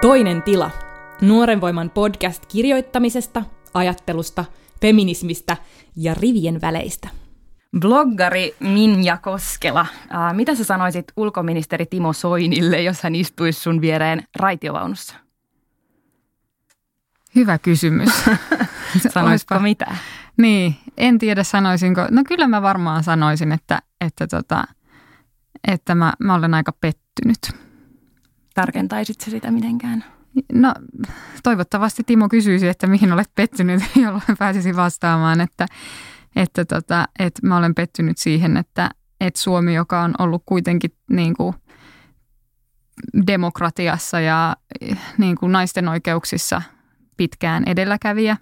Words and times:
Toinen 0.00 0.42
tila. 0.42 0.70
Nuoren 1.20 1.60
voiman 1.60 1.90
podcast 1.90 2.46
kirjoittamisesta, 2.46 3.42
ajattelusta, 3.74 4.44
feminismistä 4.80 5.56
ja 5.96 6.14
rivien 6.14 6.60
väleistä. 6.60 7.08
Bloggari 7.80 8.54
Minja 8.60 9.16
Koskela, 9.16 9.86
ää, 10.10 10.32
mitä 10.32 10.54
sä 10.54 10.64
sanoisit 10.64 11.04
ulkoministeri 11.16 11.86
Timo 11.86 12.12
Soinille, 12.12 12.82
jos 12.82 13.02
hän 13.02 13.14
istuisi 13.14 13.60
sun 13.60 13.80
viereen 13.80 14.22
raitiovaunussa? 14.36 15.14
Hyvä 17.34 17.58
kysymys. 17.58 18.08
Sanoisiko 19.14 19.58
mitä? 19.58 19.86
Niin, 20.36 20.76
en 20.96 21.18
tiedä 21.18 21.42
sanoisinko. 21.42 22.06
No 22.10 22.22
kyllä 22.28 22.48
mä 22.48 22.62
varmaan 22.62 23.04
sanoisin, 23.04 23.52
että, 23.52 23.78
että, 24.00 24.26
tota, 24.26 24.64
että 25.66 25.94
mä, 25.94 26.12
mä 26.20 26.34
olen 26.34 26.54
aika 26.54 26.72
pettynyt. 26.72 27.38
Tarkentaisit 28.54 29.20
se 29.20 29.30
sitä 29.30 29.50
mitenkään? 29.50 30.04
No 30.52 30.74
toivottavasti 31.42 32.02
Timo 32.06 32.28
kysyisi, 32.28 32.68
että 32.68 32.86
mihin 32.86 33.12
olet 33.12 33.30
pettynyt, 33.34 33.82
jolloin 34.04 34.22
pääsisi 34.38 34.76
vastaamaan, 34.76 35.40
että, 35.40 35.66
että, 36.36 36.64
tota, 36.64 37.08
että 37.18 37.46
mä 37.46 37.56
olen 37.56 37.74
pettynyt 37.74 38.18
siihen, 38.18 38.56
että, 38.56 38.90
että 39.20 39.40
Suomi, 39.40 39.74
joka 39.74 40.00
on 40.00 40.14
ollut 40.18 40.42
kuitenkin 40.46 40.90
niin 41.10 41.36
kuin 41.36 41.54
demokratiassa 43.26 44.20
ja 44.20 44.56
niin 45.18 45.36
kuin 45.36 45.52
naisten 45.52 45.88
oikeuksissa 45.88 46.62
pitkään 47.16 47.62
edelläkävijä, 47.66 48.36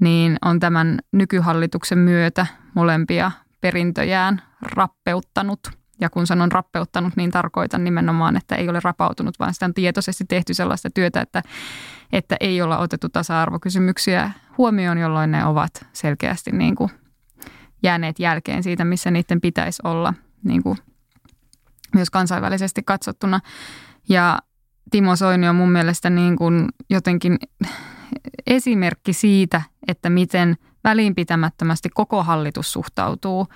niin 0.00 0.36
on 0.44 0.60
tämän 0.60 0.98
nykyhallituksen 1.12 1.98
myötä 1.98 2.46
molempia 2.74 3.30
perintöjään 3.60 4.42
rappeuttanut– 4.62 5.60
ja 6.02 6.10
kun 6.10 6.26
sanon 6.26 6.52
rappeuttanut, 6.52 7.16
niin 7.16 7.30
tarkoitan 7.30 7.84
nimenomaan, 7.84 8.36
että 8.36 8.54
ei 8.54 8.68
ole 8.68 8.80
rapautunut, 8.84 9.38
vaan 9.38 9.54
sitä 9.54 9.66
on 9.66 9.74
tietoisesti 9.74 10.24
tehty 10.24 10.54
sellaista 10.54 10.90
työtä, 10.90 11.20
että, 11.20 11.42
että 12.12 12.36
ei 12.40 12.62
olla 12.62 12.78
otettu 12.78 13.08
tasa-arvokysymyksiä 13.08 14.30
huomioon, 14.58 14.98
jolloin 14.98 15.30
ne 15.30 15.44
ovat 15.44 15.86
selkeästi 15.92 16.52
niin 16.52 16.74
kuin 16.74 16.90
jääneet 17.82 18.18
jälkeen 18.18 18.62
siitä, 18.62 18.84
missä 18.84 19.10
niiden 19.10 19.40
pitäisi 19.40 19.82
olla 19.84 20.14
niin 20.44 20.62
kuin 20.62 20.78
myös 21.94 22.10
kansainvälisesti 22.10 22.82
katsottuna. 22.82 23.40
Ja 24.08 24.38
Timo 24.90 25.16
Soini 25.16 25.48
on 25.48 25.56
mun 25.56 25.72
mielestä 25.72 26.10
niin 26.10 26.36
kuin 26.36 26.68
jotenkin 26.90 27.38
esimerkki 28.46 29.12
siitä, 29.12 29.62
että 29.88 30.10
miten 30.10 30.56
välinpitämättömästi 30.84 31.88
koko 31.94 32.22
hallitus 32.22 32.72
suhtautuu 32.72 33.46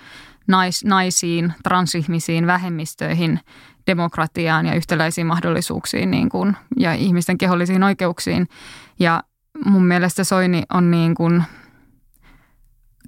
nais, 0.47 0.85
naisiin, 0.85 1.53
transihmisiin, 1.63 2.47
vähemmistöihin, 2.47 3.39
demokratiaan 3.87 4.65
ja 4.65 4.73
yhtäläisiin 4.73 5.27
mahdollisuuksiin 5.27 6.11
niin 6.11 6.29
kuin, 6.29 6.57
ja 6.77 6.93
ihmisten 6.93 7.37
kehollisiin 7.37 7.83
oikeuksiin. 7.83 8.47
Ja 8.99 9.23
mun 9.65 9.85
mielestä 9.85 10.23
Soini 10.23 10.63
on 10.73 10.91
niin 10.91 11.15
kuin 11.15 11.43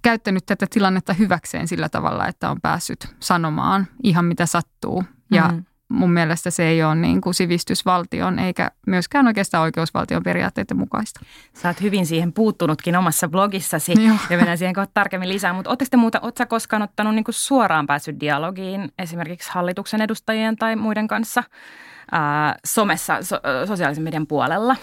käyttänyt 0.02 0.46
tätä 0.46 0.68
tilannetta 0.70 1.14
hyväkseen 1.14 1.68
sillä 1.68 1.90
tavalla, 1.90 2.28
että 2.28 2.50
on 2.50 2.62
päässyt 2.62 3.16
sanomaan 3.20 3.88
ihan 4.04 4.26
mitä 4.26 4.46
sattuu. 4.46 5.04
Ja 5.32 5.48
mm 5.48 5.64
mun 5.90 6.12
mielestä 6.12 6.50
se 6.50 6.68
ei 6.68 6.84
ole 6.84 6.96
niin 6.96 7.22
kuin 7.22 7.34
sivistysvaltion 7.34 8.40
eikä 8.40 8.72
myöskään 8.88 9.28
oikeastaan 9.28 9.64
oikeusvaltion 9.64 10.24
periaatteiden 10.24 10.78
mukaista. 10.78 11.20
Sä 11.54 11.68
oot 11.68 11.82
hyvin 11.82 12.06
siihen 12.06 12.34
puuttunutkin 12.34 12.96
omassa 12.96 13.28
blogissasi 13.28 13.94
Joo. 14.06 14.16
ja 14.30 14.38
mennään 14.38 14.58
siihen 14.58 14.76
kohta 14.76 14.92
tarkemmin 14.94 15.30
lisää. 15.30 15.54
Mutta 15.54 15.70
ootteko 15.70 15.90
te 15.92 15.98
muuta, 15.98 16.20
ootko 16.22 16.46
koskaan 16.46 16.82
ottanut 16.82 17.16
niin 17.16 17.24
kuin 17.24 17.36
suoraan 17.36 17.88
päässyt 17.88 18.20
dialogiin 18.20 18.92
esimerkiksi 19.00 19.52
hallituksen 19.54 20.02
edustajien 20.02 20.56
tai 20.56 20.76
muiden 20.76 21.08
kanssa 21.08 21.44
ää, 22.12 22.56
somessa, 22.66 23.24
so, 23.24 23.40
sosiaalisen 23.68 24.04
median 24.04 24.28
puolella? 24.28 24.76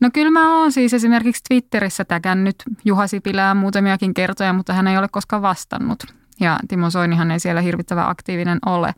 No 0.00 0.10
kyllä 0.12 0.30
mä 0.30 0.58
oon 0.58 0.72
siis 0.72 0.94
esimerkiksi 0.94 1.42
Twitterissä 1.48 2.04
täkännyt 2.04 2.56
Juha 2.84 3.06
Sipilää 3.06 3.54
muutamiakin 3.54 4.14
kertoja, 4.14 4.52
mutta 4.52 4.72
hän 4.72 4.86
ei 4.86 4.98
ole 4.98 5.08
koskaan 5.08 5.42
vastannut. 5.42 6.04
Ja 6.40 6.58
Timo 6.68 6.90
Soinihan 6.90 7.30
ei 7.30 7.40
siellä 7.40 7.60
hirvittävän 7.60 8.08
aktiivinen 8.08 8.58
ole 8.66 8.94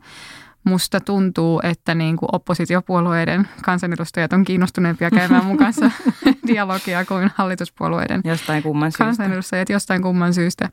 musta 0.67 0.99
tuntuu, 0.99 1.59
että 1.63 1.95
niin 1.95 2.17
kuin 2.17 2.29
oppositiopuolueiden 2.31 3.47
kansanedustajat 3.63 4.33
on 4.33 4.43
kiinnostuneempia 4.43 5.11
käymään 5.11 5.45
mun 5.45 5.57
kanssa 5.57 5.91
dialogia 6.47 7.05
kuin 7.05 7.31
hallituspuolueiden 7.35 8.21
jostain 8.23 8.63
kumman 8.63 8.91
syystä. 8.91 9.03
kansanedustajat 9.03 9.69
jostain 9.69 10.01
kumman 10.01 10.33
syystä. 10.33 10.69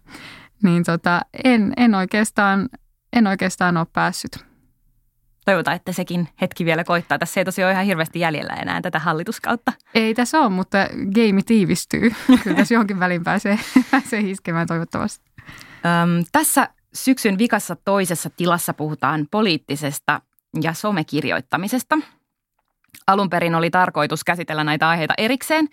Niin 0.63 0.85
tota, 0.85 1.21
en, 1.45 1.73
en, 1.77 1.95
oikeastaan, 1.95 2.69
en 3.13 3.27
oikeastaan 3.27 3.77
ole 3.77 3.87
päässyt. 3.93 4.45
Toivotaan, 5.45 5.77
että 5.77 5.93
sekin 5.93 6.29
hetki 6.41 6.65
vielä 6.65 6.85
koittaa. 6.85 7.19
Tässä 7.19 7.41
ei 7.41 7.45
tosiaan 7.45 7.67
ole 7.69 7.73
ihan 7.73 7.85
hirveästi 7.85 8.21
jäljellä 8.21 8.53
enää 8.53 8.81
tätä 8.81 8.99
hallituskautta. 8.99 9.73
Ei 9.95 10.15
tässä 10.15 10.41
ole, 10.41 10.49
mutta 10.49 10.79
game 11.15 11.43
tiivistyy. 11.47 12.01
Kyllä 12.43 12.57
tässä 12.57 12.75
johonkin 12.75 13.01
väliin 13.01 13.25
pääsee, 13.25 13.59
pääsee 13.91 14.23
hiskemään 14.23 14.67
toivottavasti. 14.67 15.31
Öm, 15.85 16.25
tässä 16.33 16.69
Syksyn 16.95 17.39
vikassa 17.39 17.77
toisessa 17.85 18.31
tilassa 18.31 18.75
puhutaan 18.75 19.27
poliittisesta 19.31 20.21
ja 20.63 20.73
somekirjoittamisesta. 20.73 21.99
Alun 23.07 23.31
perin 23.31 23.55
oli 23.55 23.71
tarkoitus 23.71 24.25
käsitellä 24.25 24.65
näitä 24.65 24.89
aiheita 24.89 25.15
erikseen, 25.19 25.69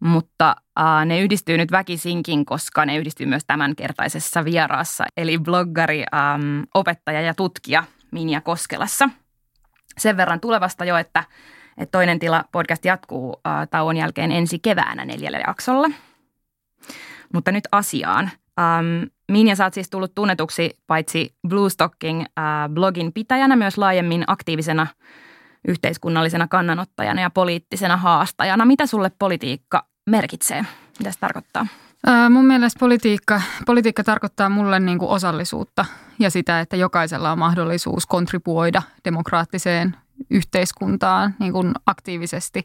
mutta 0.00 0.56
äh, 0.80 1.06
ne 1.06 1.20
yhdistyy 1.20 1.56
nyt 1.56 1.72
väkisinkin, 1.72 2.46
koska 2.46 2.86
ne 2.86 2.96
yhdistyy 2.96 3.26
myös 3.26 3.42
tämänkertaisessa 3.46 4.44
vieraassa, 4.44 5.04
eli 5.16 5.38
bloggari, 5.38 6.04
ähm, 6.14 6.62
opettaja 6.74 7.20
ja 7.20 7.34
tutkija 7.34 7.84
Minja 8.10 8.40
Koskelassa. 8.40 9.10
Sen 9.98 10.16
verran 10.16 10.40
tulevasta 10.40 10.84
jo, 10.84 10.96
että, 10.96 11.24
että 11.78 11.98
toinen 11.98 12.18
tila 12.18 12.44
podcast 12.52 12.84
jatkuu 12.84 13.40
äh, 13.46 13.68
tauon 13.70 13.96
jälkeen 13.96 14.32
ensi 14.32 14.58
keväänä 14.58 15.04
neljällä 15.04 15.38
jaksolla. 15.46 15.88
Mutta 17.32 17.52
nyt 17.52 17.68
asiaan. 17.72 18.30
Ähm, 18.60 19.17
Minja, 19.32 19.56
sä 19.56 19.64
oot 19.64 19.74
siis 19.74 19.90
tullut 19.90 20.14
tunnetuksi 20.14 20.78
paitsi 20.86 21.34
Bluestocking-blogin 21.48 23.12
pitäjänä 23.14 23.56
myös 23.56 23.78
laajemmin 23.78 24.24
aktiivisena 24.26 24.86
yhteiskunnallisena 25.68 26.48
kannanottajana 26.48 27.22
ja 27.22 27.30
poliittisena 27.30 27.96
haastajana. 27.96 28.64
Mitä 28.64 28.86
sulle 28.86 29.10
politiikka 29.18 29.84
merkitsee? 30.06 30.64
Mitä 30.98 31.12
se 31.12 31.18
tarkoittaa? 31.18 31.66
Ää, 32.06 32.30
mun 32.30 32.46
mielestä 32.46 32.78
politiikka, 32.78 33.42
politiikka 33.66 34.04
tarkoittaa 34.04 34.48
mulle 34.48 34.80
niin 34.80 34.98
kuin 34.98 35.10
osallisuutta 35.10 35.84
ja 36.18 36.30
sitä, 36.30 36.60
että 36.60 36.76
jokaisella 36.76 37.32
on 37.32 37.38
mahdollisuus 37.38 38.06
kontribuoida 38.06 38.82
demokraattiseen 39.04 39.96
yhteiskuntaan 40.30 41.34
niin 41.38 41.52
kuin 41.52 41.72
aktiivisesti. 41.86 42.64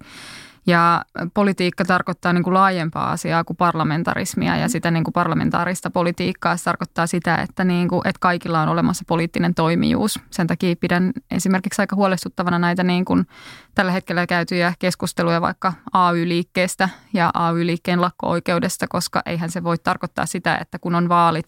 Ja 0.65 1.05
politiikka 1.33 1.85
tarkoittaa 1.85 2.33
niin 2.33 2.43
kuin 2.43 2.53
laajempaa 2.53 3.11
asiaa 3.11 3.43
kuin 3.43 3.57
parlamentarismia 3.57 4.57
ja 4.57 4.69
sitä 4.69 4.91
niin 4.91 5.03
kuin 5.03 5.13
parlamentaarista 5.13 5.89
politiikkaa. 5.89 6.57
Se 6.57 6.63
tarkoittaa 6.63 7.07
sitä, 7.07 7.35
että, 7.35 7.63
niin 7.63 7.87
kuin, 7.87 8.01
että 8.07 8.19
kaikilla 8.19 8.61
on 8.61 8.69
olemassa 8.69 9.03
poliittinen 9.07 9.55
toimijuus. 9.55 10.19
Sen 10.31 10.47
takia 10.47 10.75
pidän 10.79 11.11
esimerkiksi 11.31 11.81
aika 11.81 11.95
huolestuttavana 11.95 12.59
näitä 12.59 12.83
niin 12.83 13.05
kuin 13.05 13.27
tällä 13.75 13.91
hetkellä 13.91 14.27
käytyjä 14.27 14.73
keskusteluja 14.79 15.41
vaikka 15.41 15.73
AY-liikkeestä 15.93 16.89
ja 17.13 17.31
AY-liikkeen 17.33 18.01
lakko-oikeudesta, 18.01 18.87
koska 18.87 19.21
eihän 19.25 19.49
se 19.49 19.63
voi 19.63 19.77
tarkoittaa 19.77 20.25
sitä, 20.25 20.57
että 20.61 20.79
kun 20.79 20.95
on 20.95 21.09
vaalit, 21.09 21.45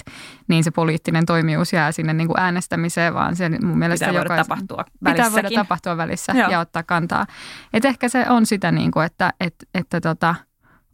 niin 0.48 0.64
se 0.64 0.72
poliittinen 0.72 1.26
toimijuus 1.26 1.74
jää 1.74 1.92
sinne 1.92 2.14
niin 2.14 2.28
kuin 2.28 2.40
äänestämiseen, 2.40 3.14
vaan 3.14 3.36
se 3.36 3.50
mun 3.50 3.78
mielestä 3.78 4.06
pitää 4.06 4.22
voida 4.22 4.44
tapahtua 4.44 4.86
Pitää 5.06 5.32
voida 5.32 5.50
tapahtua 5.56 5.98
välissä 5.98 6.34
Joo. 6.36 6.50
ja 6.50 6.60
ottaa 6.60 6.84
kantaa. 6.84 7.26
Et 7.74 7.86
ehkä 7.86 8.10
se 8.10 8.26
on 8.30 8.46
sitä, 8.46 8.72
niin 8.72 8.92
kuin, 8.92 9.05
että, 9.06 9.34
että, 9.40 9.66
että 9.74 10.02
tota, 10.02 10.36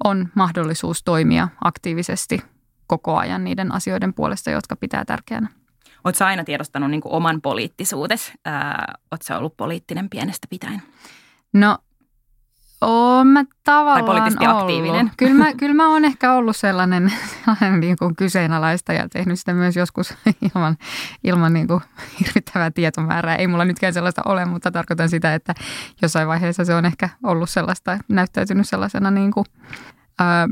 on 0.03 0.29
mahdollisuus 0.35 1.03
toimia 1.03 1.47
aktiivisesti 1.63 2.41
koko 2.87 3.17
ajan 3.17 3.43
niiden 3.43 3.71
asioiden 3.71 4.13
puolesta, 4.13 4.51
jotka 4.51 4.75
pitää 4.75 5.05
tärkeänä. 5.05 5.49
Oletko 6.03 6.25
aina 6.25 6.43
tiedostanut 6.43 6.91
niin 6.91 7.01
oman 7.05 7.41
poliittisuutes? 7.41 8.31
Oletko 9.11 9.37
ollut 9.37 9.57
poliittinen 9.57 10.09
pienestä 10.09 10.47
pitäen? 10.49 10.81
No 11.53 11.77
Oon 12.81 13.27
mä 13.27 13.43
tavallaan 13.63 13.97
Tai 13.99 14.07
poliittisesti 14.07 14.47
ollut. 14.47 14.61
aktiivinen. 14.61 15.11
Kyllä 15.17 15.33
mä, 15.33 15.53
kyllä 15.59 15.73
mä 15.73 15.89
oon 15.89 16.05
ehkä 16.05 16.33
ollut 16.33 16.55
sellainen, 16.57 17.13
sellainen 17.45 17.79
niin 17.79 17.95
kuin 17.99 18.15
kyseenalaista 18.15 18.93
ja 18.93 19.09
tehnyt 19.09 19.39
sitä 19.39 19.53
myös 19.53 19.75
joskus 19.75 20.13
ilman, 20.55 20.77
ilman 21.23 21.53
niin 21.53 21.67
kuin 21.67 21.81
hirvittävää 22.19 22.71
tietomäärää. 22.71 23.35
Ei 23.35 23.47
mulla 23.47 23.65
nytkään 23.65 23.93
sellaista 23.93 24.21
ole, 24.25 24.45
mutta 24.45 24.71
tarkoitan 24.71 25.09
sitä, 25.09 25.33
että 25.33 25.53
jossain 26.01 26.27
vaiheessa 26.27 26.65
se 26.65 26.75
on 26.75 26.85
ehkä 26.85 27.09
ollut 27.23 27.49
sellaista, 27.49 27.97
näyttäytynyt 28.07 28.69
sellaisena 28.69 29.11
niin 29.11 29.31
kuin, 29.31 29.45
ää, 30.19 30.47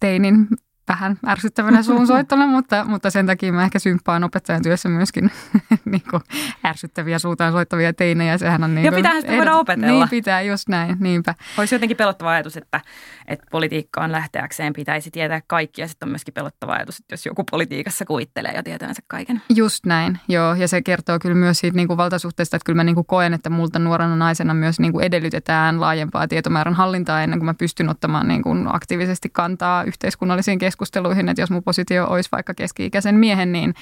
teinin 0.00 0.48
vähän 0.88 1.18
ärsyttävänä 1.26 1.82
suunsoittona, 1.82 2.46
mutta, 2.46 2.84
mutta 2.84 3.10
sen 3.10 3.26
takia 3.26 3.52
mä 3.52 3.64
ehkä 3.64 3.78
symppaan 3.78 4.24
opettajan 4.24 4.62
työssä 4.62 4.88
myöskin 4.88 5.30
niin 5.84 6.02
kuin 6.10 6.22
ärsyttäviä 6.66 7.18
suuntaan 7.18 7.52
soittavia 7.52 7.92
teinejä. 7.92 8.38
Sehän 8.38 8.64
on 8.64 8.74
niin 8.74 8.84
ja 8.84 8.92
pitäähän 8.92 9.22
sitä 9.22 9.36
voida 9.36 9.56
opetella. 9.56 9.86
Niin 9.86 10.08
pitää, 10.08 10.42
just 10.42 10.68
näin, 10.68 10.96
niinpä. 11.00 11.34
Olisi 11.58 11.74
jotenkin 11.74 11.96
pelottava 11.96 12.30
ajatus, 12.30 12.56
että, 12.56 12.80
että 13.28 13.46
politiikkaan 13.50 14.12
lähteäkseen 14.12 14.72
pitäisi 14.72 15.10
tietää 15.10 15.40
kaikki 15.46 15.80
ja 15.80 15.88
sitten 15.88 16.06
on 16.06 16.10
myöskin 16.10 16.34
pelottava 16.34 16.72
ajatus, 16.72 16.98
että 16.98 17.12
jos 17.12 17.26
joku 17.26 17.44
politiikassa 17.50 18.04
kuvittelee 18.04 18.52
ja 18.52 18.62
tietävänsä 18.62 19.02
kaiken. 19.06 19.42
Just 19.54 19.86
näin, 19.86 20.18
joo. 20.28 20.54
Ja 20.54 20.68
se 20.68 20.82
kertoo 20.82 21.18
kyllä 21.18 21.34
myös 21.34 21.58
siitä 21.58 21.76
niin 21.76 21.88
kuin 21.88 21.96
valtasuhteesta, 21.96 22.56
että 22.56 22.66
kyllä 22.66 22.76
mä 22.76 22.84
niin 22.84 22.94
kuin 22.94 23.06
koen, 23.06 23.34
että 23.34 23.50
multa 23.50 23.78
nuorena 23.78 24.16
naisena 24.16 24.54
myös 24.54 24.80
niin 24.80 24.92
kuin 24.92 25.04
edellytetään 25.04 25.80
laajempaa 25.80 26.28
tietomäärän 26.28 26.74
hallintaa 26.74 27.22
ennen 27.22 27.38
kuin 27.38 27.46
mä 27.46 27.54
pystyn 27.54 27.88
ottamaan 27.88 28.28
niin 28.28 28.42
kuin 28.42 28.74
aktiivisesti 28.74 29.30
kantaa 29.32 29.84
yhteiskunnallisiin 29.84 30.58
keskusteluihin, 30.72 31.28
että 31.28 31.42
jos 31.42 31.50
mun 31.50 31.62
positio 31.62 32.06
olisi 32.06 32.28
vaikka 32.32 32.54
keski-ikäisen 32.54 33.14
miehen, 33.14 33.52
niin, 33.52 33.74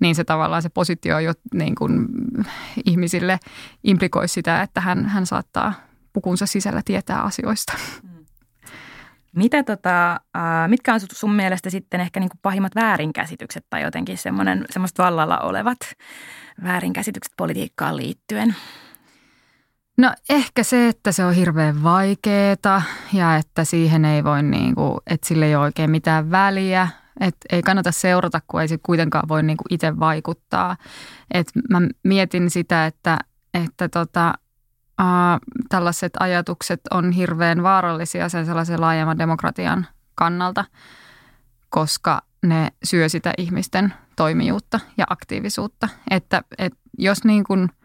niin 0.00 0.14
se 0.14 0.24
tavallaan 0.24 0.62
se 0.62 0.68
positio 0.68 1.18
jo 1.18 1.32
niin 1.54 1.74
kuin 1.74 2.06
ihmisille 2.84 3.38
implikoisi 3.84 4.34
sitä, 4.34 4.62
että 4.62 4.80
hän, 4.80 5.06
hän 5.06 5.26
saattaa 5.26 5.74
pukunsa 6.12 6.46
sisällä 6.46 6.82
tietää 6.84 7.22
asioista. 7.22 7.72
Mm. 8.02 8.24
Mitä 9.36 9.62
tota, 9.62 10.12
äh, 10.12 10.68
mitkä 10.68 10.94
on 10.94 11.00
sun 11.12 11.34
mielestä 11.34 11.70
sitten 11.70 12.00
ehkä 12.00 12.20
niin 12.20 12.30
kuin 12.30 12.40
pahimmat 12.42 12.74
väärinkäsitykset 12.74 13.66
tai 13.70 13.82
jotenkin 13.82 14.18
semmoinen, 14.18 14.64
semmoista 14.70 15.02
vallalla 15.02 15.38
olevat 15.38 15.78
väärinkäsitykset 16.64 17.32
politiikkaan 17.36 17.96
liittyen? 17.96 18.54
No 19.96 20.12
ehkä 20.28 20.62
se, 20.62 20.88
että 20.88 21.12
se 21.12 21.24
on 21.24 21.34
hirveän 21.34 21.82
vaikeeta 21.82 22.82
ja 23.12 23.36
että 23.36 23.64
siihen 23.64 24.04
ei 24.04 24.24
voi, 24.24 24.42
niin 24.42 24.74
kuin, 24.74 24.98
että 25.06 25.26
sille 25.26 25.46
ei 25.46 25.54
ole 25.54 25.64
oikein 25.64 25.90
mitään 25.90 26.30
väliä. 26.30 26.88
Että 27.20 27.46
ei 27.52 27.62
kannata 27.62 27.92
seurata, 27.92 28.40
kun 28.46 28.60
ei 28.60 28.68
sitten 28.68 28.86
kuitenkaan 28.86 29.28
voi 29.28 29.42
niin 29.42 29.56
kuin 29.56 29.66
itse 29.70 29.98
vaikuttaa. 30.00 30.76
Et 31.34 31.46
mä 31.70 31.80
mietin 32.02 32.50
sitä, 32.50 32.86
että, 32.86 33.18
että 33.54 33.88
tota, 33.88 34.34
äh, 35.00 35.06
tällaiset 35.68 36.12
ajatukset 36.20 36.80
on 36.90 37.12
hirveän 37.12 37.62
vaarallisia 37.62 38.28
sen 38.28 38.46
sellaisen 38.46 38.80
laajemman 38.80 39.18
demokratian 39.18 39.86
kannalta, 40.14 40.64
koska 41.68 42.22
ne 42.42 42.68
syö 42.84 43.08
sitä 43.08 43.32
ihmisten 43.38 43.94
toimijuutta 44.16 44.80
ja 44.98 45.04
aktiivisuutta. 45.10 45.88
Että, 46.10 46.42
että 46.58 46.78
jos 46.98 47.24
niin 47.24 47.44
kuin– 47.44 47.68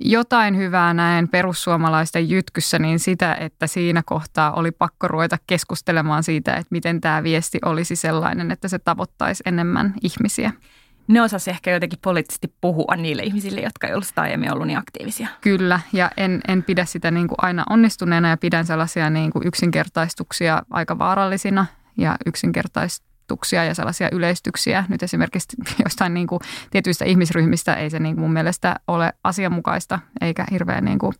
jotain 0.00 0.56
hyvää 0.56 0.94
näen 0.94 1.28
perussuomalaisten 1.28 2.30
jytkyssä, 2.30 2.78
niin 2.78 2.98
sitä, 2.98 3.34
että 3.34 3.66
siinä 3.66 4.02
kohtaa 4.06 4.52
oli 4.52 4.70
pakko 4.70 5.08
ruveta 5.08 5.38
keskustelemaan 5.46 6.22
siitä, 6.22 6.52
että 6.54 6.68
miten 6.70 7.00
tämä 7.00 7.22
viesti 7.22 7.58
olisi 7.64 7.96
sellainen, 7.96 8.50
että 8.50 8.68
se 8.68 8.78
tavoittaisi 8.78 9.42
enemmän 9.46 9.94
ihmisiä. 10.02 10.52
Ne 11.08 11.22
osasi 11.22 11.50
ehkä 11.50 11.70
jotenkin 11.70 11.98
poliittisesti 12.02 12.54
puhua 12.60 12.96
niille 12.96 13.22
ihmisille, 13.22 13.60
jotka 13.60 13.86
ei 13.86 13.92
ollut 13.92 14.06
sitä 14.06 14.20
aiemmin 14.20 14.52
ollut 14.52 14.66
niin 14.66 14.78
aktiivisia. 14.78 15.28
Kyllä, 15.40 15.80
ja 15.92 16.10
en, 16.16 16.40
en 16.48 16.62
pidä 16.62 16.84
sitä 16.84 17.10
niin 17.10 17.28
kuin 17.28 17.36
aina 17.42 17.64
onnistuneena 17.70 18.28
ja 18.28 18.36
pidän 18.36 18.66
sellaisia 18.66 19.10
niin 19.10 19.30
kuin 19.30 19.46
yksinkertaistuksia 19.46 20.62
aika 20.70 20.98
vaarallisina 20.98 21.66
ja 21.96 22.16
yksinkertaistuksia 22.26 23.09
ajatuksia 23.30 23.64
ja 23.64 23.74
sellaisia 23.74 24.08
yleistyksiä. 24.12 24.84
Nyt 24.88 25.02
esimerkiksi 25.02 25.56
jostain 25.84 26.14
niin 26.14 26.26
kuin 26.26 26.40
tietyistä 26.70 27.04
ihmisryhmistä 27.04 27.74
ei 27.74 27.90
se 27.90 27.98
niin 27.98 28.14
kuin 28.14 28.22
mun 28.22 28.32
mielestä 28.32 28.76
ole 28.86 29.12
asianmukaista 29.24 29.98
eikä 30.20 30.46
hirveän 30.50 30.84
niin 30.84 30.98
kuin 30.98 31.12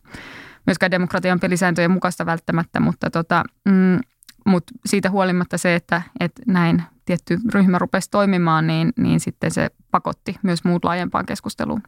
myöskään 0.65 0.91
demokratian 0.91 1.39
pelisääntöjen 1.39 1.91
mukaista 1.91 2.25
välttämättä, 2.25 2.79
mutta 2.79 3.09
tota, 3.09 3.43
mm, 3.65 3.99
mut 4.45 4.63
siitä 4.85 5.09
huolimatta 5.09 5.57
se, 5.57 5.75
että, 5.75 6.01
että 6.19 6.41
näin 6.47 6.83
tietty 7.05 7.37
ryhmä 7.53 7.79
rupesi 7.79 8.09
toimimaan, 8.09 8.67
niin, 8.67 8.93
niin 8.97 9.19
sitten 9.19 9.51
se 9.51 9.69
pakotti 9.91 10.35
myös 10.43 10.63
muut 10.63 10.85
laajempaan 10.85 11.25
keskusteluun. 11.25 11.81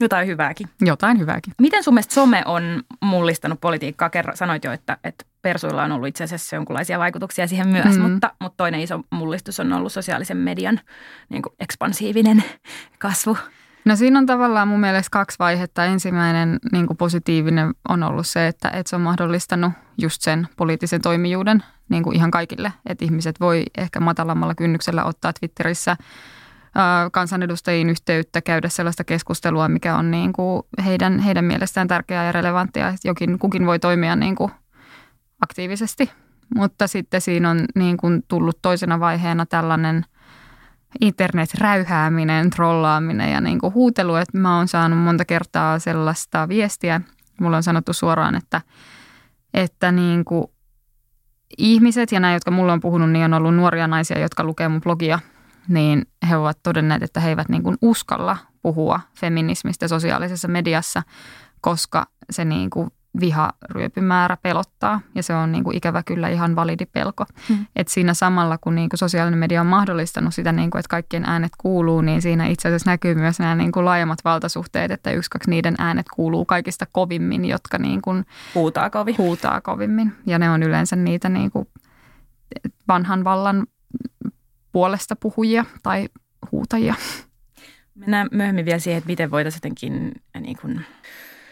Jotain 0.00 0.26
hyvääkin. 0.28 0.68
Jotain 0.80 1.18
hyvääkin. 1.18 1.52
Miten 1.60 1.84
sun 1.84 1.94
mielestä 1.94 2.14
some 2.14 2.42
on 2.46 2.82
mullistanut 3.00 3.60
politiikkaa? 3.60 4.10
Kerro, 4.10 4.36
sanoit 4.36 4.64
jo, 4.64 4.72
että, 4.72 4.98
että 5.04 5.24
persuilla 5.46 5.84
on 5.84 5.92
ollut 5.92 6.08
itse 6.08 6.24
asiassa 6.24 6.56
jonkinlaisia 6.56 6.98
vaikutuksia 6.98 7.46
siihen 7.46 7.68
myös, 7.68 7.96
mm. 7.98 8.02
mutta, 8.02 8.30
mutta 8.40 8.56
toinen 8.56 8.80
iso 8.80 9.00
mullistus 9.10 9.60
on 9.60 9.72
ollut 9.72 9.92
sosiaalisen 9.92 10.36
median 10.36 10.80
niin 11.28 11.42
kuin 11.42 11.52
ekspansiivinen 11.60 12.44
kasvu. 12.98 13.38
No 13.84 13.96
siinä 13.96 14.18
on 14.18 14.26
tavallaan 14.26 14.68
mun 14.68 14.80
mielestä 14.80 15.10
kaksi 15.10 15.38
vaihetta. 15.38 15.84
Ensimmäinen 15.84 16.58
niin 16.72 16.86
kuin 16.86 16.96
positiivinen 16.96 17.74
on 17.88 18.02
ollut 18.02 18.26
se, 18.26 18.46
että, 18.46 18.68
että 18.68 18.90
se 18.90 18.96
on 18.96 19.02
mahdollistanut 19.02 19.72
just 19.98 20.22
sen 20.22 20.48
poliittisen 20.56 21.02
toimijuuden 21.02 21.62
niin 21.88 22.02
kuin 22.02 22.16
ihan 22.16 22.30
kaikille. 22.30 22.72
Että 22.86 23.04
ihmiset 23.04 23.40
voi 23.40 23.62
ehkä 23.78 24.00
matalammalla 24.00 24.54
kynnyksellä 24.54 25.04
ottaa 25.04 25.32
Twitterissä 25.32 25.96
kansanedustajiin 27.12 27.90
yhteyttä, 27.90 28.42
käydä 28.42 28.68
sellaista 28.68 29.04
keskustelua, 29.04 29.68
mikä 29.68 29.96
on 29.96 30.10
niin 30.10 30.32
kuin 30.32 30.62
heidän, 30.84 31.18
heidän 31.18 31.44
mielestään 31.44 31.88
tärkeää 31.88 32.24
ja 32.24 32.32
relevanttia. 32.32 32.94
Jokin, 33.04 33.38
kukin 33.38 33.66
voi 33.66 33.78
toimia 33.78 34.16
niin 34.16 34.36
kuin 34.36 34.50
aktiivisesti, 35.46 36.10
mutta 36.54 36.86
sitten 36.86 37.20
siinä 37.20 37.50
on 37.50 37.64
niin 37.74 37.96
kuin 37.96 38.22
tullut 38.28 38.58
toisena 38.62 39.00
vaiheena 39.00 39.46
tällainen 39.46 40.04
internet-räyhääminen, 41.00 42.50
trollaaminen 42.50 43.32
ja 43.32 43.40
niin 43.40 43.58
kuin 43.58 43.74
huutelu, 43.74 44.14
että 44.14 44.38
mä 44.38 44.56
oon 44.56 44.68
saanut 44.68 44.98
monta 44.98 45.24
kertaa 45.24 45.78
sellaista 45.78 46.48
viestiä. 46.48 47.00
Mulla 47.40 47.56
on 47.56 47.62
sanottu 47.62 47.92
suoraan, 47.92 48.34
että, 48.34 48.60
että 49.54 49.92
niin 49.92 50.24
kuin 50.24 50.46
ihmiset 51.58 52.12
ja 52.12 52.20
nämä, 52.20 52.34
jotka 52.34 52.50
mulla 52.50 52.72
on 52.72 52.80
puhunut, 52.80 53.10
niin 53.10 53.24
on 53.24 53.34
ollut 53.34 53.54
nuoria 53.54 53.86
naisia, 53.86 54.18
jotka 54.18 54.44
lukee 54.44 54.68
mun 54.68 54.80
blogia, 54.80 55.18
niin 55.68 56.06
he 56.28 56.36
ovat 56.36 56.58
todenneet, 56.62 57.02
että 57.02 57.20
he 57.20 57.28
eivät 57.28 57.48
niin 57.48 57.62
kuin 57.62 57.76
uskalla 57.82 58.36
puhua 58.62 59.00
feminismistä 59.20 59.88
sosiaalisessa 59.88 60.48
mediassa, 60.48 61.02
koska 61.60 62.06
se 62.30 62.44
niin 62.44 62.70
kuin 62.70 62.90
viharyöpymäärä 63.20 64.36
pelottaa 64.42 65.00
ja 65.14 65.22
se 65.22 65.34
on 65.34 65.52
niin 65.52 65.64
kuin 65.64 65.76
ikävä 65.76 66.02
kyllä 66.02 66.28
ihan 66.28 66.56
validi 66.56 66.86
pelko. 66.86 67.24
Hmm. 67.48 67.66
Et 67.76 67.88
siinä 67.88 68.14
samalla 68.14 68.58
kun 68.58 68.74
niin 68.74 68.88
kuin 68.88 68.98
sosiaalinen 68.98 69.38
media 69.38 69.60
on 69.60 69.66
mahdollistanut 69.66 70.34
sitä, 70.34 70.52
niin 70.52 70.70
kuin, 70.70 70.80
että 70.80 70.88
kaikkien 70.88 71.24
äänet 71.24 71.52
kuuluu, 71.58 72.00
niin 72.00 72.22
siinä 72.22 72.46
itse 72.46 72.68
asiassa 72.68 72.90
näkyy 72.90 73.14
myös 73.14 73.38
nämä 73.38 73.54
niin 73.54 73.72
kuin 73.72 73.84
laajemmat 73.84 74.18
valtasuhteet, 74.24 74.90
että 74.90 75.10
yksi, 75.10 75.30
kaksi 75.30 75.50
niiden 75.50 75.74
äänet 75.78 76.06
kuuluu 76.14 76.44
kaikista 76.44 76.86
kovimmin, 76.92 77.44
jotka 77.44 77.78
niin 77.78 78.02
kuin 78.02 78.24
huutaa, 78.54 78.90
kovin. 78.90 79.18
huutaa 79.18 79.60
kovimmin. 79.60 80.12
Ja 80.26 80.38
ne 80.38 80.50
on 80.50 80.62
yleensä 80.62 80.96
niitä 80.96 81.28
niin 81.28 81.50
kuin 81.50 81.68
vanhan 82.88 83.24
vallan 83.24 83.66
puolesta 84.72 85.16
puhujia 85.16 85.64
tai 85.82 86.08
huutajia. 86.52 86.94
Mennään 87.94 88.28
myöhemmin 88.32 88.64
vielä 88.64 88.78
siihen, 88.78 88.98
että 88.98 89.08
miten 89.08 89.30
voitaisiin 89.30 89.58
jotenkin 89.58 90.12
niin 90.40 90.56
kuin 90.60 90.84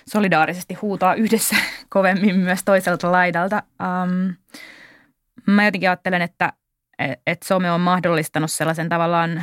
solidaarisesti 0.08 0.74
huutaa 0.74 1.14
yhdessä 1.14 1.56
kovemmin 1.88 2.36
myös 2.36 2.60
toiselta 2.64 3.12
laidalta. 3.12 3.62
Um, 3.82 4.34
mä 5.46 5.64
jotenkin 5.64 5.88
ajattelen, 5.88 6.22
että, 6.22 6.52
että 7.26 7.46
some 7.46 7.70
on 7.70 7.80
mahdollistanut 7.80 8.50
sellaisen 8.50 8.88
tavallaan 8.88 9.42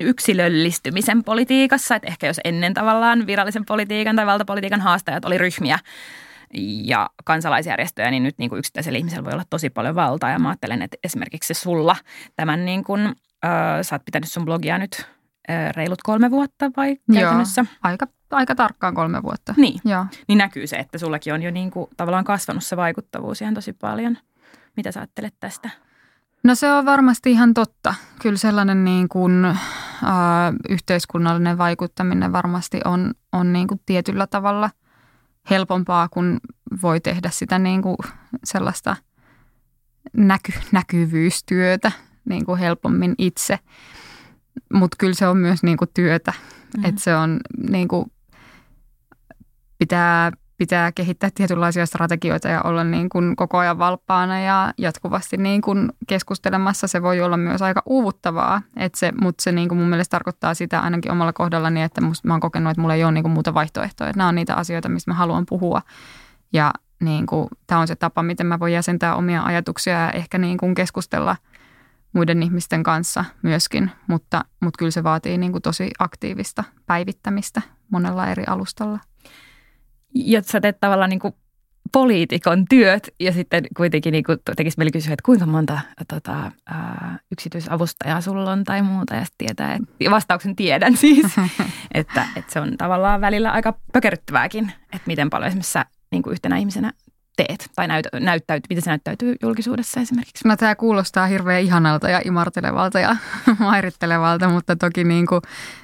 yksilöllistymisen 0.00 1.24
politiikassa, 1.24 1.96
että 1.96 2.08
ehkä 2.08 2.26
jos 2.26 2.40
ennen 2.44 2.74
tavallaan 2.74 3.26
virallisen 3.26 3.64
politiikan 3.64 4.16
tai 4.16 4.26
valtapolitiikan 4.26 4.80
haastajat 4.80 5.24
oli 5.24 5.38
ryhmiä 5.38 5.78
ja 6.84 7.10
kansalaisjärjestöjä, 7.24 8.10
niin 8.10 8.22
nyt 8.22 8.38
niin 8.38 8.50
kuin 8.50 8.58
yksittäisellä 8.58 8.98
ihmisellä 8.98 9.24
voi 9.24 9.32
olla 9.32 9.44
tosi 9.50 9.70
paljon 9.70 9.94
valtaa. 9.94 10.30
Ja 10.30 10.38
mä 10.38 10.48
ajattelen, 10.48 10.82
että 10.82 10.96
esimerkiksi 11.04 11.54
sulla 11.54 11.96
tämän 12.36 12.64
niin 12.64 12.84
kuin, 12.84 13.06
äh, 13.44 13.82
sä 13.82 13.94
oot 13.94 14.04
pitänyt 14.04 14.32
sun 14.32 14.44
blogia 14.44 14.78
nyt 14.78 15.06
reilut 15.76 16.02
kolme 16.02 16.30
vuotta 16.30 16.70
vai 16.76 16.96
käytännössä? 17.14 17.60
Joo, 17.60 17.78
aika, 17.82 18.06
aika 18.36 18.54
tarkkaan 18.54 18.94
kolme 18.94 19.22
vuotta. 19.22 19.54
Niin, 19.56 19.80
Joo. 19.84 20.06
niin 20.28 20.38
näkyy 20.38 20.66
se, 20.66 20.76
että 20.76 20.98
sullakin 20.98 21.34
on 21.34 21.42
jo 21.42 21.50
niin 21.50 21.70
kuin 21.70 21.90
tavallaan 21.96 22.24
kasvanut 22.24 22.64
se 22.64 22.76
vaikuttavuus 22.76 23.42
ihan 23.42 23.54
tosi 23.54 23.72
paljon. 23.72 24.18
Mitä 24.76 24.92
sä 24.92 25.00
ajattelet 25.00 25.34
tästä? 25.40 25.70
No 26.44 26.54
se 26.54 26.72
on 26.72 26.84
varmasti 26.84 27.30
ihan 27.30 27.54
totta. 27.54 27.94
Kyllä 28.22 28.36
sellainen 28.36 28.84
niin 28.84 29.08
kuin, 29.08 29.44
äh, 29.44 29.54
yhteiskunnallinen 30.68 31.58
vaikuttaminen 31.58 32.32
varmasti 32.32 32.80
on, 32.84 33.14
on 33.32 33.52
niin 33.52 33.68
kuin 33.68 33.80
tietyllä 33.86 34.26
tavalla 34.26 34.70
helpompaa, 35.50 36.08
kun 36.08 36.40
voi 36.82 37.00
tehdä 37.00 37.30
sitä 37.30 37.58
niin 37.58 37.82
kuin 37.82 37.96
sellaista 38.44 38.96
näky, 40.12 40.52
näkyvyystyötä 40.72 41.92
niin 42.24 42.46
kuin 42.46 42.58
helpommin 42.58 43.14
itse– 43.18 43.58
mutta 44.72 44.96
kyllä 44.98 45.14
se 45.14 45.26
on 45.28 45.36
myös 45.36 45.62
niinku 45.62 45.86
työtä. 45.86 46.32
Mm-hmm. 46.32 46.88
Että 46.88 47.00
se 47.00 47.16
on 47.16 47.40
niinku, 47.68 48.12
pitää, 49.82 50.32
pitää 50.58 50.92
kehittää 50.92 51.30
tietynlaisia 51.34 51.86
strategioita 51.86 52.48
ja 52.48 52.62
olla 52.62 52.84
niin 52.84 53.08
kuin 53.08 53.36
koko 53.36 53.58
ajan 53.58 53.78
valppaana 53.78 54.40
ja 54.40 54.74
jatkuvasti 54.78 55.36
niin 55.36 55.62
kuin 55.62 55.92
keskustelemassa. 56.08 56.86
Se 56.86 57.02
voi 57.02 57.20
olla 57.20 57.36
myös 57.36 57.62
aika 57.62 57.82
uuvuttavaa, 57.86 58.62
että 58.76 58.98
se, 58.98 59.12
mutta 59.20 59.42
se 59.42 59.52
niin 59.52 59.68
kuin 59.68 59.78
mun 59.78 59.88
mielestä 59.88 60.10
tarkoittaa 60.10 60.54
sitä 60.54 60.80
ainakin 60.80 61.12
omalla 61.12 61.32
kohdallani, 61.32 61.82
että 61.82 62.00
musta, 62.00 62.28
mä 62.28 62.34
oon 62.34 62.40
kokenut, 62.40 62.70
että 62.70 62.80
mulla 62.80 62.94
ei 62.94 63.04
ole 63.04 63.12
niin 63.12 63.24
kuin 63.24 63.32
muuta 63.32 63.54
vaihtoehtoa. 63.54 64.06
Että 64.06 64.18
nämä 64.18 64.28
on 64.28 64.34
niitä 64.34 64.54
asioita, 64.54 64.88
mistä 64.88 65.10
mä 65.10 65.14
haluan 65.14 65.46
puhua 65.48 65.82
ja 66.52 66.72
niin 67.00 67.26
kuin, 67.26 67.48
tämä 67.66 67.80
on 67.80 67.88
se 67.88 67.96
tapa, 67.96 68.22
miten 68.22 68.46
mä 68.46 68.58
voin 68.58 68.72
jäsentää 68.72 69.16
omia 69.16 69.42
ajatuksia 69.42 69.94
ja 69.94 70.10
ehkä 70.10 70.38
niin 70.38 70.58
kuin 70.58 70.74
keskustella– 70.74 71.36
muiden 72.12 72.42
ihmisten 72.42 72.82
kanssa 72.82 73.24
myöskin, 73.42 73.90
mutta, 74.06 74.44
mutta 74.60 74.78
kyllä 74.78 74.90
se 74.90 75.04
vaatii 75.04 75.38
niin 75.38 75.52
kuin 75.52 75.62
tosi 75.62 75.90
aktiivista 75.98 76.64
päivittämistä 76.86 77.62
monella 77.90 78.26
eri 78.26 78.44
alustalla. 78.46 78.98
Ja 80.14 80.42
sä 80.42 80.60
teet 80.60 80.80
tavallaan 80.80 81.10
niin 81.10 81.20
kuin 81.20 81.34
poliitikon 81.92 82.64
työt 82.68 83.08
ja 83.20 83.32
sitten 83.32 83.64
kuitenkin 83.76 84.12
niin 84.12 84.24
kuin, 84.24 84.38
tekisi 84.56 84.78
mieli 84.78 84.90
kysyä, 84.90 85.12
että 85.12 85.22
kuinka 85.24 85.46
monta 85.46 85.80
tota, 86.08 86.52
ää, 86.66 87.18
yksityisavustajaa 87.32 88.20
sulla 88.20 88.52
on 88.52 88.64
tai 88.64 88.82
muuta 88.82 89.14
ja 89.14 89.24
tietää, 89.38 89.74
että, 89.74 90.10
vastauksen 90.10 90.56
tiedän 90.56 90.96
siis, 90.96 91.26
että, 91.94 92.26
että 92.36 92.52
se 92.52 92.60
on 92.60 92.76
tavallaan 92.78 93.20
välillä 93.20 93.50
aika 93.50 93.74
pökerryttävääkin, 93.92 94.72
että 94.82 95.06
miten 95.06 95.30
paljon 95.30 95.48
esimerkiksi 95.48 95.72
sä 95.72 95.86
niin 96.10 96.22
kuin 96.22 96.32
yhtenä 96.32 96.56
ihmisenä 96.56 96.92
teet 97.36 97.70
tai 97.74 97.88
näyt, 97.88 98.06
näyttäytyy, 98.20 98.66
miten 98.68 98.82
se 98.82 98.90
näyttäytyy 98.90 99.36
julkisuudessa 99.42 100.00
esimerkiksi? 100.00 100.48
No 100.48 100.56
tämä 100.56 100.74
kuulostaa 100.74 101.26
hirveän 101.26 101.62
ihanalta 101.62 102.08
ja 102.08 102.20
imartelevalta 102.24 103.00
ja 103.00 103.16
mairittelevalta, 103.58 104.48
mutta 104.48 104.76
toki 104.76 105.04
niin 105.04 105.26
kuin, 105.26 105.40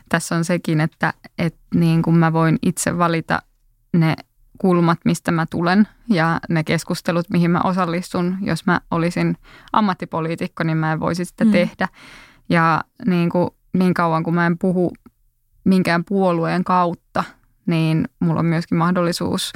tässä 0.09 0.37
on 0.37 0.45
sekin, 0.45 0.81
että, 0.81 1.15
että 1.39 1.61
niin 1.75 2.03
kuin 2.03 2.17
mä 2.17 2.33
voin 2.33 2.59
itse 2.63 2.99
valita 2.99 3.43
ne 3.93 4.15
kulmat, 4.59 4.99
mistä 5.05 5.33
mä 5.33 5.47
tulen 5.51 5.89
ja 6.09 6.41
ne 6.49 6.65
keskustelut, 6.65 7.31
mihin 7.31 7.51
mä 7.51 7.61
osallistun. 7.65 8.37
Jos 8.41 8.67
mä 8.67 8.81
olisin 8.91 9.37
ammattipoliitikko, 9.73 10.63
niin 10.63 10.79
mä 10.79 10.93
en 10.93 11.01
voisi 11.01 11.25
sitä 11.25 11.45
mm. 11.45 11.51
tehdä. 11.51 11.89
Ja 12.49 12.85
niin, 13.07 13.31
kuin, 13.31 13.51
niin 13.73 13.95
kauan 13.95 14.23
kuin 14.23 14.35
mä 14.35 14.47
en 14.47 14.59
puhu 14.59 14.93
minkään 15.65 16.05
puolueen 16.05 16.65
kautta, 16.65 17.25
niin 17.67 18.09
mulla 18.21 18.41
on 18.41 18.47
myöskin 18.47 18.79
mahdollisuus 18.79 19.53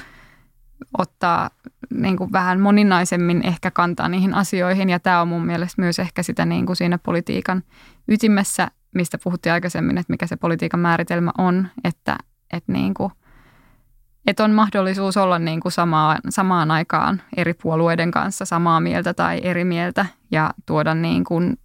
ottaa 0.99 1.51
niin 1.91 2.17
kuin 2.17 2.33
vähän 2.33 2.61
moninaisemmin 2.61 3.47
ehkä 3.47 3.71
kantaa 3.71 4.09
niihin 4.09 4.35
asioihin. 4.35 4.91
Ja 4.91 5.01
tämä 5.01 5.21
on 5.21 5.29
mun 5.29 5.47
mielestä 5.47 5.83
myös 5.83 5.99
ehkä 5.99 6.23
sitä 6.23 6.45
niin 6.45 6.67
kuin 6.67 6.77
siinä 6.77 6.99
politiikan 6.99 7.63
ytimessä, 8.09 8.71
mistä 8.95 9.19
puhuttiin 9.25 9.53
aikaisemmin, 9.53 9.99
että 9.99 10.13
mikä 10.13 10.27
se 10.27 10.37
politiikan 10.37 10.81
määritelmä 10.81 11.31
on, 11.39 11.69
että, 11.85 12.19
että 12.53 12.73
niin 12.73 12.95
kuin– 12.95 13.13
että 14.27 14.45
on 14.45 14.51
mahdollisuus 14.51 15.17
olla 15.17 15.39
niin 15.39 15.61
kuin 15.61 15.73
samaan, 15.73 16.19
samaan 16.29 16.71
aikaan 16.71 17.23
eri 17.37 17.55
puolueiden 17.55 18.11
kanssa 18.11 18.45
samaa 18.45 18.81
mieltä 18.81 19.15
tai 19.15 19.41
eri 19.43 19.65
mieltä 19.65 20.07
ja 20.31 20.51
tuoda 20.67 20.95
niin 20.95 21.25
kuin 21.25 21.59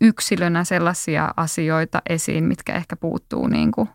yksilönä 0.00 0.64
sellaisia 0.64 1.30
asioita 1.36 2.02
esiin, 2.08 2.44
mitkä 2.44 2.74
ehkä 2.74 2.96
puuttuu 2.96 3.46
niin 3.46 3.72
kuin 3.72 3.88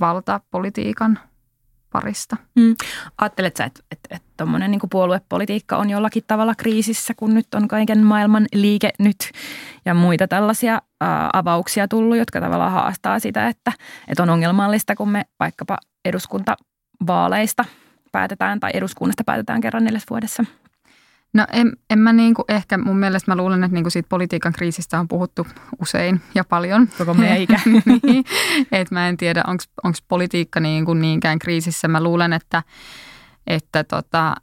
valtapolitiikan 0.00 1.18
parista. 1.92 2.36
Mm. 2.54 2.76
Ajattelet 3.18 3.56
sä, 3.56 3.64
että 3.64 3.80
että, 3.90 4.20
tuommoinen 4.36 4.70
niin 4.70 4.80
puoluepolitiikka 4.90 5.76
on 5.76 5.90
jollakin 5.90 6.22
tavalla 6.26 6.54
kriisissä, 6.54 7.14
kun 7.16 7.34
nyt 7.34 7.54
on 7.54 7.68
kaiken 7.68 8.04
maailman 8.04 8.46
liike 8.54 8.90
nyt 8.98 9.30
ja 9.84 9.94
muita 9.94 10.28
tällaisia 10.28 10.82
ää, 11.00 11.30
avauksia 11.32 11.88
tullut, 11.88 12.16
jotka 12.16 12.40
tavallaan 12.40 12.72
haastaa 12.72 13.18
sitä, 13.18 13.48
että, 13.48 13.72
että 14.08 14.22
on 14.22 14.30
ongelmallista, 14.30 14.96
kun 14.96 15.08
me 15.08 15.24
vaikkapa 15.40 15.78
eduskuntavaaleista 16.04 17.64
päätetään 18.12 18.60
tai 18.60 18.70
eduskunnasta 18.74 19.24
päätetään 19.24 19.60
kerran 19.60 19.84
neljäs 19.84 20.04
vuodessa? 20.10 20.44
No 21.32 21.46
en, 21.52 21.72
en 21.90 21.98
mä 21.98 22.12
niinku 22.12 22.44
ehkä, 22.48 22.78
mun 22.78 22.96
mielestä 22.96 23.30
mä 23.30 23.36
luulen, 23.36 23.64
että 23.64 23.74
niinku 23.74 23.90
siitä 23.90 24.08
politiikan 24.08 24.52
kriisistä 24.52 25.00
on 25.00 25.08
puhuttu 25.08 25.46
usein 25.80 26.20
ja 26.34 26.44
paljon. 26.44 26.88
Koko 26.98 27.14
meidän 27.14 27.38
ikä. 27.38 27.60
niin, 28.02 28.24
et 28.72 28.90
mä 28.90 29.08
en 29.08 29.16
tiedä, 29.16 29.44
onko 29.84 29.98
politiikka 30.08 30.60
niinku 30.60 30.94
niinkään 30.94 31.38
kriisissä. 31.38 31.88
Mä 31.88 32.02
luulen, 32.02 32.32
että, 32.32 32.62
että 33.46 33.84
tota, 33.84 34.34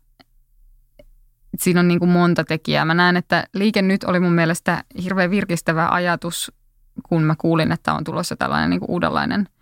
siinä 1.57 1.79
on 1.79 1.87
niinku 1.87 2.05
monta 2.05 2.43
tekijää. 2.43 2.85
Mä 2.85 2.93
näen, 2.93 3.17
että 3.17 3.43
liike 3.53 3.81
nyt 3.81 4.03
oli 4.03 4.19
mun 4.19 4.33
mielestä 4.33 4.83
hirveän 5.03 5.31
virkistävä 5.31 5.89
ajatus, 5.89 6.51
kun 7.03 7.23
mä 7.23 7.35
kuulin, 7.37 7.71
että 7.71 7.93
on 7.93 8.03
tulossa 8.03 8.35
tällainen 8.35 8.69
niinku 8.69 8.85
uudenlainen– 8.89 9.49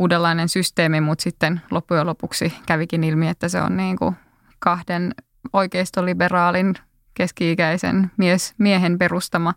uudenlainen 0.00 0.48
systeemi, 0.48 1.00
mutta 1.00 1.22
sitten 1.22 1.60
loppujen 1.70 2.06
lopuksi 2.06 2.52
kävikin 2.66 3.04
ilmi, 3.04 3.28
että 3.28 3.48
se 3.48 3.62
on 3.62 3.76
niin 3.76 3.96
kuin 3.96 4.16
kahden 4.58 5.14
oikeistoliberaalin 5.52 6.74
keski-ikäisen 7.14 8.10
mies, 8.16 8.54
miehen 8.58 8.98
perustama 8.98 9.54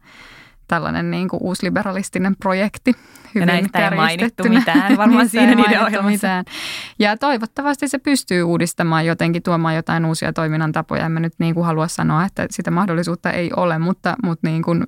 tällainen 0.67 1.11
niin 1.11 1.27
kuin 1.27 1.43
uusliberalistinen 1.43 2.35
projekti. 2.35 2.91
Hyvin 3.35 3.41
ja 3.41 3.45
näistä 3.45 3.89
ei 3.89 3.95
mainittu 3.95 4.43
mitään 4.49 4.97
varmaan 4.97 5.29
siinä 5.29 5.55
niiden 5.55 5.81
ohjelmassa. 5.81 6.09
Mitään. 6.09 6.45
Ja 6.99 7.17
toivottavasti 7.17 7.87
se 7.87 7.97
pystyy 7.97 8.43
uudistamaan 8.43 9.05
jotenkin, 9.05 9.43
tuomaan 9.43 9.75
jotain 9.75 10.05
uusia 10.05 10.33
toiminnan 10.33 10.71
tapoja. 10.71 11.05
En 11.05 11.11
mä 11.11 11.19
nyt 11.19 11.33
niin 11.37 11.53
kuin 11.53 11.65
halua 11.65 11.87
sanoa, 11.87 12.25
että 12.25 12.47
sitä 12.51 12.71
mahdollisuutta 12.71 13.31
ei 13.31 13.51
ole, 13.55 13.79
mutta, 13.79 14.15
mutta 14.23 14.47
niin 14.47 14.63
kuin, 14.63 14.83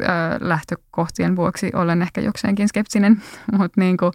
ö, 0.00 0.04
lähtökohtien 0.40 1.36
vuoksi 1.36 1.70
olen 1.74 2.02
ehkä 2.02 2.20
jokseenkin 2.20 2.68
skeptinen. 2.68 3.22
mutta 3.58 3.80
niin 3.80 3.96
kuin, 3.96 4.12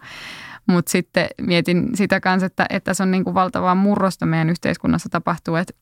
mutta 0.67 0.91
sitten 0.91 1.27
mietin 1.41 1.89
sitä 1.93 2.19
kanssa, 2.19 2.45
että, 2.45 2.65
että 2.69 2.93
se 2.93 3.03
on 3.03 3.11
niin 3.11 3.23
kuin 3.23 3.33
valtavaa 3.33 3.75
murrosta 3.75 4.25
meidän 4.25 4.49
yhteiskunnassa 4.49 5.09
tapahtuu, 5.09 5.55
että, 5.55 5.73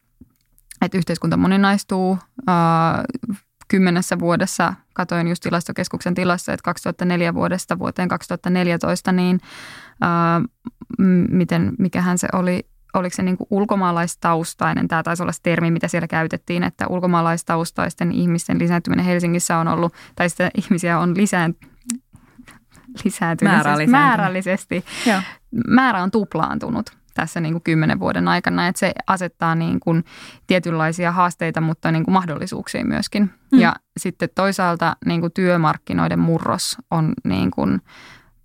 että 0.81 0.97
yhteiskunta 0.97 1.37
moninaistuu. 1.37 2.17
Kymmenessä 3.67 4.19
vuodessa, 4.19 4.73
katoin 4.93 5.27
just 5.27 5.43
tilastokeskuksen 5.43 6.13
tilassa, 6.13 6.53
että 6.53 6.63
2004 6.63 7.33
vuodesta 7.33 7.79
vuoteen 7.79 8.07
2014, 8.09 9.11
niin 9.11 9.41
miten, 11.29 11.73
mikähän 11.79 12.17
se 12.17 12.27
oli, 12.33 12.65
oliko 12.93 13.15
se 13.15 13.23
niin 13.23 13.37
kuin 13.37 13.47
ulkomaalaistaustainen, 13.49 14.87
tämä 14.87 15.03
taisi 15.03 15.23
olla 15.23 15.31
se 15.31 15.39
termi, 15.43 15.71
mitä 15.71 15.87
siellä 15.87 16.07
käytettiin, 16.07 16.63
että 16.63 16.87
ulkomaalaistaustaisten 16.87 18.11
ihmisten 18.11 18.59
lisääntyminen 18.59 19.05
Helsingissä 19.05 19.57
on 19.57 19.67
ollut, 19.67 19.93
tai 20.15 20.29
sitä 20.29 20.51
ihmisiä 20.57 20.99
on 20.99 21.17
lisääntynyt 21.17 21.71
lisääntynyt 23.05 23.53
määrällisesti. 23.89 24.85
Joo. 25.05 25.21
Määrä 25.67 26.03
on 26.03 26.11
tuplaantunut 26.11 27.00
tässä 27.13 27.39
niin 27.39 27.53
kuin 27.53 27.63
kymmenen 27.63 27.99
vuoden 27.99 28.27
aikana, 28.27 28.67
että 28.67 28.79
se 28.79 28.91
asettaa 29.07 29.55
niin 29.55 29.79
kuin 29.79 30.03
tietynlaisia 30.47 31.11
haasteita, 31.11 31.61
mutta 31.61 31.91
niin 31.91 32.03
kuin 32.03 32.13
mahdollisuuksia 32.13 32.85
myöskin. 32.85 33.31
Mm. 33.51 33.59
Ja 33.59 33.75
sitten 33.99 34.29
toisaalta 34.35 34.95
niin 35.05 35.21
kuin 35.21 35.33
työmarkkinoiden 35.33 36.19
murros 36.19 36.77
on 36.91 37.13
niin 37.23 37.51
kuin 37.51 37.81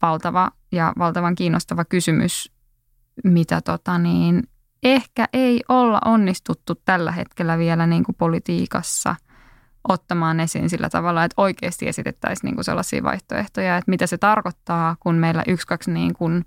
valtava 0.02 0.50
ja 0.72 0.92
valtavan 0.98 1.34
kiinnostava 1.34 1.84
kysymys, 1.84 2.52
mitä 3.24 3.60
tota 3.60 3.98
niin, 3.98 4.42
ehkä 4.82 5.28
ei 5.32 5.60
olla 5.68 5.98
onnistuttu 6.04 6.74
tällä 6.84 7.12
hetkellä 7.12 7.58
vielä 7.58 7.86
niin 7.86 8.04
kuin 8.04 8.16
politiikassa– 8.18 9.14
ottamaan 9.88 10.40
esiin 10.40 10.70
sillä 10.70 10.90
tavalla, 10.90 11.24
että 11.24 11.42
oikeasti 11.42 11.88
esitettäisiin 11.88 12.48
niin 12.48 12.54
kuin 12.54 12.64
sellaisia 12.64 13.02
vaihtoehtoja, 13.02 13.76
että 13.76 13.90
mitä 13.90 14.06
se 14.06 14.18
tarkoittaa, 14.18 14.96
kun 15.00 15.14
meillä 15.14 15.42
yksi, 15.46 15.66
kaksi 15.66 15.90
niin 15.90 16.14
kuin 16.14 16.44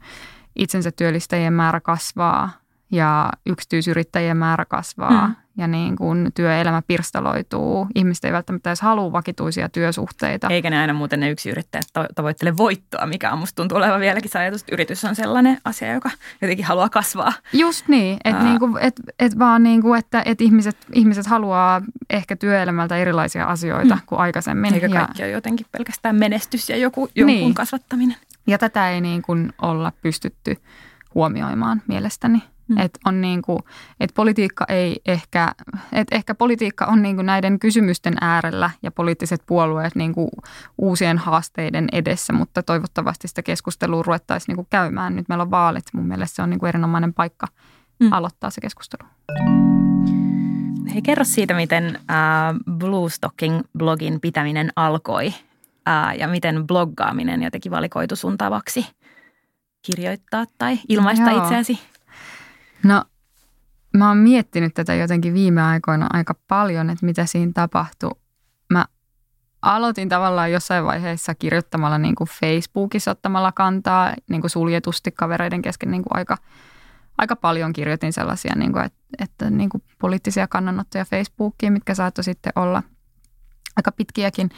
itsensä 0.60 0.92
työllistäjien 0.92 1.54
määrä 1.54 1.80
kasvaa 1.80 2.52
ja 2.92 3.30
yksityisyrittäjien 3.46 4.38
määrä 4.38 4.66
kasvaa 4.66 5.28
mm. 5.28 5.36
ja 5.58 5.68
niin 5.68 5.96
kuin 5.96 6.32
työelämä 6.36 6.82
pirstaloituu. 6.88 7.88
Ihmiset 7.96 8.26
ei 8.26 8.34
välttämättä 8.34 8.70
edes 8.70 8.82
halua 8.82 9.12
vakituisia 9.12 9.70
työsuhteita. 9.70 10.48
Eikä 10.48 10.70
ne 10.70 10.80
aina 10.80 10.94
muuten 10.94 11.20
ne 11.20 11.36
yrittäjät 11.52 11.86
tavoittele 12.16 12.58
voittoa, 12.58 13.06
mikä 13.06 13.32
on 13.32 13.40
musta 13.40 13.56
tuntuu 13.56 13.78
olevan 13.78 14.00
vieläkin 14.00 14.32
se 14.32 14.40
ajatus, 14.40 14.62
että 14.62 14.76
yritys 14.76 15.06
on 15.06 15.16
sellainen 15.16 15.58
asia, 15.66 15.94
joka 15.94 16.10
jotenkin 16.42 16.66
haluaa 16.66 16.90
kasvaa. 16.90 17.34
Just 17.54 17.88
niin, 17.88 18.18
että 18.24 18.44
niinku, 18.44 18.78
et, 18.82 19.02
et 19.20 19.40
vaan 19.40 19.64
niinku, 19.64 19.94
että 19.94 20.22
et 20.26 20.42
ihmiset, 20.42 20.78
ihmiset 20.94 21.26
haluaa 21.26 21.82
ehkä 22.10 22.36
työelämältä 22.36 22.98
erilaisia 22.98 23.46
asioita 23.46 23.96
mm. 23.96 24.02
kuin 24.06 24.20
aikaisemmin. 24.20 24.74
Eikä 24.74 24.90
kaikki 24.90 25.22
ja, 25.22 25.26
ole 25.26 25.32
jotenkin 25.32 25.66
pelkästään 25.72 26.16
menestys 26.16 26.70
ja 26.70 26.78
joku, 26.78 27.10
jonkun 27.16 27.36
niin. 27.36 27.54
kasvattaminen. 27.54 28.18
Ja 28.50 28.58
tätä 28.58 28.90
ei 28.90 29.02
niin 29.02 29.22
kuin 29.22 29.54
olla 29.62 29.92
pystytty 30.02 30.58
huomioimaan 31.16 31.82
mielestäni. 31.88 32.44
Mm. 32.68 32.78
Että 32.78 33.00
on 33.06 33.22
niin 33.22 33.42
kuin, 33.42 33.60
että 34.00 34.14
politiikka 34.14 34.66
ei 34.70 35.02
ehkä, 35.06 35.52
että 35.92 36.16
ehkä 36.16 36.36
politiikka 36.36 36.86
on 36.86 37.02
niin 37.02 37.16
kuin 37.16 37.26
näiden 37.26 37.60
kysymysten 37.60 38.14
äärellä 38.22 38.70
ja 38.84 38.92
poliittiset 38.92 39.44
puolueet 39.46 39.96
niin 39.96 40.14
kuin 40.14 40.30
uusien 40.78 41.18
haasteiden 41.18 41.88
edessä, 41.92 42.34
mutta 42.34 42.64
toivottavasti 42.64 43.28
sitä 43.28 43.42
keskustelua 43.42 44.04
ruvettaisiin 44.04 44.48
niin 44.48 44.56
kuin 44.56 44.68
käymään. 44.70 45.16
Nyt 45.16 45.30
meillä 45.30 45.42
on 45.42 45.52
vaalit, 45.52 45.86
mun 45.94 46.08
mielestä 46.08 46.36
se 46.36 46.42
on 46.42 46.50
niin 46.50 46.60
kuin 46.60 46.68
erinomainen 46.68 47.14
paikka 47.14 47.48
mm. 48.00 48.12
aloittaa 48.12 48.50
se 48.50 48.62
keskustelu. 48.62 49.10
Hei, 50.94 51.02
kerro 51.02 51.24
siitä, 51.24 51.54
miten 51.54 51.86
äh, 51.96 52.56
Bluestocking-blogin 52.70 54.20
pitäminen 54.22 54.70
alkoi 54.76 55.34
äh, 55.90 56.18
ja 56.18 56.28
miten 56.28 56.68
bloggaaminen 56.68 57.44
jotenkin 57.44 57.72
valikoitu 57.72 58.16
sun 58.16 58.38
tavaksi 58.38 58.88
kirjoittaa 59.82 60.46
tai 60.58 60.80
ilmaista 60.90 61.32
Joo. 61.32 61.44
itseäsi. 61.44 61.80
No 62.84 63.04
mä 63.98 64.08
oon 64.08 64.18
miettinyt 64.18 64.74
tätä 64.74 64.94
jotenkin 64.94 65.34
viime 65.34 65.62
aikoina 65.62 66.08
aika 66.14 66.36
paljon, 66.48 66.90
että 66.90 67.06
mitä 67.06 67.26
siinä 67.26 67.52
tapahtui. 67.54 68.12
Mä 68.70 68.86
aloitin 69.62 70.10
tavallaan 70.10 70.52
jossain 70.52 70.86
vaiheessa 70.86 71.36
kirjoittamalla 71.36 71.98
niin 71.98 72.16
kuin 72.16 72.28
Facebookissa 72.28 73.12
ottamalla 73.12 73.52
kantaa 73.52 74.14
niin 74.30 74.42
kuin 74.42 74.52
suljetusti 74.52 75.12
kavereiden 75.12 75.62
kesken 75.62 75.92
niin 75.92 76.04
kuin 76.04 76.18
aika, 76.18 76.38
aika 77.18 77.36
paljon 77.36 77.74
kirjoitin 77.74 78.14
sellaisia, 78.14 78.56
niin 78.56 78.74
kuin, 78.74 78.86
että, 78.86 79.00
että 79.20 79.50
niin 79.50 79.70
kuin 79.70 79.84
poliittisia 80.00 80.48
kannanottoja 80.48 81.06
Facebookiin, 81.06 81.74
mitkä 81.74 81.96
saattoi 81.96 82.24
sitten 82.24 82.54
olla 82.56 82.84
aika 83.76 83.92
pitkiäkin. 83.92 84.50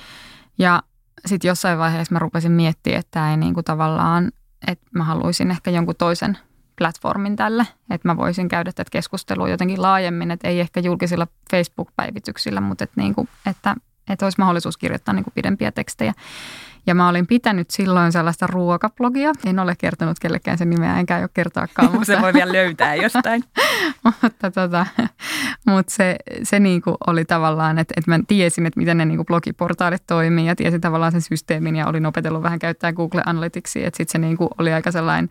Ja 0.57 0.83
sitten 1.25 1.49
jossain 1.49 1.77
vaiheessa 1.77 2.13
mä 2.15 2.19
rupesin 2.19 2.51
miettimään, 2.51 2.99
että 2.99 3.31
ei 3.31 3.37
niin 3.37 3.53
kuin 3.53 3.63
tavallaan, 3.63 4.31
että 4.67 4.85
mä 4.91 5.03
haluaisin 5.03 5.51
ehkä 5.51 5.71
jonkun 5.71 5.95
toisen 5.97 6.37
platformin 6.77 7.35
tälle, 7.35 7.67
että 7.89 8.07
mä 8.07 8.17
voisin 8.17 8.47
käydä 8.47 8.71
tätä 8.71 8.89
keskustelua 8.91 9.49
jotenkin 9.49 9.81
laajemmin, 9.81 10.31
että 10.31 10.47
ei 10.47 10.59
ehkä 10.59 10.79
julkisilla 10.79 11.27
Facebook-päivityksillä, 11.51 12.61
mutta 12.61 12.83
että, 12.83 13.01
niin 13.01 13.15
kuin, 13.15 13.29
että, 13.49 13.75
että 14.09 14.25
olisi 14.25 14.39
mahdollisuus 14.39 14.77
kirjoittaa 14.77 15.13
niin 15.13 15.23
kuin 15.23 15.33
pidempiä 15.33 15.71
tekstejä. 15.71 16.13
Ja 16.85 16.95
mä 16.95 17.09
olin 17.09 17.27
pitänyt 17.27 17.69
silloin 17.69 18.11
sellaista 18.11 18.47
ruokablogia. 18.47 19.31
En 19.45 19.59
ole 19.59 19.75
kertonut 19.77 20.19
kellekään 20.19 20.57
sen 20.57 20.69
nimeä, 20.69 20.99
enkä 20.99 21.17
ole 21.17 21.29
kertoakaan. 21.33 21.91
Mutta... 21.91 22.05
se 22.05 22.21
voi 22.21 22.33
vielä 22.33 22.53
löytää 22.53 22.95
jostain. 22.95 23.43
mutta 24.03 24.51
tota, 24.51 24.85
mutta 25.65 25.93
se, 25.93 26.15
se 26.43 26.59
niinku 26.59 26.97
oli 27.07 27.25
tavallaan, 27.25 27.79
että, 27.79 27.93
että 27.97 28.11
mä 28.11 28.19
tiesin, 28.27 28.65
että 28.65 28.79
miten 28.79 28.97
ne 28.97 29.05
niinku 29.05 29.25
blogiportaalit 29.25 30.03
toimii 30.07 30.45
ja 30.45 30.55
tiesin 30.55 30.81
tavallaan 30.81 31.11
sen 31.11 31.21
systeemin 31.21 31.75
ja 31.75 31.87
olin 31.87 32.05
opetellut 32.05 32.43
vähän 32.43 32.59
käyttää 32.59 32.93
Google 32.93 33.21
Analyticsia, 33.25 33.87
että 33.87 33.97
sitten 33.97 34.11
se 34.11 34.17
niinku 34.27 34.49
oli 34.57 34.73
aika 34.73 34.91
sellainen 34.91 35.29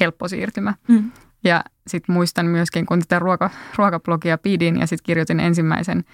helppo 0.00 0.28
siirtymä. 0.28 0.74
Mm. 0.88 1.10
Ja 1.44 1.64
sitten 1.86 2.12
muistan 2.12 2.46
myöskin, 2.46 2.86
kun 2.86 2.98
tätä 2.98 3.18
ruoka, 3.18 3.50
ruokablogia 3.76 4.38
pidin 4.38 4.80
ja 4.80 4.86
sitten 4.86 5.04
kirjoitin 5.04 5.40
ensimmäisen 5.40 6.04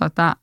tota, 0.00 0.36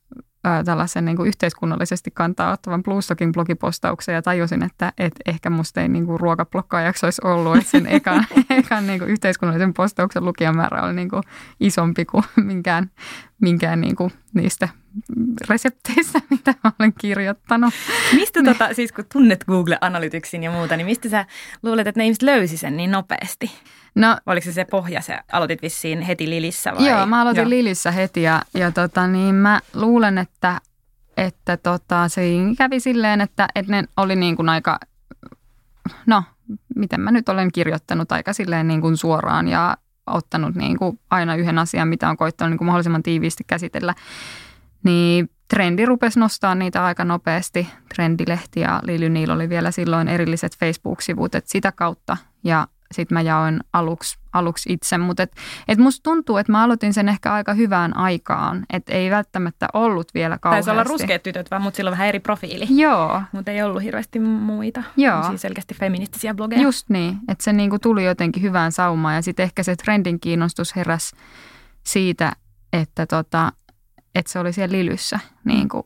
tällaisen 0.64 1.04
niin 1.04 1.16
kuin 1.16 1.28
yhteiskunnallisesti 1.28 2.10
kantaa 2.10 2.52
ottavan 2.52 2.82
Bluestockin 2.82 3.32
blogipostauksen 3.32 4.14
ja 4.14 4.22
tajusin, 4.22 4.62
että, 4.62 4.92
että 4.98 5.20
ehkä 5.26 5.50
musta 5.50 5.80
ei 5.80 5.88
niin 5.88 6.06
kuin 6.06 6.20
ruokablokkaajaksi 6.20 7.06
olisi 7.06 7.22
ollut, 7.24 7.56
että 7.56 7.70
sen 7.70 7.86
ekan, 7.96 8.26
ekan 8.50 8.86
niin 8.86 8.98
kuin 8.98 9.10
yhteiskunnallisen 9.10 9.74
postauksen 9.74 10.24
lukijamäärä 10.24 10.82
oli 10.82 10.92
niin 10.92 11.10
kuin 11.10 11.22
isompi 11.60 12.04
kuin 12.04 12.24
minkään, 12.36 12.90
minkään 13.40 13.80
niin 13.80 13.96
kuin 13.96 14.12
niistä 14.34 14.68
resepteistä, 15.48 16.20
mitä 16.30 16.54
mä 16.64 16.72
olen 16.78 16.92
kirjoittanut. 17.00 17.74
Mistä 18.14 18.42
tota, 18.42 18.74
siis 18.74 18.92
kun 18.92 19.04
tunnet 19.12 19.44
Google 19.44 19.78
Analyticsin 19.80 20.42
ja 20.42 20.50
muuta, 20.50 20.76
niin 20.76 20.86
mistä 20.86 21.08
sä 21.08 21.26
luulet, 21.62 21.86
että 21.86 22.00
ne 22.00 22.04
ihmiset 22.04 22.22
löysi 22.22 22.56
sen 22.56 22.76
niin 22.76 22.90
nopeasti? 22.90 23.50
No, 23.96 24.16
Oliko 24.26 24.44
se 24.44 24.52
se 24.52 24.64
pohja, 24.64 25.00
sä 25.00 25.24
aloitit 25.32 25.62
vissiin 25.62 26.00
heti 26.00 26.30
Lilissä 26.30 26.74
vai? 26.74 26.88
Joo, 26.88 27.06
mä 27.06 27.20
aloitin 27.20 27.40
joo. 27.40 27.50
Lilissä 27.50 27.90
heti 27.90 28.22
ja, 28.22 28.42
ja 28.54 28.72
tota, 28.72 29.06
niin 29.06 29.34
mä 29.34 29.60
luulen, 29.74 30.18
että, 30.18 30.60
että 31.16 31.56
tota, 31.56 32.08
se 32.08 32.22
kävi 32.58 32.80
silleen, 32.80 33.20
että, 33.20 33.48
että 33.54 33.72
ne 33.72 33.84
oli 33.96 34.16
niin 34.16 34.36
kuin 34.36 34.48
aika, 34.48 34.80
no 36.06 36.22
miten 36.76 37.00
mä 37.00 37.10
nyt 37.10 37.28
olen 37.28 37.52
kirjoittanut 37.52 38.12
aika 38.12 38.32
silleen 38.32 38.68
niin 38.68 38.80
kuin 38.80 38.96
suoraan 38.96 39.48
ja 39.48 39.76
ottanut 40.06 40.54
niin 40.54 40.78
kuin 40.78 41.00
aina 41.10 41.34
yhden 41.34 41.58
asian, 41.58 41.88
mitä 41.88 42.10
on 42.10 42.16
koittanut 42.16 42.50
niin 42.50 42.58
kuin 42.58 42.66
mahdollisimman 42.66 43.02
tiiviisti 43.02 43.44
käsitellä. 43.46 43.94
Niin 44.82 45.30
trendi 45.48 45.86
rupesi 45.86 46.18
nostaa 46.18 46.54
niitä 46.54 46.84
aika 46.84 47.04
nopeasti. 47.04 47.68
Trendilehti 47.94 48.60
ja 48.60 48.80
Lily 48.84 49.08
Neal 49.08 49.30
oli 49.30 49.48
vielä 49.48 49.70
silloin 49.70 50.08
erilliset 50.08 50.56
Facebook-sivut, 50.56 51.34
että 51.34 51.50
sitä 51.50 51.72
kautta. 51.72 52.16
Ja 52.44 52.66
sitten 52.92 53.16
mä 53.16 53.22
jaoin 53.22 53.60
aluksi, 53.72 54.18
aluksi 54.32 54.72
itse, 54.72 54.98
mutta 54.98 55.22
et, 55.22 55.32
et 55.68 55.78
musta 55.78 56.02
tuntuu, 56.02 56.36
että 56.36 56.52
mä 56.52 56.62
aloitin 56.62 56.94
sen 56.94 57.08
ehkä 57.08 57.32
aika 57.32 57.54
hyvään 57.54 57.96
aikaan, 57.96 58.66
että 58.72 58.92
ei 58.92 59.10
välttämättä 59.10 59.68
ollut 59.72 60.14
vielä 60.14 60.38
kauheasti. 60.38 60.68
Taisi 60.68 60.80
olla 60.80 60.90
ruskeat 60.90 61.22
tytöt 61.22 61.50
vaan, 61.50 61.62
mutta 61.62 61.76
sillä 61.76 61.88
on 61.88 61.92
vähän 61.92 62.08
eri 62.08 62.20
profiili. 62.20 62.66
Joo. 62.70 63.22
Mutta 63.32 63.50
ei 63.50 63.62
ollut 63.62 63.82
hirveästi 63.82 64.18
muita, 64.18 64.82
Joo. 64.96 65.22
siis 65.22 65.40
selkeästi 65.40 65.74
feministisiä 65.74 66.34
blogeja. 66.34 66.62
Just 66.62 66.90
niin, 66.90 67.18
että 67.28 67.44
se 67.44 67.52
niinku 67.52 67.78
tuli 67.78 68.04
jotenkin 68.04 68.42
hyvään 68.42 68.72
saumaan 68.72 69.14
ja 69.14 69.22
sitten 69.22 69.44
ehkä 69.44 69.62
se 69.62 69.76
trendin 69.76 70.20
kiinnostus 70.20 70.76
heräs 70.76 71.12
siitä, 71.86 72.32
että 72.72 73.06
tota, 73.06 73.52
että 74.14 74.32
se 74.32 74.38
oli 74.38 74.52
siellä 74.52 74.76
Lilyssä 74.76 75.20
niin 75.44 75.68
kuin 75.68 75.82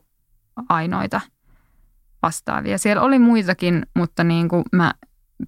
ainoita 0.69 1.21
vastaavia. 2.23 2.77
Siellä 2.77 3.01
oli 3.01 3.19
muitakin, 3.19 3.85
mutta 3.95 4.23
niin 4.23 4.49
kuin 4.49 4.63
mä 4.71 4.93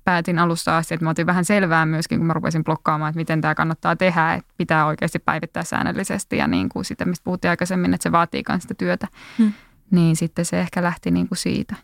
päätin 0.03 0.39
alusta 0.39 0.77
asti, 0.77 0.93
että 0.93 1.03
mä 1.03 1.09
otin 1.09 1.25
vähän 1.25 1.45
selvää 1.45 1.85
myöskin, 1.85 2.19
kun 2.19 2.27
mä 2.27 2.33
rupesin 2.33 2.63
blokkaamaan, 2.63 3.09
että 3.09 3.17
miten 3.17 3.41
tämä 3.41 3.55
kannattaa 3.55 3.95
tehdä, 3.95 4.33
että 4.33 4.53
pitää 4.57 4.85
oikeasti 4.85 5.19
päivittää 5.19 5.63
säännöllisesti 5.63 6.38
ja 6.38 6.47
niin 6.47 6.69
kuin 6.69 6.85
sitä, 6.85 7.05
mistä 7.05 7.23
puhuttiin 7.23 7.50
aikaisemmin, 7.50 7.93
että 7.93 8.03
se 8.03 8.12
vaatii 8.12 8.43
myös 8.50 8.62
sitä 8.62 8.73
työtä. 8.73 9.07
Hmm. 9.38 9.53
Niin 9.91 10.15
sitten 10.15 10.45
se 10.45 10.59
ehkä 10.59 10.83
lähti 10.83 11.12
niin 11.12 11.27
kuin 11.27 11.38
siitä, 11.38 11.75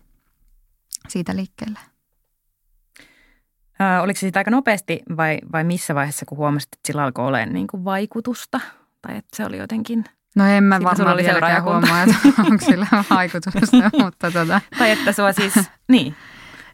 siitä 1.07 1.35
liikkeelle. 1.35 1.79
Ää, 3.79 4.01
oliko 4.01 4.17
se 4.17 4.19
siitä 4.19 4.39
aika 4.39 4.51
nopeasti 4.51 5.03
vai, 5.17 5.39
vai 5.51 5.63
missä 5.63 5.95
vaiheessa, 5.95 6.25
kun 6.25 6.37
huomasit, 6.37 6.69
että 6.73 6.87
sillä 6.87 7.03
alkoi 7.03 7.25
olemaan 7.25 7.53
niin 7.53 7.67
kuin 7.67 7.85
vaikutusta? 7.85 8.59
Tai 9.01 9.17
että 9.17 9.37
se 9.37 9.45
oli 9.45 9.57
jotenkin– 9.57 10.03
No 10.35 10.45
en 10.45 10.63
mä 10.63 10.75
Sitten 10.75 10.97
varmaan 10.97 11.17
vieläkään 11.17 11.63
huomaa, 11.63 12.03
että 12.03 12.15
onko 12.39 12.65
sillä 12.65 12.87
vaikutusta, 13.09 13.91
mutta 14.03 14.31
tota. 14.31 14.61
Tai 14.77 14.91
että 14.91 15.11
sua 15.11 15.33
siis, 15.33 15.53
niin, 15.87 16.15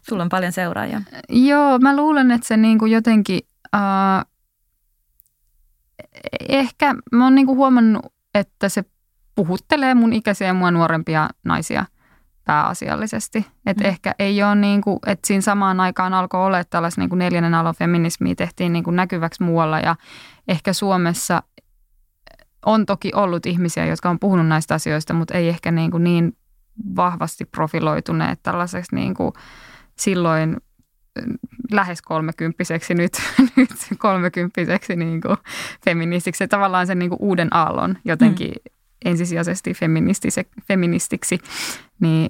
sulla 0.08 0.22
on 0.22 0.28
paljon 0.28 0.52
seuraajia. 0.52 1.00
Joo, 1.28 1.78
mä 1.78 1.96
luulen, 1.96 2.30
että 2.30 2.46
se 2.46 2.56
niinku 2.56 2.86
jotenkin, 2.86 3.40
uh, 3.76 4.30
ehkä 6.48 6.94
mä 7.12 7.24
oon 7.24 7.34
niinku 7.34 7.56
huomannut, 7.56 8.06
että 8.34 8.68
se 8.68 8.84
puhuttelee 9.34 9.94
mun 9.94 10.12
ikäisiä 10.12 10.46
ja 10.46 10.54
mua 10.54 10.70
nuorempia 10.70 11.28
naisia 11.44 11.84
pääasiallisesti. 12.44 13.46
Että 13.66 13.84
mm. 13.84 13.88
ehkä 13.88 14.14
ei 14.18 14.42
ole 14.42 14.54
niin 14.54 14.80
kuin, 14.80 14.98
että 15.06 15.26
siinä 15.26 15.40
samaan 15.40 15.80
aikaan 15.80 16.14
alkoi 16.14 16.46
olla, 16.46 16.58
että 16.58 16.70
tällaisen 16.70 17.02
niin 17.02 17.08
kuin 17.08 17.18
neljännen 17.18 17.54
alon 17.54 17.74
feminismi 17.74 18.34
tehtiin 18.34 18.72
niin 18.72 18.84
kuin 18.84 18.96
näkyväksi 18.96 19.42
muualla 19.42 19.78
ja 19.78 19.96
ehkä 20.48 20.72
Suomessa– 20.72 21.42
on 22.66 22.86
toki 22.86 23.10
ollut 23.14 23.46
ihmisiä, 23.46 23.86
jotka 23.86 24.10
on 24.10 24.18
puhunut 24.18 24.46
näistä 24.46 24.74
asioista, 24.74 25.14
mutta 25.14 25.34
ei 25.34 25.48
ehkä 25.48 25.70
niin, 25.70 25.90
kuin 25.90 26.04
niin 26.04 26.36
vahvasti 26.96 27.44
profiloituneet 27.44 28.42
tällaiseksi 28.42 28.94
niin 28.94 29.14
kuin 29.14 29.32
silloin 29.98 30.56
mm, 31.26 31.34
lähes 31.70 32.02
kolmekymppiseksi 32.02 32.94
nyt, 32.94 33.12
nyt 33.56 33.70
kolmekymppiseksi 33.98 34.96
niin 34.96 35.20
kuin 35.20 35.36
feministiksi. 35.84 36.44
Ja 36.44 36.48
tavallaan 36.48 36.86
sen 36.86 36.98
niin 36.98 37.08
kuin 37.08 37.22
uuden 37.22 37.56
aallon 37.56 37.98
jotenkin 38.04 38.50
mm. 38.50 38.76
ensisijaisesti 39.04 39.72
feministiksi, 40.68 41.38
niin 42.00 42.28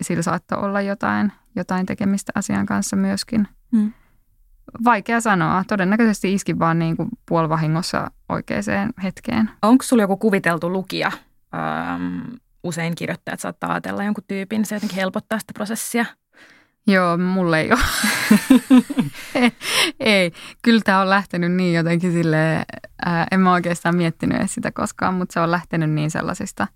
sillä 0.00 0.22
saattoi 0.22 0.58
olla 0.58 0.80
jotain, 0.80 1.32
jotain 1.56 1.86
tekemistä 1.86 2.32
asian 2.34 2.66
kanssa 2.66 2.96
myöskin. 2.96 3.48
Mm. 3.70 3.92
Vaikea 4.84 5.20
sanoa. 5.20 5.64
Todennäköisesti 5.68 6.34
iski 6.34 6.58
vaan 6.58 6.78
niin 6.78 6.96
kuin 6.96 7.08
puolivahingossa 7.28 8.10
oikeaan 8.28 8.92
hetkeen. 9.02 9.50
Onko 9.62 9.82
sulla 9.82 10.02
joku 10.02 10.16
kuviteltu 10.16 10.72
lukija? 10.72 11.12
Ähm, 11.54 12.20
usein 12.64 12.94
kirjoittajat 12.94 13.40
saattaa 13.40 13.70
ajatella 13.70 14.04
jonkun 14.04 14.24
tyypin, 14.28 14.64
se 14.64 14.76
jotenkin 14.76 14.96
helpottaa 14.96 15.38
sitä 15.38 15.52
prosessia. 15.52 16.06
Joo, 16.86 17.18
mulle 17.18 17.60
ei 17.60 17.70
ole. 17.72 17.80
ei, 20.00 20.32
kyllä 20.62 20.80
tämä 20.84 21.00
on 21.00 21.10
lähtenyt 21.10 21.52
niin 21.52 21.74
jotenkin 21.74 22.12
sille 22.12 22.64
en 23.30 23.40
mä 23.40 23.52
oikeastaan 23.52 23.96
miettinyt 23.96 24.38
edes 24.38 24.54
sitä 24.54 24.72
koskaan, 24.72 25.14
mutta 25.14 25.32
se 25.32 25.40
on 25.40 25.50
lähtenyt 25.50 25.90
niin 25.90 26.10
sellaisista, 26.10 26.66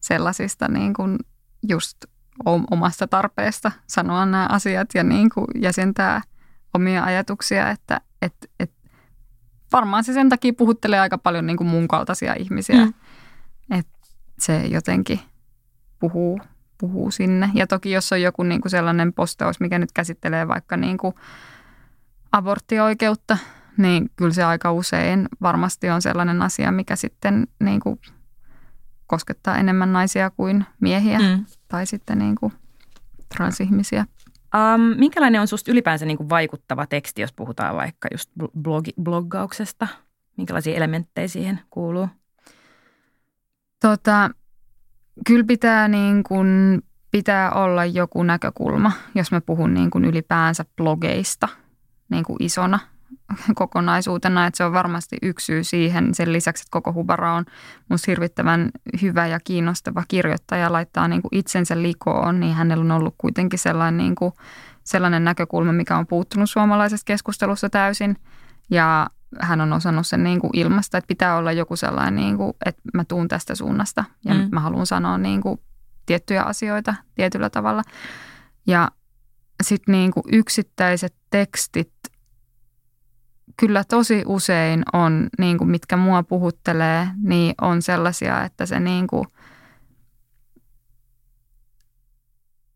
sellaisista 0.00 0.68
niin 0.68 0.94
kuin 0.94 1.18
just 1.68 1.96
omasta 2.70 3.06
tarpeesta 3.06 3.72
sanoa 3.86 4.26
nämä 4.26 4.46
asiat 4.50 4.88
ja 4.94 5.02
niin 5.02 5.30
kuin 5.30 5.46
jäsentää– 5.54 6.22
omia 6.76 7.04
ajatuksia, 7.04 7.70
että 7.70 8.00
et, 8.22 8.34
et 8.60 8.72
varmaan 9.72 10.04
se 10.04 10.12
sen 10.12 10.28
takia 10.28 10.52
puhuttelee 10.52 11.00
aika 11.00 11.18
paljon 11.18 11.46
niin 11.46 11.56
kuin 11.56 11.68
mun 11.68 11.88
kaltaisia 11.88 12.34
ihmisiä, 12.34 12.84
mm. 12.84 12.94
että 13.70 13.98
se 14.38 14.66
jotenkin 14.66 15.20
puhuu, 15.98 16.40
puhuu 16.78 17.10
sinne. 17.10 17.50
Ja 17.54 17.66
toki 17.66 17.90
jos 17.90 18.12
on 18.12 18.22
joku 18.22 18.42
niin 18.42 18.60
kuin 18.60 18.70
sellainen 18.70 19.12
postaus, 19.12 19.60
mikä 19.60 19.78
nyt 19.78 19.92
käsittelee 19.92 20.48
vaikka 20.48 20.76
niin 20.76 20.98
kuin 20.98 21.14
aborttioikeutta, 22.32 23.38
niin 23.76 24.10
kyllä 24.16 24.32
se 24.32 24.44
aika 24.44 24.72
usein 24.72 25.28
varmasti 25.42 25.90
on 25.90 26.02
sellainen 26.02 26.42
asia, 26.42 26.72
mikä 26.72 26.96
sitten 26.96 27.46
niin 27.60 27.80
kuin 27.80 28.00
koskettaa 29.06 29.56
enemmän 29.56 29.92
naisia 29.92 30.30
kuin 30.30 30.64
miehiä 30.80 31.18
mm. 31.18 31.44
tai 31.68 31.86
sitten 31.86 32.18
niin 32.18 32.34
kuin 32.34 32.52
transihmisiä. 33.36 34.06
Um, 34.54 34.80
minkälainen 34.80 35.40
on 35.40 35.48
susta 35.48 35.70
ylipäänsä 35.70 36.06
niin 36.06 36.16
kuin 36.16 36.28
vaikuttava 36.28 36.86
teksti, 36.86 37.20
jos 37.20 37.32
puhutaan 37.32 37.76
vaikka 37.76 38.08
just 38.12 38.30
blogi, 38.62 38.92
bloggauksesta? 39.02 39.88
Minkälaisia 40.36 40.76
elementtejä 40.76 41.28
siihen 41.28 41.60
kuuluu? 41.70 42.08
Tota, 43.80 44.30
kyllä 45.26 45.44
pitää, 45.44 45.88
niin 45.88 46.22
kuin, 46.22 46.82
pitää 47.10 47.52
olla 47.52 47.84
joku 47.84 48.22
näkökulma, 48.22 48.92
jos 49.14 49.32
mä 49.32 49.40
puhun 49.40 49.74
niin 49.74 49.90
kuin 49.90 50.04
ylipäänsä 50.04 50.64
blogeista 50.76 51.48
niin 52.08 52.24
kuin 52.24 52.36
isona 52.40 52.78
kokonaisuutena, 53.54 54.46
että 54.46 54.56
se 54.56 54.64
on 54.64 54.72
varmasti 54.72 55.16
yksi 55.22 55.46
syy 55.46 55.64
siihen. 55.64 56.14
Sen 56.14 56.32
lisäksi, 56.32 56.62
että 56.62 56.70
koko 56.70 56.92
Hubara 56.92 57.34
on 57.34 57.44
musta 57.88 58.10
hirvittävän 58.10 58.70
hyvä 59.02 59.26
ja 59.26 59.40
kiinnostava 59.40 60.04
kirjoittaja, 60.08 60.72
laittaa 60.72 61.08
niin 61.08 61.22
kuin 61.22 61.38
itsensä 61.38 61.82
likoon, 61.82 62.40
niin 62.40 62.54
hänellä 62.54 62.84
on 62.84 62.90
ollut 62.90 63.14
kuitenkin 63.18 63.58
sellainen, 63.58 63.96
niin 63.96 64.14
kuin, 64.14 64.32
sellainen 64.84 65.24
näkökulma, 65.24 65.72
mikä 65.72 65.96
on 65.96 66.06
puuttunut 66.06 66.50
suomalaisesta 66.50 67.04
keskustelussa 67.04 67.70
täysin. 67.70 68.16
Ja 68.70 69.06
hän 69.40 69.60
on 69.60 69.72
osannut 69.72 70.06
sen 70.06 70.24
niin 70.24 70.40
kuin 70.40 70.50
ilmasta, 70.52 70.98
että 70.98 71.08
pitää 71.08 71.36
olla 71.36 71.52
joku 71.52 71.76
sellainen, 71.76 72.16
niin 72.16 72.36
kuin, 72.36 72.52
että 72.66 72.82
mä 72.94 73.04
tuun 73.04 73.28
tästä 73.28 73.54
suunnasta 73.54 74.04
ja 74.24 74.34
mm. 74.34 74.48
mä 74.52 74.60
haluan 74.60 74.86
sanoa 74.86 75.18
niin 75.18 75.40
kuin 75.40 75.60
tiettyjä 76.06 76.42
asioita 76.42 76.94
tietyllä 77.14 77.50
tavalla. 77.50 77.82
Ja 78.66 78.90
sitten 79.62 79.92
niin 79.92 80.10
kuin 80.10 80.24
yksittäiset 80.32 81.14
tekstit 81.30 81.92
kyllä 83.56 83.84
tosi 83.84 84.22
usein 84.26 84.82
on, 84.92 85.28
niin 85.38 85.58
kuin 85.58 85.70
mitkä 85.70 85.96
mua 85.96 86.22
puhuttelee, 86.22 87.08
niin 87.22 87.54
on 87.60 87.82
sellaisia, 87.82 88.44
että 88.44 88.66
se 88.66 88.80
niin 88.80 89.06
kuin, 89.06 89.24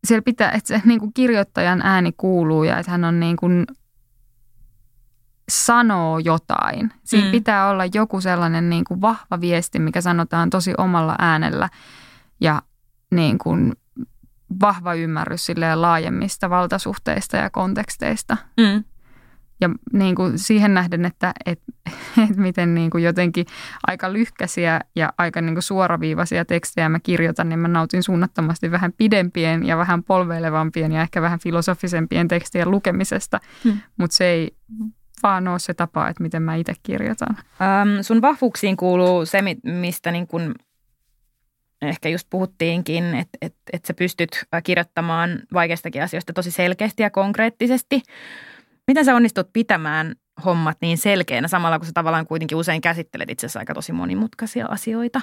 siellä 0.07 0.21
pitää, 0.21 0.51
että 0.51 0.67
se 0.67 0.81
niin 0.85 0.99
kuin 0.99 1.13
kirjoittajan 1.13 1.81
ääni 1.83 2.11
kuuluu 2.17 2.63
ja 2.63 2.79
että 2.79 2.91
hän 2.91 3.03
on 3.03 3.19
niin 3.19 3.35
kuin 3.35 3.65
sanoo 5.51 6.19
jotain. 6.19 6.93
Siinä 7.03 7.27
mm. 7.27 7.31
pitää 7.31 7.69
olla 7.69 7.83
joku 7.93 8.21
sellainen 8.21 8.69
niin 8.69 8.83
kuin 8.83 9.01
vahva 9.01 9.41
viesti, 9.41 9.79
mikä 9.79 10.01
sanotaan 10.01 10.49
tosi 10.49 10.73
omalla 10.77 11.15
äänellä 11.19 11.69
ja 12.41 12.61
niin 13.11 13.37
kuin 13.37 13.73
vahva 14.61 14.93
ymmärrys 14.93 15.47
laajemmista 15.75 16.49
valtasuhteista 16.49 17.37
ja 17.37 17.49
konteksteista. 17.49 18.37
Mm. 18.57 18.83
Ja 19.61 19.69
niin 19.93 20.15
kuin 20.15 20.39
siihen 20.39 20.73
nähden, 20.73 21.05
että, 21.05 21.33
että, 21.45 21.65
että 22.29 22.41
miten 22.41 22.75
niin 22.75 22.89
kuin 22.89 23.03
jotenkin 23.03 23.45
aika 23.87 24.13
lyhkäisiä 24.13 24.81
ja 24.95 25.13
aika 25.17 25.41
niin 25.41 25.55
kuin 25.55 25.63
suoraviivaisia 25.63 26.45
tekstejä 26.45 26.89
mä 26.89 26.99
kirjoitan, 26.99 27.49
niin 27.49 27.59
mä 27.59 27.67
nautin 27.67 28.03
suunnattomasti 28.03 28.71
vähän 28.71 28.93
pidempien 28.97 29.65
ja 29.65 29.77
vähän 29.77 30.03
polveilevampien 30.03 30.91
ja 30.91 31.01
ehkä 31.01 31.21
vähän 31.21 31.39
filosofisempien 31.39 32.27
tekstien 32.27 32.71
lukemisesta. 32.71 33.39
Hmm. 33.63 33.77
Mutta 33.97 34.15
se 34.15 34.25
ei 34.25 34.55
vaan 35.23 35.47
ole 35.47 35.59
se 35.59 35.73
tapa, 35.73 36.09
että 36.09 36.23
miten 36.23 36.43
mä 36.43 36.55
itse 36.55 36.73
kirjoitan. 36.83 37.37
Ähm, 37.37 38.01
sun 38.01 38.21
vahvuuksiin 38.21 38.77
kuuluu 38.77 39.25
se, 39.25 39.39
mistä 39.63 40.11
niin 40.11 40.27
kun 40.27 40.55
ehkä 41.81 42.09
just 42.09 42.27
puhuttiinkin, 42.29 43.15
että, 43.15 43.37
että, 43.41 43.59
että 43.73 43.87
sä 43.87 43.93
pystyt 43.93 44.29
kirjoittamaan 44.63 45.39
vaikeistakin 45.53 46.03
asioista 46.03 46.33
tosi 46.33 46.51
selkeästi 46.51 47.03
ja 47.03 47.09
konkreettisesti. 47.09 48.01
Miten 48.87 49.05
sä 49.05 49.15
onnistut 49.15 49.49
pitämään 49.53 50.15
hommat 50.45 50.77
niin 50.81 50.97
selkeänä 50.97 51.47
samalla, 51.47 51.79
kun 51.79 51.85
sä 51.85 51.91
tavallaan 51.93 52.27
kuitenkin 52.27 52.57
usein 52.57 52.81
käsittelet 52.81 53.29
itse 53.29 53.45
asiassa 53.45 53.59
aika 53.59 53.73
tosi 53.73 53.91
monimutkaisia 53.91 54.65
asioita? 54.65 55.21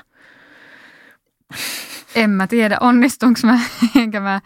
En 2.14 2.30
mä 2.30 2.46
tiedä, 2.46 2.76
onnistunko 2.80 3.40
mä, 3.44 3.60
enkä 4.02 4.20
mä 4.20 4.40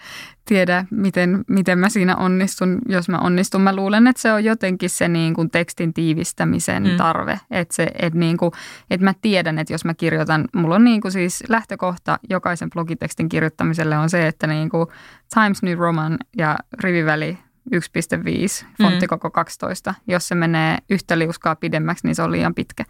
tiedä, 0.44 0.84
miten, 0.90 1.44
miten 1.48 1.78
mä 1.78 1.88
siinä 1.88 2.16
onnistun, 2.16 2.78
jos 2.88 3.08
mä 3.08 3.18
onnistun. 3.18 3.60
Mä 3.60 3.76
luulen, 3.76 4.06
että 4.06 4.22
se 4.22 4.32
on 4.32 4.44
jotenkin 4.44 4.90
se 4.90 5.08
niin 5.08 5.34
kuin 5.34 5.50
tekstin 5.50 5.94
tiivistämisen 5.94 6.82
mm. 6.82 6.96
tarve. 6.96 7.40
Että, 7.50 7.74
se, 7.74 7.90
että, 7.98 8.18
niin 8.18 8.36
kuin, 8.36 8.52
että 8.90 9.04
mä 9.04 9.14
tiedän, 9.20 9.58
että 9.58 9.74
jos 9.74 9.84
mä 9.84 9.94
kirjoitan, 9.94 10.48
mulla 10.54 10.74
on 10.74 10.84
niin 10.84 11.00
kuin 11.00 11.12
siis 11.12 11.44
lähtökohta 11.48 12.18
jokaisen 12.30 12.70
blogitekstin 12.70 13.28
kirjoittamiselle 13.28 13.98
on 13.98 14.10
se, 14.10 14.26
että 14.26 14.46
niin 14.46 14.68
kuin 14.68 14.86
Times 15.34 15.62
New 15.62 15.78
Roman 15.78 16.18
ja 16.36 16.58
riviväli 16.80 17.38
1.5, 17.74 18.66
fonttikoko 18.82 19.30
12. 19.30 19.94
Jos 20.06 20.28
se 20.28 20.34
menee 20.34 20.78
yhtä 20.90 21.18
liuskaa 21.18 21.56
pidemmäksi, 21.56 22.06
niin 22.06 22.14
se 22.14 22.22
on 22.22 22.32
liian 22.32 22.54
pitkä. 22.54 22.84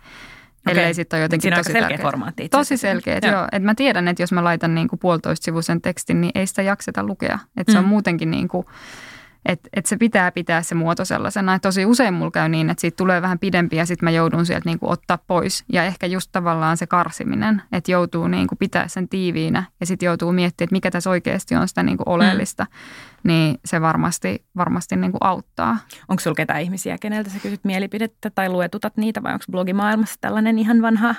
Okay. 0.67 0.81
Ellei 0.81 0.95
sitten 0.95 1.17
ole 1.17 1.23
jotenkin 1.23 1.43
Siinä 1.43 1.57
tosi 1.57 1.73
selkeä 1.73 1.89
tärkeä. 1.89 2.03
formaatti. 2.03 2.49
Tosi 2.49 2.77
selkeä, 2.77 3.19
joo. 3.23 3.33
joo. 3.33 3.49
Et 3.53 3.63
mä 3.63 3.75
tiedän, 3.75 4.09
että 4.09 4.23
jos 4.23 4.33
mä 4.33 4.45
laitan 4.45 4.75
niin 4.75 4.89
kuin 4.89 4.99
puolitoista 4.99 5.45
sivuisen 5.45 5.83
tekstin, 5.83 6.21
niin 6.21 6.33
ei 6.35 6.47
sitä 6.47 6.63
jakseta 6.63 7.05
lukea. 7.05 7.39
Että 7.57 7.73
mm. 7.73 7.73
se 7.73 7.79
on 7.79 7.85
mm. 7.85 7.89
muutenkin 7.89 8.31
niin 8.31 8.49
kuin, 8.49 8.67
että 9.47 9.69
et 9.73 9.87
se 9.87 9.97
pitää 9.97 10.33
pitää 10.33 10.63
se 10.63 10.75
muoto 10.75 11.05
sellaisena. 11.05 11.55
Et 11.55 11.63
tosi 11.63 11.87
usein 11.87 12.15
mulla 12.15 12.31
käy 12.31 12.49
niin, 12.49 12.71
että 12.71 12.81
siitä 12.81 12.97
tulee 12.97 13.23
vähän 13.23 13.39
pidempi 13.39 13.77
ja 13.77 13.87
sitten 13.87 14.07
mä 14.07 14.11
joudun 14.11 14.47
sieltä 14.47 14.69
niin 14.69 14.79
kuin 14.79 14.93
ottaa 14.93 15.19
pois. 15.27 15.65
Ja 15.73 15.85
ehkä 15.85 16.07
just 16.07 16.29
tavallaan 16.33 16.77
se 16.77 16.87
karsiminen, 16.87 17.63
että 17.73 17.93
joutuu 17.93 18.29
niin 18.29 18.47
kuin 18.47 18.59
pitää 18.59 18.89
sen 18.89 19.09
tiiviinä 19.09 19.65
ja 19.81 19.87
sitten 19.87 20.07
joutuu 20.07 20.33
miettimään, 20.33 20.67
että 20.67 20.75
mikä 20.75 20.91
tässä 20.91 21.11
oikeasti 21.11 21.55
on 21.55 21.69
sitä 21.69 21.83
niin 21.83 21.97
kuin 21.97 22.09
oleellista. 22.09 22.65
Mm 22.65 23.13
niin 23.25 23.59
se 23.65 23.81
varmasti, 23.81 24.45
varmasti 24.57 24.97
niin 24.97 25.13
kuin 25.13 25.25
auttaa. 25.25 25.79
Onko 26.09 26.21
sinulla 26.21 26.37
ketään 26.37 26.63
ihmisiä, 26.63 26.99
keneltä 26.99 27.31
sä 27.31 27.39
kysyt 27.39 27.65
mielipidettä 27.65 28.31
tai 28.31 28.49
luetutat 28.49 28.97
niitä 28.97 29.23
vai 29.23 29.33
onko 29.33 29.45
blogimaailmassa 29.51 30.17
tällainen 30.21 30.59
ihan 30.59 30.83
vanha, 30.83 31.15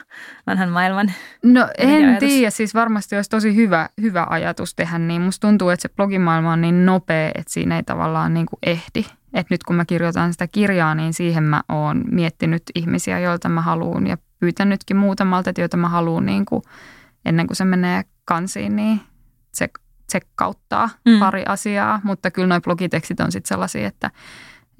vanhan 0.47 0.69
maailman 0.69 1.11
No 1.43 1.67
en 1.77 2.17
tiedä, 2.19 2.49
siis 2.49 2.73
varmasti 2.73 3.15
olisi 3.15 3.29
tosi 3.29 3.55
hyvä, 3.55 3.89
hyvä 4.01 4.27
ajatus 4.29 4.75
tehdä 4.75 4.97
niin. 4.97 5.21
Musta 5.21 5.47
tuntuu, 5.47 5.69
että 5.69 5.81
se 5.81 5.89
blogimaailma 5.95 6.53
on 6.53 6.61
niin 6.61 6.85
nopea, 6.85 7.27
että 7.35 7.53
siinä 7.53 7.75
ei 7.75 7.83
tavallaan 7.83 8.12
niin 8.29 8.45
kuin 8.45 8.59
ehdi. 8.63 9.05
Et 9.33 9.49
nyt 9.49 9.63
kun 9.63 9.75
mä 9.75 9.85
kirjoitan 9.85 10.31
sitä 10.33 10.47
kirjaa, 10.47 10.95
niin 10.95 11.13
siihen 11.13 11.43
mä 11.43 11.61
oon 11.69 12.03
miettinyt 12.11 12.63
ihmisiä, 12.75 13.19
joilta 13.19 13.49
mä 13.49 13.61
haluan 13.61 14.07
ja 14.07 14.17
pyytänytkin 14.39 14.97
muutamalta, 14.97 15.51
joita 15.57 15.77
mä 15.77 15.89
haluan 15.89 16.25
niin 16.25 16.45
kuin, 16.45 16.61
ennen 17.25 17.47
kuin 17.47 17.57
se 17.57 17.65
menee 17.65 18.03
kansiin, 18.25 18.75
niin 18.75 19.01
se 19.53 19.69
tsekkauttaa 20.07 20.89
mm. 21.05 21.19
pari 21.19 21.43
asiaa, 21.47 22.01
mutta 22.03 22.31
kyllä 22.31 22.47
nuo 22.47 22.61
blogitekstit 22.61 23.19
on 23.19 23.31
sitten 23.31 23.47
sellaisia, 23.47 23.87
että, 23.87 24.11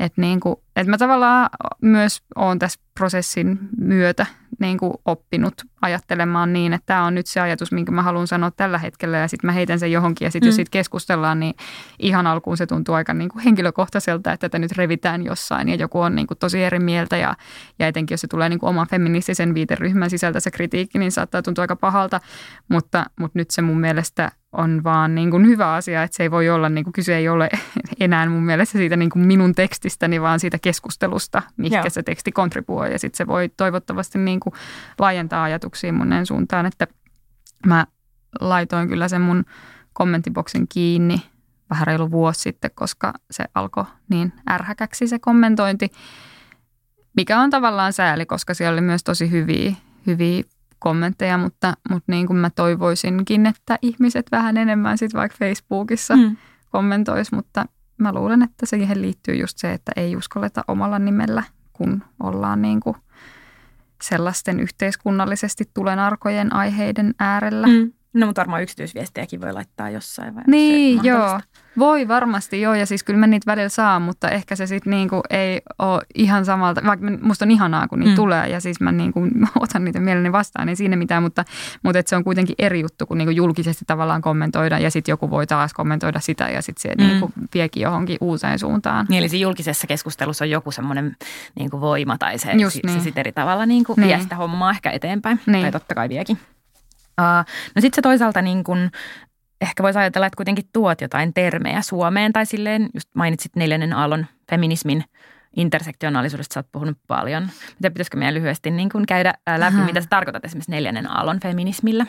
että, 0.03 0.21
niin 0.21 0.39
kuin, 0.39 0.55
että 0.75 0.89
mä 0.89 0.97
tavallaan 0.97 1.49
myös 1.81 2.21
olen 2.35 2.59
tässä 2.59 2.79
prosessin 2.93 3.59
myötä 3.77 4.25
niin 4.59 4.77
kuin 4.77 4.93
oppinut 5.05 5.53
ajattelemaan 5.81 6.53
niin, 6.53 6.73
että 6.73 6.85
tämä 6.85 7.03
on 7.03 7.15
nyt 7.15 7.27
se 7.27 7.39
ajatus, 7.39 7.71
minkä 7.71 7.91
mä 7.91 8.01
haluan 8.01 8.27
sanoa 8.27 8.51
tällä 8.51 8.77
hetkellä 8.77 9.17
ja 9.17 9.27
sitten 9.27 9.47
mä 9.47 9.51
heitän 9.51 9.79
sen 9.79 9.91
johonkin 9.91 10.25
ja 10.25 10.31
sitten 10.31 10.45
mm. 10.45 10.49
jos 10.49 10.55
siitä 10.55 10.71
keskustellaan, 10.71 11.39
niin 11.39 11.53
ihan 11.99 12.27
alkuun 12.27 12.57
se 12.57 12.65
tuntuu 12.65 12.95
aika 12.95 13.13
niin 13.13 13.29
kuin 13.29 13.43
henkilökohtaiselta, 13.43 14.31
että 14.31 14.49
tätä 14.49 14.59
nyt 14.59 14.71
revitään 14.71 15.25
jossain 15.25 15.69
ja 15.69 15.75
joku 15.75 15.99
on 15.99 16.15
niin 16.15 16.27
kuin 16.27 16.37
tosi 16.37 16.63
eri 16.63 16.79
mieltä 16.79 17.17
ja, 17.17 17.35
ja 17.79 17.87
etenkin 17.87 18.13
jos 18.13 18.21
se 18.21 18.27
tulee 18.27 18.49
niin 18.49 18.59
kuin 18.59 18.69
oman 18.69 18.87
feministisen 18.87 19.53
viiteryhmän 19.53 20.09
sisältä 20.09 20.39
se 20.39 20.51
kritiikki, 20.51 20.99
niin 20.99 21.11
saattaa 21.11 21.41
tuntua 21.41 21.61
aika 21.61 21.75
pahalta, 21.75 22.19
mutta, 22.67 23.05
mutta 23.19 23.39
nyt 23.39 23.51
se 23.51 23.61
mun 23.61 23.79
mielestä 23.79 24.31
on 24.53 24.83
vaan 24.83 25.15
niin 25.15 25.31
kuin 25.31 25.47
hyvä 25.47 25.73
asia, 25.73 26.03
että 26.03 26.17
se 26.17 26.23
ei 26.23 26.31
voi 26.31 26.49
olla, 26.49 26.69
niin 26.69 26.83
kuin 26.83 26.93
kyse 26.93 27.17
ei 27.17 27.29
ole 27.29 27.49
enää 27.99 28.29
mun 28.29 28.43
mielestä 28.43 28.77
siitä 28.77 28.95
niin 28.95 29.09
kuin 29.09 29.25
minun 29.25 29.55
tekstistäni, 29.55 30.21
vaan 30.21 30.39
siitä 30.39 30.59
keskustelusta, 30.59 31.41
mikä 31.57 31.75
Joo. 31.75 31.89
se 31.89 32.03
teksti 32.03 32.31
kontribuoi 32.31 32.91
ja 32.91 32.99
sitten 32.99 33.17
se 33.17 33.27
voi 33.27 33.49
toivottavasti 33.57 34.19
niin 34.19 34.39
kuin 34.39 34.53
laajentaa 34.99 35.43
ajatuksia 35.43 35.93
monen 35.93 36.25
suuntaan, 36.25 36.65
että 36.65 36.87
mä 37.65 37.87
laitoin 38.41 38.89
kyllä 38.89 39.07
sen 39.07 39.21
mun 39.21 39.45
kommenttiboksin 39.93 40.67
kiinni 40.67 41.21
vähän 41.69 41.87
reilu 41.87 42.11
vuosi 42.11 42.41
sitten, 42.41 42.71
koska 42.75 43.13
se 43.31 43.45
alkoi 43.55 43.85
niin 44.09 44.33
ärhäkäksi 44.49 45.07
se 45.07 45.19
kommentointi, 45.19 45.89
mikä 47.15 47.39
on 47.39 47.49
tavallaan 47.49 47.93
sääli, 47.93 48.25
koska 48.25 48.53
siellä 48.53 48.73
oli 48.73 48.81
myös 48.81 49.03
tosi 49.03 49.31
hyviä, 49.31 49.73
hyviä 50.07 50.43
kommentteja, 50.83 51.37
mutta, 51.37 51.73
mutta 51.89 52.11
niin 52.11 52.27
kuin 52.27 52.37
mä 52.37 52.49
toivoisinkin, 52.49 53.45
että 53.45 53.79
ihmiset 53.81 54.25
vähän 54.31 54.57
enemmän 54.57 54.97
sitten 54.97 55.19
vaikka 55.19 55.37
Facebookissa 55.39 56.15
mm. 56.15 56.37
kommentois, 56.71 57.31
mutta 57.31 57.65
mä 57.97 58.13
luulen, 58.13 58.43
että 58.43 58.65
siihen 58.65 59.01
liittyy 59.01 59.35
just 59.35 59.57
se, 59.57 59.73
että 59.73 59.91
ei 59.95 60.15
uskalleta 60.15 60.63
omalla 60.67 60.99
nimellä, 60.99 61.43
kun 61.73 62.03
ollaan 62.23 62.61
niin 62.61 62.79
kuin 62.79 62.95
sellaisten 64.01 64.59
yhteiskunnallisesti 64.59 65.69
tulenarkojen 65.73 66.53
aiheiden 66.53 67.13
äärellä. 67.19 67.67
Mm. 67.67 67.91
No 68.13 68.25
mutta 68.25 68.39
varmaan 68.39 68.63
yksityisviestejäkin 68.63 69.41
voi 69.41 69.53
laittaa 69.53 69.89
jossain 69.89 70.35
vai 70.35 70.43
Niin, 70.47 70.99
joo. 71.03 71.39
Voi 71.79 72.07
varmasti, 72.07 72.61
joo. 72.61 72.73
Ja 72.73 72.85
siis 72.85 73.03
kyllä 73.03 73.19
mä 73.19 73.27
niitä 73.27 73.51
välillä 73.51 73.69
saan, 73.69 74.01
mutta 74.01 74.29
ehkä 74.29 74.55
se 74.55 74.67
sitten 74.67 74.91
niinku 74.91 75.21
ei 75.29 75.61
ole 75.79 76.01
ihan 76.15 76.45
samalta, 76.45 76.81
vaikka 76.85 77.05
musta 77.21 77.45
on 77.45 77.51
ihanaa, 77.51 77.87
kun 77.87 77.99
niitä 77.99 78.11
mm. 78.11 78.15
tulee. 78.15 78.49
Ja 78.49 78.59
siis 78.59 78.79
mä 78.79 78.91
niinku 78.91 79.27
otan 79.59 79.85
niitä 79.85 79.99
mielelläni 79.99 80.31
vastaan, 80.31 80.69
ei 80.69 80.75
siinä 80.75 80.95
mitään, 80.95 81.23
mutta, 81.23 81.45
mutta 81.83 81.99
et 81.99 82.07
se 82.07 82.15
on 82.15 82.23
kuitenkin 82.23 82.55
eri 82.59 82.79
juttu, 82.79 83.05
kun 83.05 83.17
niinku 83.17 83.31
julkisesti 83.31 83.85
tavallaan 83.87 84.21
kommentoida 84.21 84.79
ja 84.79 84.91
sitten 84.91 85.13
joku 85.13 85.29
voi 85.29 85.47
taas 85.47 85.73
kommentoida 85.73 86.19
sitä 86.19 86.49
ja 86.49 86.61
sitten 86.61 86.81
se 86.81 87.03
mm. 87.03 87.07
niinku 87.07 87.31
viekin 87.53 87.83
johonkin 87.83 88.17
uuseen 88.21 88.59
suuntaan. 88.59 89.05
Niin, 89.09 89.19
eli 89.19 89.29
siinä 89.29 89.43
julkisessa 89.43 89.87
keskustelussa 89.87 90.45
on 90.45 90.49
joku 90.49 90.71
semmoinen 90.71 91.15
niinku 91.55 91.81
voima 91.81 92.17
tai 92.17 92.39
se, 92.39 92.51
Just 92.51 92.75
se, 92.75 92.81
niin. 92.87 92.99
se 92.99 93.03
sitten 93.03 93.19
eri 93.19 93.31
tavalla 93.31 93.65
niinku 93.65 93.93
niin. 93.97 94.07
vie 94.07 94.19
sitä 94.19 94.35
hommaa 94.35 94.71
ehkä 94.71 94.91
eteenpäin. 94.91 95.39
Niin. 95.45 95.61
Tai 95.61 95.71
totta 95.71 95.95
kai 95.95 96.09
viekin. 96.09 96.37
Uh, 97.21 97.45
no 97.75 97.81
sitten 97.81 97.95
se 97.95 98.01
toisaalta 98.01 98.41
niin 98.41 98.63
kun, 98.63 98.89
ehkä 99.63 99.83
voisi 99.83 99.99
ajatella, 99.99 100.27
että 100.27 100.37
kuitenkin 100.37 100.69
tuot 100.73 101.01
jotain 101.01 101.33
termejä 101.33 101.81
Suomeen 101.81 102.33
tai 102.33 102.45
silleen, 102.45 102.89
just 102.93 103.09
mainitsit 103.15 103.55
neljännen 103.55 103.93
aallon 103.93 104.25
feminismin 104.49 105.03
intersektionaalisuudesta, 105.55 106.53
sä 106.53 106.59
oot 106.59 106.71
puhunut 106.71 106.97
paljon. 107.07 107.43
Miten 107.75 107.93
pitäisikö 107.93 108.17
meidän 108.17 108.33
lyhyesti 108.33 108.71
niin 108.71 108.89
kun 108.89 109.05
käydä 109.05 109.33
läpi, 109.57 109.75
Aha. 109.75 109.85
mitä 109.85 110.01
sä 110.01 110.07
tarkoitat 110.09 110.45
esimerkiksi 110.45 110.71
neljännen 110.71 111.11
aallon 111.11 111.39
feminismillä? 111.39 112.05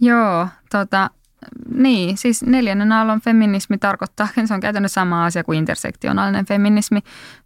Joo, 0.00 0.48
tota, 0.70 1.10
niin, 1.74 2.18
siis 2.18 2.42
neljännen 2.42 2.92
aallon 2.92 3.20
feminismi 3.20 3.78
tarkoittaa, 3.78 4.28
että 4.36 4.46
se 4.48 4.54
on 4.54 4.60
käytännössä 4.60 4.94
sama 4.94 5.24
asia 5.24 5.44
kuin 5.44 5.58
intersektionaalinen 5.58 6.46
feminismi. 6.46 7.00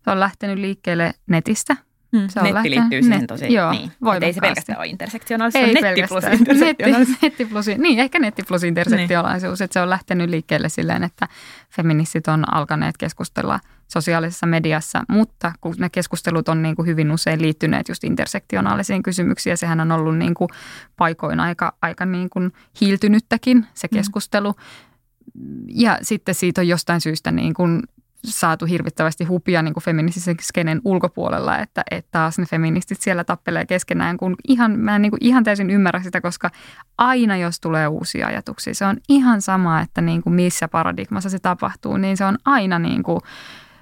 Se 0.05 0.11
on 0.11 0.21
lähtenyt 0.21 0.59
liikkeelle 0.59 1.12
netistä 1.27 1.77
Hmm. 2.16 2.29
Se 2.29 2.40
on 2.40 2.55
Netti 2.55 2.70
liittyy 2.70 3.02
siihen 3.02 3.20
net, 3.20 3.26
tosi, 3.26 3.52
joo, 3.52 3.70
niin. 3.70 3.92
ei 4.22 4.33
se 4.33 4.40
pelkästään 4.40 4.79
ole 4.79 4.87
intersektionaalisuus, 4.87 5.64
ei 5.64 5.74
netti 5.74 6.02
plus 6.09 6.24
intersektionaalisuus. 6.24 7.22
Netti, 7.22 7.26
netti 7.26 7.44
plus, 7.44 7.66
niin, 7.79 7.98
ehkä 7.98 8.18
netti 8.18 8.42
plus 8.48 8.64
intersektionaalisuus, 8.64 9.59
niin. 9.59 9.64
että 9.64 9.72
se 9.72 9.81
on 9.81 9.90
lähtenyt 9.90 10.31
liikkeelle 10.31 10.68
silleen, 10.68 11.05
että 11.05 11.29
feministit 11.70 12.29
on 12.29 12.55
alkaneet 12.55 12.96
keskustella 12.96 13.61
sosiaalisessa 13.88 14.46
mediassa, 14.46 15.05
mutta 15.09 15.52
kun 15.61 15.74
ne 15.79 15.88
keskustelut 15.88 16.48
on 16.48 16.62
niin 16.62 16.76
kuin 16.76 16.87
hyvin 16.87 17.12
usein 17.12 17.42
liittyneet 17.42 17.88
just 17.88 18.05
intersektionaalisiin 18.05 19.02
kysymyksiin, 19.02 19.50
ja 19.50 19.57
sehän 19.57 19.81
on 19.81 19.92
ollut 19.92 20.18
niin 20.18 20.35
kuin 20.35 20.48
paikoin 20.96 21.40
aika, 21.40 21.72
aika 21.83 22.07
niin 22.07 22.31
kuin 22.31 22.52
hiiltynyttäkin 22.81 23.66
se 23.74 23.88
hmm. 23.90 23.98
keskustelu, 23.98 24.52
mm. 24.52 25.64
ja 25.68 25.98
sitten 26.02 26.35
siitä 26.35 26.61
on 26.61 26.68
jostain 26.68 27.00
syystä 27.00 27.31
niin 27.31 27.55
kuin 27.55 27.83
saatu 28.24 28.66
hirvittävästi 28.66 29.24
hupia 29.24 29.62
niin 29.62 29.74
kuin 29.74 29.85
feministisen 29.85 30.37
skenen 30.40 30.81
ulkopuolella, 30.85 31.59
että, 31.59 31.83
että 31.90 32.09
taas 32.11 32.38
ne 32.38 32.46
feministit 32.46 33.00
siellä 33.00 33.24
tappelee 33.24 33.66
keskenään, 33.66 34.16
kun 34.16 34.37
ihan, 34.48 34.79
mä 34.79 34.96
en 34.96 35.02
niin 35.02 35.11
kuin 35.11 35.24
ihan 35.24 35.44
täysin 35.44 35.70
ymmärrä 35.70 36.02
sitä, 36.02 36.20
koska 36.20 36.50
aina 36.98 37.37
jos 37.37 37.61
tulee 37.61 37.88
uusia 37.88 38.26
ajatuksia, 38.26 38.74
se 38.74 38.85
on 38.85 38.96
ihan 39.09 39.42
sama, 39.42 39.81
että 39.81 40.00
niin 40.00 40.22
kuin 40.22 40.35
missä 40.35 40.68
paradigmassa 40.68 41.31
se 41.31 41.38
tapahtuu, 41.38 41.96
niin 41.96 42.16
se 42.16 42.24
on 42.24 42.38
aina 42.44 42.79
niin 42.79 43.02
kuin 43.02 43.20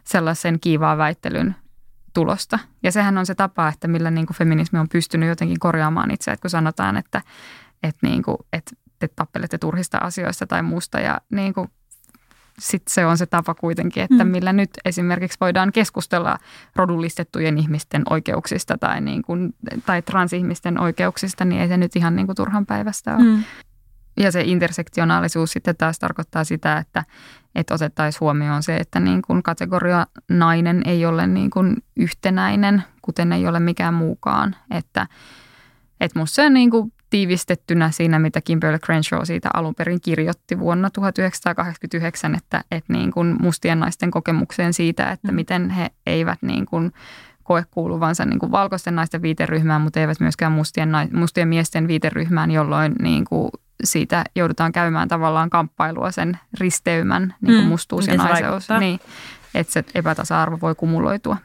sellaisen 0.05 0.61
kiivaan 0.61 0.99
väittelyn 0.99 1.57
tulosta. 2.15 2.59
Ja 2.83 2.93
sehän 2.93 3.19
on 3.19 3.27
se 3.27 3.35
tapa, 3.35 3.69
että 3.69 3.89
millä 3.89 4.11
niin 4.11 4.27
kuin 4.27 4.37
feminismi 4.37 4.79
on 4.79 4.89
pystynyt 4.89 5.29
jotenkin 5.29 5.59
korjaamaan 5.59 6.11
itse, 6.11 6.31
että 6.31 6.43
kun 6.43 6.51
sanotaan, 6.51 6.97
että, 6.97 7.23
että, 7.83 8.07
niin 8.07 8.23
kuin, 8.23 8.37
että 8.53 8.73
te 8.99 9.09
tappelette 9.17 9.59
turhista 9.59 9.99
asioista 9.99 10.47
tai 10.47 10.63
muusta 10.63 11.01
ja 11.01 11.21
niin 11.31 11.55
kuin 11.55 11.69
sitten 12.59 12.95
se 12.95 13.07
on 13.07 13.19
se 13.19 13.27
tapa 13.27 13.55
kuitenkin, 13.55 14.03
että 14.03 14.25
mm. 14.25 14.31
millä 14.31 14.53
nyt 14.53 14.71
esimerkiksi 14.85 15.39
voidaan 15.41 15.73
keskustella 15.73 16.39
rodullistettujen 16.77 17.59
ihmisten 17.59 18.03
oikeuksista 18.11 18.79
tai, 18.79 19.01
niin 19.01 19.23
kuin, 19.23 19.55
tai 19.87 20.03
transihmisten 20.03 20.81
oikeuksista, 20.81 21.45
niin 21.45 21.63
ei 21.63 21.69
se 21.69 21.77
nyt 21.77 21.97
ihan 21.97 22.17
niin 22.17 22.27
kuin 22.27 22.37
turhan 22.37 22.67
päivästä 22.67 23.17
ole. 23.17 23.25
Mm. 23.25 23.45
Ja 24.17 24.33
se 24.33 24.43
intersektionaalisuus 24.43 25.53
sitten 25.53 25.77
taas 25.77 25.99
tarkoittaa 25.99 26.45
sitä, 26.45 26.79
että, 26.79 27.05
että 27.55 27.75
otettaisiin 27.75 28.21
huomioon 28.21 28.63
se, 28.63 28.77
että 28.77 29.01
niin 29.01 29.23
kuin 29.23 29.43
kategoria 29.43 30.07
nainen 30.29 30.83
ei 30.85 31.07
ole 31.07 31.27
niin 31.27 31.51
kuin 31.51 31.77
yhtenäinen, 31.97 32.83
kuten 33.03 33.33
ei 33.33 33.47
ole 33.47 33.61
mikään 33.61 33.95
muukaan. 33.95 34.57
Että, 34.71 35.07
että 36.01 36.19
musta 36.19 36.35
se 36.35 36.47
on 36.47 36.55
niin 36.55 36.71
kuin 36.71 36.93
tiivistettynä 37.15 37.91
siinä, 37.91 38.19
mitä 38.19 38.41
Kimberly 38.41 38.79
Crenshaw 38.79 39.21
siitä 39.25 39.49
alun 39.55 39.75
perin 39.75 40.01
kirjoitti 40.01 40.59
vuonna 40.59 40.91
1989, 40.91 42.35
että, 42.35 42.65
että 42.71 42.93
niin 42.93 43.13
kuin 43.13 43.37
mustien 43.41 43.81
naisten 43.81 44.11
kokemukseen 44.11 44.73
siitä, 44.73 45.11
että 45.11 45.29
mm. 45.29 45.35
miten 45.35 45.71
he 45.71 45.91
eivät 46.07 46.39
niin 46.43 46.67
kuin 46.67 46.93
koe 47.43 47.65
kuuluvansa 47.71 48.25
niin 48.25 48.39
kuin 48.39 48.53
valkoisten 48.53 48.95
naisten 48.95 49.23
viiteryhmään, 49.23 49.81
mutta 49.81 50.01
eivät 50.01 50.21
myöskään 50.21 50.53
mustien, 50.53 50.91
mustien 51.13 51.49
miesten 51.49 51.89
viiteryhmään, 51.89 52.51
jolloin 52.51 52.93
niin 53.03 53.25
kuin 53.25 53.51
siitä 53.85 54.25
joudutaan 54.35 54.73
käymään 54.73 55.09
tavallaan 55.09 55.51
kamppailua 55.51 56.11
sen 56.11 56.39
risteymän, 56.61 57.35
niin 57.41 57.55
kuin 57.55 57.65
mm. 57.65 57.69
mustuus 57.69 58.07
ja 58.07 58.15
naiseus. 58.15 58.69
Niin, 58.81 59.01
että 59.55 59.73
se 59.73 59.85
epätasa-arvo 59.95 60.59
voi 60.63 60.75
kumuloitua. 60.75 61.37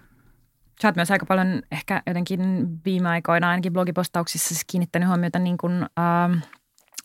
Sä 0.81 0.87
oot 0.87 0.95
myös 0.95 1.11
aika 1.11 1.25
paljon 1.25 1.61
ehkä 1.71 2.01
jotenkin 2.07 2.41
viime 2.85 3.09
aikoina 3.09 3.49
ainakin 3.49 3.73
blogipostauksissa 3.73 4.47
siis 4.47 4.65
kiinnittänyt 4.67 5.07
huomiota 5.07 5.39
niin 5.39 5.57
kuin, 5.57 5.83
äh, 5.83 6.43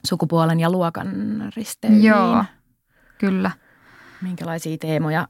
sukupuolen 0.07 0.61
ja 0.61 0.71
luokan 0.71 1.09
risteymiin. 1.57 2.05
Joo, 2.05 2.45
kyllä. 3.19 3.51
Minkälaisia 4.23 4.79
teemoja 4.79 5.29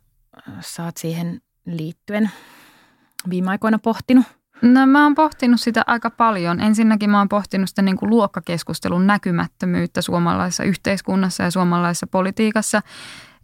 sä 0.61 0.85
oot 0.85 0.96
siihen 0.96 1.40
liittyen 1.66 2.30
viime 3.30 3.50
aikoina 3.50 3.78
pohtinut? 3.78 4.24
No 4.62 4.87
mä 4.87 5.02
oon 5.02 5.14
pohtinut 5.14 5.61
sitä 5.61 5.83
aika 5.87 6.11
paljon. 6.11 6.61
Ensinnäkin 6.61 7.11
mä 7.11 7.18
oon 7.18 7.28
pohtinut 7.28 7.68
sitä 7.68 7.83
niin 7.83 7.96
kuin 7.96 8.11
luokkakeskustelun 8.11 9.07
näkymättömyyttä 9.07 10.02
suomalaisessa 10.02 10.64
yhteiskunnassa 10.64 11.42
ja 11.42 11.50
suomalaisessa 11.50 12.07
politiikassa. 12.07 12.83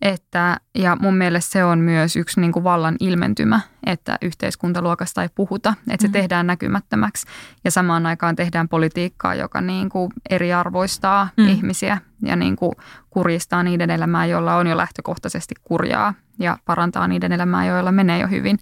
Että, 0.03 0.57
ja 0.75 0.97
mun 1.01 1.17
mielestä 1.17 1.53
se 1.53 1.65
on 1.65 1.79
myös 1.79 2.17
yksi 2.17 2.41
niin 2.41 2.53
kuin 2.53 2.65
vallan 2.65 2.97
ilmentymä, 3.01 3.61
että 3.87 4.19
yhteiskuntaluokasta 4.23 5.23
ei 5.23 5.29
puhuta, 5.35 5.75
että 5.91 6.03
se 6.03 6.09
mm. 6.09 6.13
tehdään 6.13 6.47
näkymättömäksi. 6.47 7.27
Ja 7.65 7.71
samaan 7.71 8.07
aikaan 8.07 8.37
tehdään 8.37 8.69
politiikkaa, 8.69 9.35
joka 9.35 9.61
niin 9.61 9.89
kuin 9.89 10.13
eriarvoistaa 10.31 11.29
mm. 11.37 11.49
ihmisiä 11.49 11.99
ja 12.23 12.37
niin 12.37 12.57
kuin 12.57 12.73
kurjistaa 13.11 13.63
niiden 13.63 13.91
elämää, 13.91 14.27
joilla 14.27 14.57
on 14.57 14.67
jo 14.67 14.77
lähtökohtaisesti 14.77 15.55
kurjaa 15.63 16.15
ja 16.39 16.59
parantaa 16.65 17.09
niiden 17.09 17.33
elämää, 17.33 17.67
joilla 17.67 17.93
menee 17.93 18.19
jo 18.19 18.29
hyvin. 18.29 18.59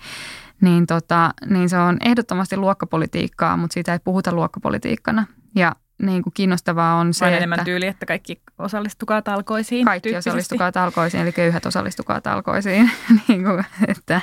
Niin, 0.61 0.87
tota, 0.87 1.35
niin 1.47 1.69
se 1.69 1.79
on 1.79 1.97
ehdottomasti 2.05 2.57
luokkapolitiikkaa, 2.57 3.57
mutta 3.57 3.75
siitä 3.75 3.93
ei 3.93 3.99
puhuta 4.05 4.33
luokkapolitiikkana. 4.33 5.27
Ja 5.55 5.75
niin 6.03 6.23
kuin 6.23 6.33
kiinnostavaa 6.35 6.95
on 6.95 7.15
se, 7.15 7.25
että... 7.25 7.37
enemmän 7.37 7.65
tyyli, 7.65 7.87
että 7.87 8.07
kaikki 8.07 8.41
osallistukaa 8.59 9.23
talkoisiin. 9.23 9.85
Kaikki 9.85 10.17
osallistukaa 10.17 10.73
talkoisiin, 10.73 11.23
eli 11.23 11.33
köyhät 11.33 11.67
osallistukaa 11.67 12.21
talkoisiin. 12.21 12.91
niin 13.29 13.45
kuin, 13.45 13.65
että, 13.89 14.21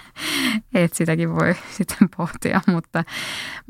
että 0.73 0.97
sitäkin 0.97 1.35
voi 1.35 1.55
sitten 1.77 2.09
pohtia. 2.17 2.61
Mutta, 2.67 3.03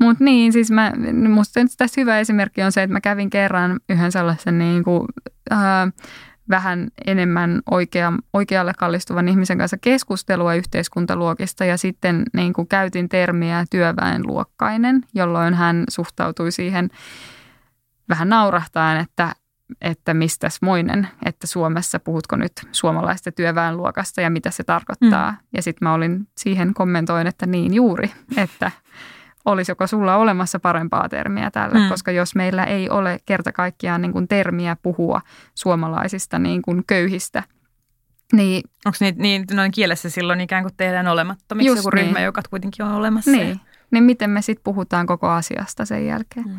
mutta 0.00 0.24
niin, 0.24 0.52
siis 0.52 0.70
mä, 0.70 0.92
musta 1.28 1.60
tässä 1.78 2.00
hyvä 2.00 2.20
esimerkki 2.20 2.62
on 2.62 2.72
se, 2.72 2.82
että 2.82 2.92
mä 2.92 3.00
kävin 3.00 3.30
kerran 3.30 3.80
yhden 3.88 4.12
sellaisen 4.12 4.58
niin 4.58 4.84
kuin, 4.84 5.06
äh, 5.52 5.58
vähän 6.50 6.88
enemmän 7.06 7.62
oikea, 7.70 8.12
oikealle 8.32 8.72
kallistuvan 8.78 9.28
ihmisen 9.28 9.58
kanssa 9.58 9.76
keskustelua 9.80 10.54
yhteiskuntaluokista 10.54 11.64
ja 11.64 11.76
sitten 11.76 12.22
niin 12.32 12.52
kuin 12.52 12.68
käytin 12.68 13.08
termiä 13.08 13.64
työväenluokkainen, 13.70 15.02
jolloin 15.14 15.54
hän 15.54 15.84
suhtautui 15.88 16.52
siihen– 16.52 16.90
vähän 18.08 18.28
naurahtaen, 18.28 19.00
että, 19.00 19.34
että 19.80 20.14
mistäs 20.14 20.62
moinen, 20.62 21.08
että 21.24 21.46
Suomessa 21.46 22.00
puhutko 22.00 22.36
nyt 22.36 22.52
suomalaista 22.72 23.32
työväenluokasta 23.32 24.20
ja 24.20 24.30
mitä 24.30 24.50
se 24.50 24.64
tarkoittaa. 24.64 25.30
Mm. 25.30 25.36
Ja 25.52 25.62
sitten 25.62 25.88
mä 25.88 25.94
olin 25.94 26.28
siihen 26.38 26.74
kommentoin, 26.74 27.26
että 27.26 27.46
niin 27.46 27.74
juuri, 27.74 28.12
että 28.36 28.70
olisiko 29.44 29.86
sulla 29.86 30.16
olemassa 30.16 30.60
parempaa 30.60 31.08
termiä 31.08 31.50
tälle, 31.50 31.78
mm. 31.78 31.88
koska 31.88 32.10
jos 32.10 32.34
meillä 32.34 32.64
ei 32.64 32.90
ole 32.90 33.18
kerta 33.26 33.52
kaikkiaan 33.52 34.02
niin 34.02 34.12
kuin 34.12 34.28
termiä 34.28 34.76
puhua 34.82 35.20
suomalaisista 35.54 36.38
niin 36.38 36.62
kuin 36.62 36.84
köyhistä, 36.86 37.42
niin, 38.32 38.62
Onko 38.84 38.96
niin, 39.00 39.14
niin 39.18 39.44
noin 39.52 39.70
kielessä 39.70 40.10
silloin 40.10 40.40
ikään 40.40 40.64
kuin 40.64 40.76
tehdään 40.76 41.08
olemattomiksi 41.08 41.76
joku 41.76 41.90
niin. 41.90 42.06
ryhmä, 42.06 42.20
joka 42.20 42.42
kuitenkin 42.50 42.84
on 42.84 42.92
olemassa? 42.92 43.30
Niin, 43.30 43.60
niin 43.90 44.04
miten 44.04 44.30
me 44.30 44.42
sitten 44.42 44.64
puhutaan 44.64 45.06
koko 45.06 45.28
asiasta 45.28 45.84
sen 45.84 46.06
jälkeen? 46.06 46.48
Mm. 46.48 46.56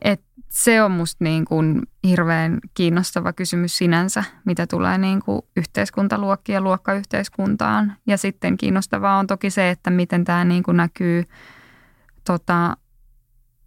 Et 0.00 0.22
se 0.48 0.82
on 0.82 0.90
musta 0.90 1.24
niin 1.24 1.44
kuin 1.44 1.82
hirveän 2.04 2.58
kiinnostava 2.74 3.32
kysymys 3.32 3.78
sinänsä, 3.78 4.24
mitä 4.44 4.66
tulee 4.66 4.98
niin 4.98 5.20
kuin 5.20 5.42
yhteiskuntaluokkia 5.56 6.60
luokkayhteiskuntaan. 6.60 7.96
Ja 8.06 8.16
sitten 8.16 8.56
kiinnostavaa 8.56 9.18
on 9.18 9.26
toki 9.26 9.50
se, 9.50 9.70
että 9.70 9.90
miten 9.90 10.24
tämä 10.24 10.44
niin 10.44 10.62
kuin 10.62 10.76
näkyy 10.76 11.24
tota, 12.24 12.76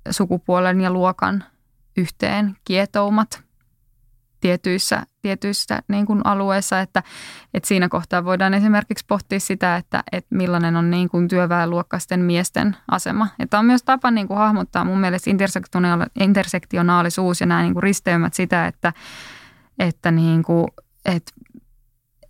sukupuolen 0.10 0.82
ja 0.82 0.92
luokan 0.92 1.44
yhteen 1.98 2.58
kietoumat 2.64 3.44
tietyissä, 4.40 5.04
tietyissä 5.26 5.80
niin 5.88 6.06
kuin 6.06 6.22
alueissa, 6.24 6.80
että, 6.80 7.04
että 7.54 7.68
siinä 7.68 7.90
kohtaa 7.90 8.26
voidaan 8.26 8.54
esimerkiksi 8.54 9.06
pohtia 9.08 9.40
sitä, 9.40 9.76
että, 9.76 10.04
että 10.12 10.36
millainen 10.36 10.76
on 10.76 10.92
niin 10.92 11.10
kuin 11.10 11.28
työväenluokkaisten 11.28 12.20
miesten 12.20 12.76
asema. 12.92 13.28
Että 13.40 13.60
on 13.60 13.66
myös 13.66 13.84
tapa 13.84 14.12
niin 14.12 14.28
kuin 14.28 14.38
hahmottaa 14.38 14.84
mun 14.84 15.00
mielestä 15.00 15.32
intersektionaalisuus 16.20 17.42
ja 17.42 17.46
nämä 17.46 17.62
niin 17.62 17.74
kuin 17.74 17.84
risteymät 17.84 18.34
sitä, 18.34 18.68
että, 18.68 18.94
että, 19.80 20.12
niin 20.12 20.44
kuin, 20.44 20.68
että 21.06 21.32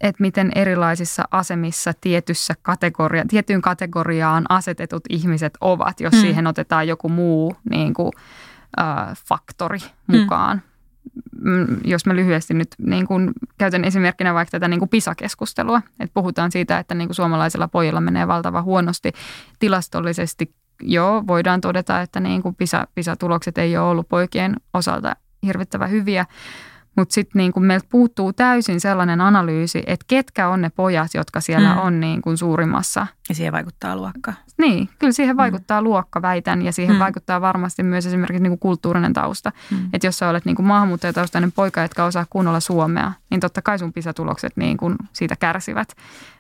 että 0.01 0.21
miten 0.21 0.51
erilaisissa 0.55 1.23
asemissa 1.31 1.93
tietyssä 2.01 2.53
kategoria, 2.61 3.25
tiettyyn 3.27 3.61
kategoriaan 3.61 4.45
asetetut 4.49 5.03
ihmiset 5.09 5.57
ovat, 5.61 5.99
jos 5.99 6.13
hmm. 6.13 6.21
siihen 6.21 6.47
otetaan 6.47 6.87
joku 6.87 7.09
muu 7.09 7.55
niin 7.69 7.93
kuin, 7.93 8.11
äh, 8.79 9.17
faktori 9.27 9.79
mukaan. 10.07 10.57
Hmm. 10.57 10.67
Mm, 10.69 10.74
jos 11.83 12.05
mä 12.05 12.15
lyhyesti 12.15 12.53
nyt 12.53 12.67
niin 12.77 13.07
kun 13.07 13.33
käytän 13.57 13.85
esimerkkinä 13.85 14.33
vaikka 14.33 14.51
tätä 14.51 14.67
niin 14.67 14.89
PISA-keskustelua, 14.89 15.81
että 15.99 16.13
puhutaan 16.13 16.51
siitä, 16.51 16.79
että 16.79 16.95
niin 16.95 17.13
suomalaisilla 17.13 17.67
pojilla 17.67 18.01
menee 18.01 18.27
valtava 18.27 18.61
huonosti 18.61 19.11
tilastollisesti. 19.59 20.55
Joo, 20.81 21.23
voidaan 21.27 21.61
todeta, 21.61 22.01
että 22.01 22.19
niin 22.19 22.41
PISA, 22.57 22.87
PISA-tulokset 22.95 23.57
ei 23.57 23.77
ole 23.77 23.89
ollut 23.89 24.09
poikien 24.09 24.55
osalta 24.73 25.15
hirvittävän 25.45 25.91
hyviä, 25.91 26.25
Mutta 26.95 27.13
sitten 27.13 27.39
niin 27.39 27.53
meiltä 27.57 27.87
puuttuu 27.89 28.33
täysin 28.33 28.79
sellainen 28.79 29.21
analyysi, 29.21 29.83
että 29.87 30.05
ketkä 30.07 30.47
on 30.47 30.61
ne 30.61 30.69
pojat, 30.69 31.13
jotka 31.13 31.41
siellä 31.41 31.73
mm. 31.73 31.79
on 31.79 31.99
niin 31.99 32.21
kuin 32.21 32.37
suurimmassa. 32.37 33.07
Ja 33.29 33.35
siihen 33.35 33.53
vaikuttaa 33.53 33.95
luokka. 33.95 34.33
Niin, 34.57 34.89
kyllä 34.99 35.13
siihen 35.13 35.35
mm. 35.35 35.37
vaikuttaa 35.37 35.81
mm. 35.81 35.85
luokka, 35.85 36.21
väitän, 36.21 36.61
ja 36.61 36.71
siihen 36.71 36.95
mm. 36.95 36.99
vaikuttaa 36.99 37.41
varmasti 37.41 37.83
myös 37.83 38.05
esimerkiksi 38.05 38.43
niin 38.43 38.51
kuin 38.51 38.59
kulttuurinen 38.59 39.13
tausta. 39.13 39.51
Mm. 39.71 39.89
Että 39.93 40.07
jos 40.07 40.17
sä 40.17 40.29
olet 40.29 40.45
niin 40.45 40.55
kuin 40.55 40.65
maahanmuuttajataustainen 40.65 41.51
poika, 41.51 41.81
jotka 41.81 42.05
osaa 42.05 42.25
kunnolla 42.29 42.59
suomea, 42.59 43.11
niin 43.29 43.39
totta 43.39 43.61
kai 43.61 43.79
sun 43.79 43.93
pisatulokset 43.93 44.57
niin 44.57 44.77
kuin 44.77 44.95
siitä 45.13 45.35
kärsivät. 45.35 45.95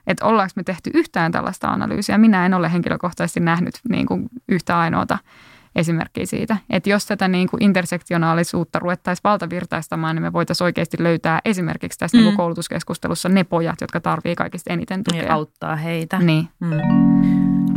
Että 0.07 0.25
ollaanko 0.25 0.51
me 0.55 0.63
tehty 0.63 0.91
yhtään 0.93 1.31
tällaista 1.31 1.67
analyysiä? 1.67 2.17
Minä 2.17 2.45
en 2.45 2.53
ole 2.53 2.71
henkilökohtaisesti 2.71 3.39
nähnyt 3.39 3.79
niin 3.89 4.05
kuin 4.05 4.29
yhtä 4.49 4.79
ainoata 4.79 5.17
esimerkkiä 5.75 6.25
siitä. 6.25 6.57
Että 6.69 6.89
jos 6.89 7.05
tätä 7.05 7.27
niin 7.27 7.49
kuin 7.49 7.63
intersektionaalisuutta 7.63 8.79
ruvettaisiin 8.79 9.23
valtavirtaistamaan, 9.23 10.15
niin 10.15 10.23
me 10.23 10.33
voitaisiin 10.33 10.65
oikeasti 10.65 10.97
löytää 10.99 11.39
esimerkiksi 11.45 11.99
tässä 11.99 12.17
niin 12.17 12.25
mm. 12.25 12.27
niin 12.27 12.37
koulutuskeskustelussa 12.37 13.29
ne 13.29 13.43
pojat, 13.43 13.81
jotka 13.81 13.99
tarvitsevat 13.99 14.37
kaikista 14.37 14.73
eniten 14.73 15.03
tukea. 15.03 15.23
Ja 15.23 15.33
auttaa 15.33 15.75
heitä. 15.75 16.19
Niin. 16.19 16.47
Mm. 16.59 16.71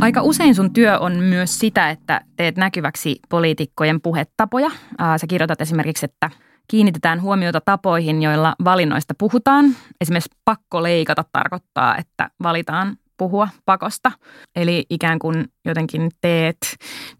Aika 0.01 0.21
usein 0.21 0.55
sun 0.55 0.73
työ 0.73 0.99
on 0.99 1.15
myös 1.15 1.59
sitä, 1.59 1.89
että 1.89 2.21
teet 2.35 2.57
näkyväksi 2.57 3.19
poliitikkojen 3.29 4.01
puhetapoja. 4.01 4.69
Sä 5.17 5.27
kirjoitat 5.27 5.61
esimerkiksi, 5.61 6.05
että 6.05 6.29
kiinnitetään 6.67 7.21
huomiota 7.21 7.61
tapoihin, 7.61 8.21
joilla 8.21 8.55
valinnoista 8.63 9.13
puhutaan. 9.17 9.65
Esimerkiksi 10.01 10.31
pakko 10.45 10.83
leikata 10.83 11.23
tarkoittaa, 11.31 11.97
että 11.97 12.29
valitaan 12.43 12.97
puhua 13.19 13.47
pakosta. 13.65 14.11
Eli 14.55 14.85
ikään 14.89 15.19
kuin 15.19 15.45
jotenkin 15.65 16.11
teet 16.21 16.57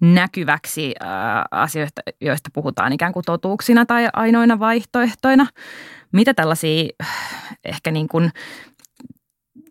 näkyväksi 0.01 0.93
ää, 0.99 1.45
asioista, 1.51 2.01
joista 2.21 2.49
puhutaan 2.53 2.93
ikään 2.93 3.13
kuin 3.13 3.23
totuuksina 3.25 3.85
tai 3.85 4.07
ainoina 4.13 4.59
vaihtoehtoina. 4.59 5.47
Mitä 6.12 6.33
tällaisia 6.33 6.89
ehkä 7.65 7.91
niin 7.91 8.07
kuin, 8.07 8.31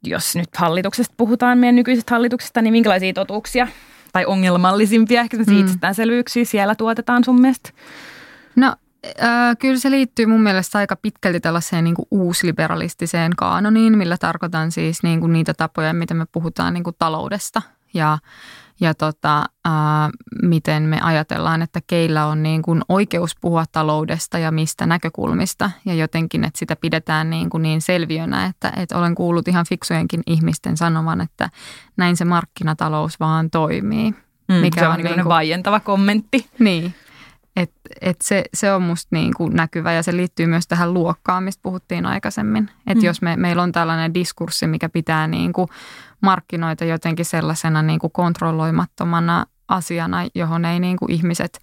jos 0.05 0.37
nyt 0.37 0.49
hallituksesta 0.57 1.15
puhutaan, 1.17 1.59
meidän 1.59 1.77
nykyisestä 1.77 2.15
hallituksesta, 2.15 2.63
niin 2.63 2.73
minkälaisia 2.73 3.13
totuuksia 3.13 3.69
tai 4.13 4.27
ongelmallisimpia 4.27 5.21
ehkä 5.21 5.37
mm. 5.37 5.61
itsestäänselvyyksiä 5.61 6.45
siellä 6.45 6.75
tuotetaan 6.75 7.25
sun 7.25 7.41
mielestä? 7.41 7.71
No 8.57 8.77
Äh, 9.07 9.57
kyllä 9.59 9.79
se 9.79 9.91
liittyy 9.91 10.27
mun 10.27 10.43
mielestä 10.43 10.79
aika 10.79 10.97
pitkälti 10.97 11.41
tällaiseen 11.41 11.85
niin 11.85 11.95
kuin 11.95 12.07
uusliberalistiseen 12.11 13.33
kaanoniin, 13.37 13.99
millä 13.99 14.17
tarkoitan 14.17 14.73
siis 14.73 15.03
niin 15.03 15.21
kuin 15.21 15.33
niitä 15.33 15.55
tapoja, 15.55 15.93
miten 15.93 16.17
me 16.17 16.27
puhutaan 16.33 16.75
niin 16.75 16.85
kuin 16.85 16.97
taloudesta 16.99 17.63
ja, 17.95 18.19
ja 18.81 18.95
tota, 18.95 19.39
äh, 19.67 19.73
miten 20.43 20.83
me 20.83 21.01
ajatellaan, 21.01 21.63
että 21.63 21.81
keillä 21.87 22.27
on 22.27 22.43
niin 22.43 22.63
kuin 22.63 22.83
oikeus 22.89 23.37
puhua 23.41 23.65
taloudesta 23.73 24.39
ja 24.39 24.51
mistä 24.51 24.87
näkökulmista 24.87 25.71
ja 25.85 25.95
jotenkin, 25.95 26.45
että 26.45 26.59
sitä 26.59 26.77
pidetään 26.77 27.31
niin, 27.31 27.51
kuin 27.51 27.63
niin 27.63 27.81
selviönä, 27.81 28.47
että, 28.47 28.73
että 28.77 28.99
olen 28.99 29.15
kuullut 29.15 29.49
ihan 29.49 29.67
fiksujenkin 29.69 30.23
ihmisten 30.27 30.77
sanovan, 30.77 31.21
että 31.21 31.51
näin 31.97 32.17
se 32.17 32.25
markkinatalous 32.25 33.21
vaan 33.21 33.51
toimii. 33.51 34.11
Mm, 34.49 34.55
mikä 34.55 34.81
se 34.81 34.87
on, 34.89 34.95
on 34.95 35.03
niin 35.03 35.15
kuin, 35.15 35.29
vaientava 35.29 35.81
kommentti. 35.81 36.47
Niin, 36.59 36.95
et, 37.59 37.73
et 38.01 38.17
se, 38.21 38.45
se 38.55 38.73
on 38.73 38.83
musta 38.83 39.09
niin 39.11 39.35
kuin 39.35 39.57
näkyvä 39.57 39.93
ja 39.93 40.03
se 40.03 40.17
liittyy 40.17 40.47
myös 40.47 40.67
tähän 40.67 40.95
luokkaan, 40.95 41.43
mistä 41.43 41.63
puhuttiin 41.63 42.07
aikaisemmin. 42.07 42.71
Että 42.87 43.03
mm. 43.03 43.07
jos 43.07 43.23
me, 43.23 43.37
meillä 43.37 43.63
on 43.63 43.73
tällainen 43.73 44.15
diskurssi, 44.15 44.67
mikä 44.67 44.89
pitää 44.89 45.27
niin 45.27 45.53
kuin 45.53 45.69
markkinoita 46.21 46.85
jotenkin 46.85 47.25
sellaisena 47.25 47.83
niin 47.83 47.99
kuin 47.99 48.13
kontrolloimattomana 48.13 49.47
asiana, 49.69 50.27
johon 50.35 50.65
ei 50.65 50.81
niin 50.81 50.97
kuin 50.97 51.13
ihmiset, 51.13 51.59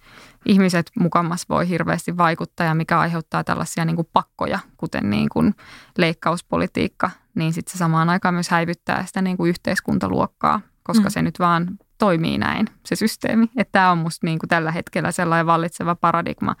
ihmiset 0.46 0.90
mukamas 0.98 1.48
voi 1.48 1.68
hirveästi 1.68 2.16
vaikuttaa 2.16 2.66
ja 2.66 2.74
mikä 2.74 2.98
aiheuttaa 2.98 3.44
tällaisia 3.44 3.84
niin 3.84 3.96
kuin 3.96 4.08
pakkoja, 4.12 4.58
kuten 4.76 5.10
niin 5.10 5.28
kuin 5.28 5.54
leikkauspolitiikka, 5.98 7.10
niin 7.34 7.52
sitten 7.52 7.72
se 7.72 7.78
samaan 7.78 8.08
aikaan 8.08 8.34
myös 8.34 8.48
häivyttää 8.48 9.06
sitä 9.06 9.22
niin 9.22 9.36
kuin 9.36 9.48
yhteiskuntaluokkaa, 9.48 10.60
koska 10.82 11.04
mm. 11.04 11.10
se 11.10 11.22
nyt 11.22 11.38
vaan 11.38 11.78
toimii 11.98 12.38
näin, 12.38 12.66
se 12.86 12.96
systeemi. 12.96 13.50
Että 13.56 13.72
tämä 13.72 13.90
on 13.90 13.98
musta 13.98 14.26
niin 14.26 14.38
kuin 14.38 14.48
tällä 14.48 14.72
hetkellä 14.72 15.12
sellainen 15.12 15.46
vallitseva 15.46 15.94
paradigma. 15.94 16.56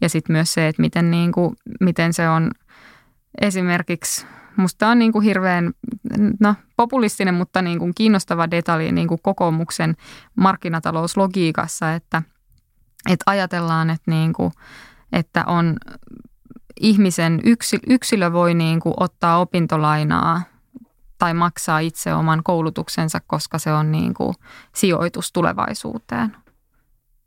Ja 0.00 0.08
sitten 0.08 0.34
myös 0.34 0.54
se, 0.54 0.68
että 0.68 0.82
miten, 0.82 1.10
niin 1.10 1.32
kuin, 1.32 1.56
miten 1.80 2.12
se 2.12 2.28
on 2.28 2.50
esimerkiksi, 3.40 4.26
musta 4.56 4.88
on 4.88 4.98
niin 4.98 5.12
kuin 5.12 5.24
hirveän 5.24 5.72
no, 6.40 6.54
populistinen, 6.76 7.34
mutta 7.34 7.62
niin 7.62 7.78
kuin 7.78 7.92
kiinnostava 7.94 8.50
detalji 8.50 8.92
niin 8.92 9.08
kuin 9.08 9.20
kokoomuksen 9.22 9.96
markkinatalouslogiikassa, 10.34 11.94
että, 11.94 12.22
että 13.10 13.22
ajatellaan, 13.26 13.90
että, 13.90 14.10
niin 14.10 14.32
kuin, 14.32 14.52
että 15.12 15.44
on 15.46 15.76
ihmisen 16.80 17.40
yksilö 17.86 18.32
voi 18.32 18.54
niin 18.54 18.80
kuin 18.80 18.94
ottaa 18.96 19.38
opintolainaa 19.38 20.51
tai 21.22 21.34
maksaa 21.34 21.78
itse 21.78 22.14
oman 22.14 22.42
koulutuksensa, 22.44 23.20
koska 23.26 23.58
se 23.58 23.72
on 23.72 23.92
niin 23.92 24.14
kuin 24.14 24.34
sijoitus 24.74 25.32
tulevaisuuteen. 25.32 26.36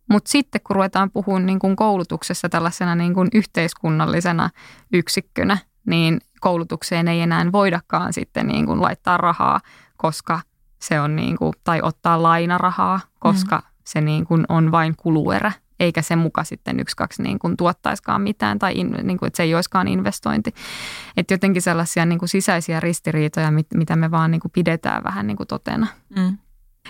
Mutta 0.09 0.29
sitten 0.31 0.61
kun 0.63 0.75
ruvetaan 0.75 1.11
puhumaan 1.11 1.45
niin 1.45 1.59
kuin 1.59 1.75
koulutuksessa 1.75 2.49
tällaisena 2.49 2.95
niin 2.95 3.13
kuin 3.13 3.27
yhteiskunnallisena 3.33 4.49
yksikkönä, 4.93 5.57
niin 5.85 6.21
koulutukseen 6.41 7.07
ei 7.07 7.21
enää 7.21 7.51
voidakaan 7.51 8.13
sitten 8.13 8.47
niin 8.47 8.65
kuin 8.65 8.81
laittaa 8.81 9.17
rahaa, 9.17 9.59
koska 9.97 10.39
se 10.79 10.99
on 10.99 11.15
niin 11.15 11.37
kuin, 11.37 11.53
tai 11.63 11.79
ottaa 11.83 12.23
lainarahaa, 12.23 12.99
koska 13.19 13.55
mm. 13.55 13.63
se 13.83 14.01
niin 14.01 14.25
kuin 14.25 14.45
on 14.49 14.71
vain 14.71 14.95
kuluerä 14.95 15.51
eikä 15.79 16.01
se 16.01 16.15
muka 16.15 16.43
sitten 16.43 16.79
yksi, 16.79 16.95
kaksi 16.97 17.23
niin 17.23 17.39
kuin 17.39 17.57
tuottaiskaan 17.57 18.21
mitään 18.21 18.59
tai 18.59 18.73
in, 18.75 18.91
niin 19.03 19.17
kuin, 19.17 19.27
että 19.27 19.37
se 19.37 19.43
ei 19.43 19.55
olisikaan 19.55 19.87
investointi. 19.87 20.53
Että 21.17 21.33
jotenkin 21.33 21.61
sellaisia 21.61 22.05
niin 22.05 22.19
kuin 22.19 22.29
sisäisiä 22.29 22.79
ristiriitoja, 22.79 23.51
mit, 23.51 23.67
mitä 23.73 23.95
me 23.95 24.11
vaan 24.11 24.31
niin 24.31 24.41
kuin 24.41 24.51
pidetään 24.51 25.03
vähän 25.03 25.27
niin 25.27 25.37
kuin 25.37 25.47
totena. 25.47 25.87
Mm. 26.15 26.37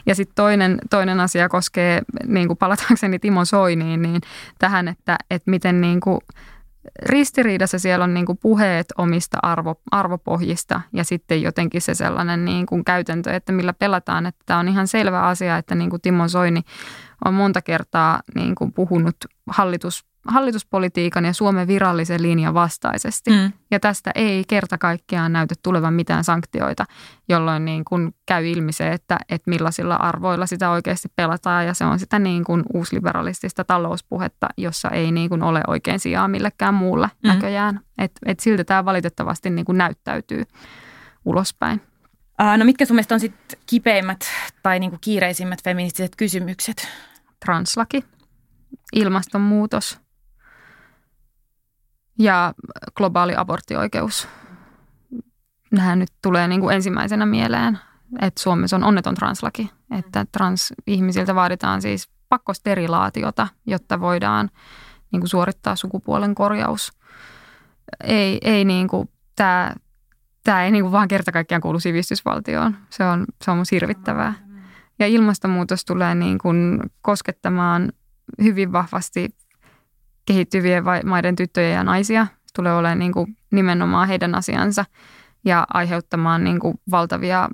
Ja 0.06 0.16
sitten 0.16 0.36
toinen, 0.36 0.78
toinen 0.90 1.20
asia 1.20 1.50
koskee, 1.50 2.02
niin 2.28 2.48
kuin 2.48 2.58
palatakseni 2.58 3.20
Timo 3.20 3.46
Soiniin, 3.46 4.02
niin 4.02 4.22
tähän, 4.60 4.88
että, 4.88 5.18
että 5.30 5.52
miten 5.52 5.82
niin 5.82 6.00
kuin 6.00 6.20
ristiriidassa 7.02 7.80
siellä 7.80 8.04
on 8.04 8.14
niin 8.14 8.26
kuin 8.26 8.38
puheet 8.38 8.86
omista 8.98 9.38
arvo, 9.42 9.76
arvopohjista 9.92 10.82
ja 10.94 11.04
sitten 11.04 11.42
jotenkin 11.42 11.82
se 11.82 11.94
sellainen 11.94 12.46
niin 12.46 12.66
kuin 12.66 12.86
käytäntö, 12.86 13.36
että 13.36 13.52
millä 13.52 13.74
pelataan. 13.74 14.26
Että 14.26 14.44
tämä 14.46 14.60
on 14.60 14.68
ihan 14.68 14.88
selvä 14.88 15.22
asia, 15.22 15.58
että 15.58 15.76
niin 15.76 15.90
kuin 15.90 16.02
Timo 16.02 16.28
Soini 16.28 16.62
on 17.26 17.34
monta 17.34 17.62
kertaa 17.62 18.20
niin 18.36 18.56
kuin 18.56 18.74
puhunut 18.74 19.16
hallitus, 19.48 20.06
hallituspolitiikan 20.28 21.26
ja 21.26 21.34
Suomen 21.34 21.68
virallisen 21.68 22.22
linjan 22.22 22.54
vastaisesti. 22.54 23.32
Mm. 23.32 23.52
Ja 23.72 23.80
tästä 23.80 24.12
ei 24.16 24.44
kerta 24.48 24.78
kaikkiaan 24.78 25.34
näytä 25.34 25.56
tulevan 25.64 25.94
mitään 25.94 26.24
sanktioita, 26.24 26.86
jolloin 27.30 27.66
niin 27.66 27.86
kuin 27.86 28.16
käy 28.26 28.48
ilmi 28.48 28.72
se, 28.72 28.92
että, 28.92 29.18
että 29.30 29.50
millaisilla 29.50 29.96
arvoilla 29.96 30.46
sitä 30.46 30.70
oikeasti 30.70 31.08
pelataan. 31.16 31.66
Ja 31.66 31.74
se 31.74 31.86
on 31.86 32.00
sitä 32.00 32.20
niin 32.20 32.44
kuin 32.44 32.64
uusliberalistista 32.74 33.64
talouspuhetta, 33.64 34.48
jossa 34.58 34.90
ei 34.90 35.12
niin 35.12 35.30
kuin 35.30 35.44
ole 35.44 35.62
oikein 35.68 36.00
sijaa 36.00 36.28
millekään 36.28 36.74
muulle 36.74 37.08
mm. 37.24 37.28
näköjään. 37.28 37.80
Et, 37.98 38.12
et 38.26 38.40
siltä 38.40 38.64
tämä 38.64 38.86
valitettavasti 38.86 39.50
niin 39.50 39.66
kuin 39.66 39.78
näyttäytyy 39.78 40.44
ulospäin. 41.26 41.82
No 42.58 42.66
mitkä 42.66 42.86
sun 42.86 42.96
mielestä 42.96 43.16
on 43.16 43.20
sitten 43.20 43.60
kipeimmät 43.66 44.20
tai 44.64 44.80
niinku 44.80 44.98
kiireisimmät 45.02 45.64
feministiset 45.64 46.16
kysymykset? 46.16 46.88
Translaki, 47.46 48.04
ilmastonmuutos 48.94 50.05
ja 52.20 52.54
globaali 52.96 53.34
aborttioikeus. 53.36 54.28
Nämä 55.72 55.96
nyt 55.96 56.10
tulee 56.22 56.48
niinku 56.48 56.70
ensimmäisenä 56.70 57.26
mieleen, 57.26 57.80
että 58.22 58.42
Suomessa 58.42 58.76
on 58.76 58.84
onneton 58.84 59.16
translaki, 59.16 59.72
että 59.98 60.26
transihmisiltä 60.32 61.36
vaaditaan 61.36 61.82
siis 61.82 62.10
pakkosterilaatiota, 62.30 63.48
jotta 63.66 64.00
voidaan 64.00 64.50
niinku 65.12 65.28
suorittaa 65.28 65.76
sukupuolen 65.76 66.36
korjaus. 66.36 66.94
Ei, 68.04 68.38
ei 68.42 68.66
niinku, 68.66 69.10
tämä 69.36 69.74
tämä 70.46 70.64
ei 70.64 70.72
niin 70.72 70.92
vaan 70.92 71.08
kerta 71.08 71.32
kaikkiaan 71.32 71.62
kuulu 71.62 71.80
sivistysvaltioon. 71.80 72.78
Se 72.90 73.04
on, 73.04 73.26
se 73.44 73.52
on 73.52 73.64
hirvittävää. 73.72 74.34
Ja 75.00 75.08
ilmastonmuutos 75.08 75.86
tulee 75.86 76.16
niin 76.16 76.38
kuin 76.38 76.80
koskettamaan 77.02 77.92
hyvin 78.44 78.72
vahvasti 78.72 79.30
kehittyvien 80.26 80.84
maiden 81.06 81.36
tyttöjä 81.36 81.70
ja 81.70 81.84
naisia. 81.84 82.28
Tulee 82.56 82.74
olemaan 82.74 83.00
niin 83.00 83.12
kuin 83.12 83.38
nimenomaan 83.52 84.08
heidän 84.08 84.36
asiansa 84.36 84.86
ja 85.46 85.68
aiheuttamaan 85.74 86.44
niin 86.44 86.60
kuin 86.60 86.80
valtavia 86.92 87.50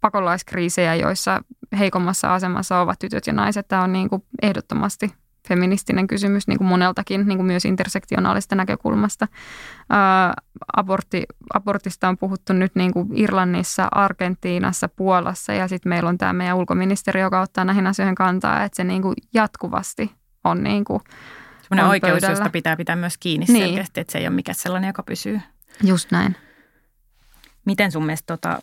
pakolaiskriisejä, 0.00 0.94
joissa 0.94 1.40
heikommassa 1.78 2.34
asemassa 2.34 2.80
ovat 2.80 2.98
tytöt 2.98 3.26
ja 3.26 3.32
naiset. 3.32 3.68
Tämä 3.68 3.82
on 3.82 3.92
niin 3.92 4.08
kuin 4.08 4.24
ehdottomasti 4.42 5.14
feministinen 5.48 6.06
kysymys 6.06 6.48
niin 6.48 6.58
kuin 6.58 6.68
moneltakin, 6.68 7.28
niin 7.28 7.38
kuin 7.38 7.46
myös 7.46 7.64
intersektionaalista 7.64 8.54
näkökulmasta. 8.54 9.28
Ää, 9.90 10.34
abortti, 10.76 11.24
abortista 11.54 12.08
on 12.08 12.18
puhuttu 12.18 12.52
nyt 12.52 12.74
niin 12.74 12.92
kuin 12.92 13.08
Irlannissa, 13.14 13.88
Argentiinassa, 13.90 14.88
Puolassa 14.88 15.52
ja 15.52 15.68
sitten 15.68 15.90
meillä 15.90 16.08
on 16.08 16.18
tämä 16.18 16.32
meidän 16.32 16.56
ulkoministeri, 16.56 17.20
joka 17.20 17.40
ottaa 17.40 17.64
näihin 17.64 17.86
asioihin 17.86 18.14
kantaa, 18.14 18.64
että 18.64 18.76
se 18.76 18.84
niin 18.84 19.02
kuin 19.02 19.14
jatkuvasti 19.34 20.12
on 20.44 20.62
niin 20.62 20.84
kuin 20.84 21.00
Semmoinen 21.76 21.90
oikeus, 21.90 22.12
pöydällä. 22.12 22.32
josta 22.32 22.50
pitää 22.50 22.76
pitää 22.76 22.96
myös 22.96 23.18
kiinni 23.18 23.46
Niin. 23.48 23.66
selkeästi, 23.68 24.00
että 24.00 24.12
se 24.12 24.18
ei 24.18 24.26
ole 24.26 24.34
mikään 24.34 24.54
sellainen, 24.54 24.88
joka 24.88 25.02
pysyy. 25.02 25.40
Just 25.84 26.10
näin. 26.10 26.36
Miten 27.64 27.92
sun 27.92 28.06
mielestä 28.06 28.36
tota, 28.36 28.58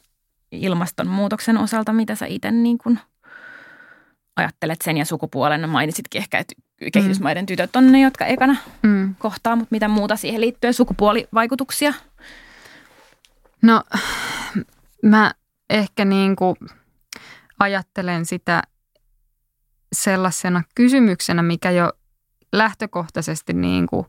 ilmastonmuutoksen 0.51 1.57
osalta, 1.57 1.93
mitä 1.93 2.15
sä 2.15 2.25
itse 2.25 2.51
niin 2.51 2.77
kun 2.77 2.99
ajattelet 4.35 4.81
sen 4.81 4.97
ja 4.97 5.05
sukupuolen? 5.05 5.69
Mainitsitkin 5.69 6.19
ehkä, 6.21 6.37
että 6.37 6.53
kehitysmaiden 6.93 7.45
tytöt 7.45 7.75
on 7.75 7.91
ne, 7.91 8.01
jotka 8.01 8.25
ekana 8.25 8.55
Mm. 8.83 9.15
kohtaa, 9.15 9.55
mutta 9.55 9.67
mitä 9.71 9.87
muuta 9.87 10.15
siihen 10.15 10.41
liittyy, 10.41 10.73
sukupuolivaikutuksia? 10.73 11.93
No 13.61 13.83
mä 15.03 15.31
ehkä 15.69 16.05
niin 16.05 16.35
kuin 16.35 16.55
ajattelen 17.59 18.25
sitä 18.25 18.61
sellaisena 19.93 20.63
kysymyksenä, 20.75 21.43
mikä 21.43 21.71
jo 21.71 21.93
lähtökohtaisesti 22.51 23.53
niin 23.53 23.87
kuin 23.87 24.05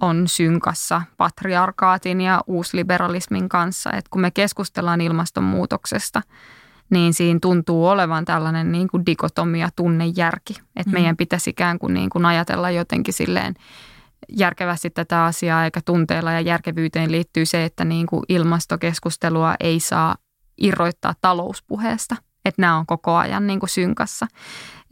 on 0.00 0.28
synkassa 0.28 1.02
patriarkaatin 1.16 2.20
ja 2.20 2.42
uusliberalismin 2.46 3.48
kanssa. 3.48 3.92
Et 3.92 4.08
kun 4.08 4.20
me 4.20 4.30
keskustellaan 4.30 5.00
ilmastonmuutoksesta, 5.00 6.22
niin 6.90 7.14
siinä 7.14 7.38
tuntuu 7.42 7.86
olevan 7.86 8.24
tällainen 8.24 8.72
niin 8.72 8.88
kuin 8.88 9.06
dikotomia 9.06 9.68
tunnejärki. 9.76 10.54
Että 10.76 10.90
Mm. 10.90 10.92
meidän 10.94 11.16
pitäisi 11.16 11.50
ikään 11.50 11.78
kuin, 11.78 11.94
niin 11.94 12.10
kuin 12.10 12.24
ajatella 12.26 12.70
jotenkin 12.70 13.14
silleen 13.14 13.54
järkevästi 14.28 14.90
tätä 14.90 15.24
asiaa, 15.24 15.64
eikä 15.64 15.80
tunteella 15.84 16.32
ja 16.32 16.40
järkevyyteen 16.40 17.12
liittyy 17.12 17.46
se, 17.46 17.64
että 17.64 17.84
niin 17.84 18.06
kuin 18.06 18.22
ilmastokeskustelua 18.28 19.54
ei 19.60 19.80
saa 19.80 20.14
irroittaa 20.58 21.14
talouspuheesta. 21.20 22.16
Että 22.44 22.62
nämä 22.62 22.76
on 22.76 22.86
koko 22.86 23.16
ajan 23.16 23.46
niin 23.46 23.60
kuin 23.60 23.70
synkassa. 23.70 24.26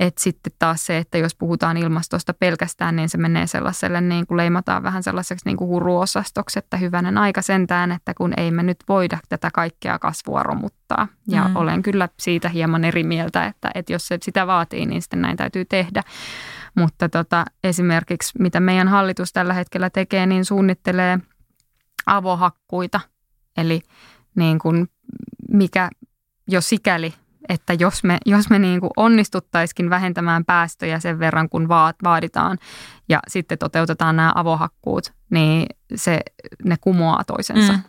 Et 0.03 0.19
sitten 0.19 0.53
taas 0.59 0.87
se, 0.87 0.99
että 0.99 1.19
jos 1.19 1.35
puhutaan 1.35 1.77
ilmastosta 1.77 2.35
pelkästään, 2.35 2.97
niin 2.97 3.09
se 3.09 3.19
menee 3.19 3.47
sellaiselle, 3.47 4.01
niin 4.01 4.27
kuin 4.27 4.37
leimataan 4.37 4.83
vähän 4.83 5.03
sellaiseksi 5.03 5.47
niin 5.47 5.57
kuin 5.57 5.69
huruosastoksi, 5.69 6.59
että 6.59 6.77
hyvänen 6.77 7.19
aika 7.19 7.43
sentään, 7.43 7.93
että 7.93 8.15
kun 8.15 8.33
ei 8.37 8.51
me 8.51 8.63
nyt 8.63 8.77
voida 8.89 9.19
tätä 9.29 9.51
kaikkea 9.55 9.99
kasvua 9.99 10.43
romuttaa. 10.43 11.09
Ja 11.29 11.45
Mm. 11.49 11.57
olen 11.57 11.83
kyllä 11.83 12.09
siitä 12.21 12.49
hieman 12.49 12.85
eri 12.85 13.05
mieltä, 13.05 13.47
että, 13.47 13.71
että 13.75 13.93
jos 13.93 14.07
se 14.09 14.19
sitä 14.23 14.47
vaatii, 14.47 14.87
niin 14.87 15.03
sitten 15.03 15.23
näin 15.23 15.37
täytyy 15.37 15.65
tehdä. 15.65 16.03
Mutta 16.75 17.09
tota, 17.09 17.45
esimerkiksi 17.65 18.33
mitä 18.39 18.61
meidän 18.61 18.89
hallitus 18.89 19.33
tällä 19.33 19.55
hetkellä 19.55 19.91
tekee, 19.91 20.27
niin 20.27 20.45
suunnittelee 20.45 21.19
avohakkuita. 22.07 23.01
Eli 23.57 23.81
niin 24.35 24.59
kuin 24.59 24.89
mikä 25.49 25.91
jo 26.49 26.61
sikäli, 26.61 27.15
että 27.53 27.73
jos 27.73 28.05
me, 28.05 28.19
jos 28.27 28.51
me 28.51 28.59
niin 28.59 28.81
kuin 28.81 28.91
onnistuttaisikin 28.97 29.91
vähentämään 29.91 30.45
päästöjä 30.45 31.01
sen 31.01 31.19
verran, 31.19 31.49
kun 31.49 31.69
vaaditaan 32.05 32.59
ja 33.09 33.21
sitten 33.29 33.59
toteutetaan 33.59 34.17
nämä 34.17 34.33
avohakkuut, 34.35 35.13
niin 35.31 35.67
se, 35.95 36.21
ne 36.65 36.77
kumoaa 36.81 37.25
toisensa. 37.25 37.73
Mm. 37.73 37.83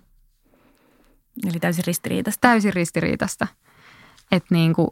Eli 1.49 1.59
täysin 1.59 1.84
ristiriitasta. 1.88 2.41
Täysin 2.41 2.74
ristiriitasta. 2.74 3.47
Et 4.32 4.43
niin 4.51 4.74
kuin, 4.74 4.88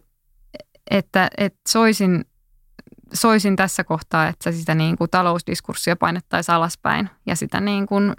että, 0.92 1.30
että 1.38 1.60
soisin, 1.68 2.26
soisin 3.14 3.56
tässä 3.56 3.84
kohtaa, 3.84 4.28
että 4.28 4.52
sitä 4.52 4.76
niin 4.76 4.98
kuin 4.98 5.10
talousdiskurssia 5.10 5.96
painettaisiin 5.96 6.56
alaspäin 6.56 7.10
ja 7.26 7.36
sitä 7.36 7.62
niin 7.62 7.86
kuin 7.86 8.14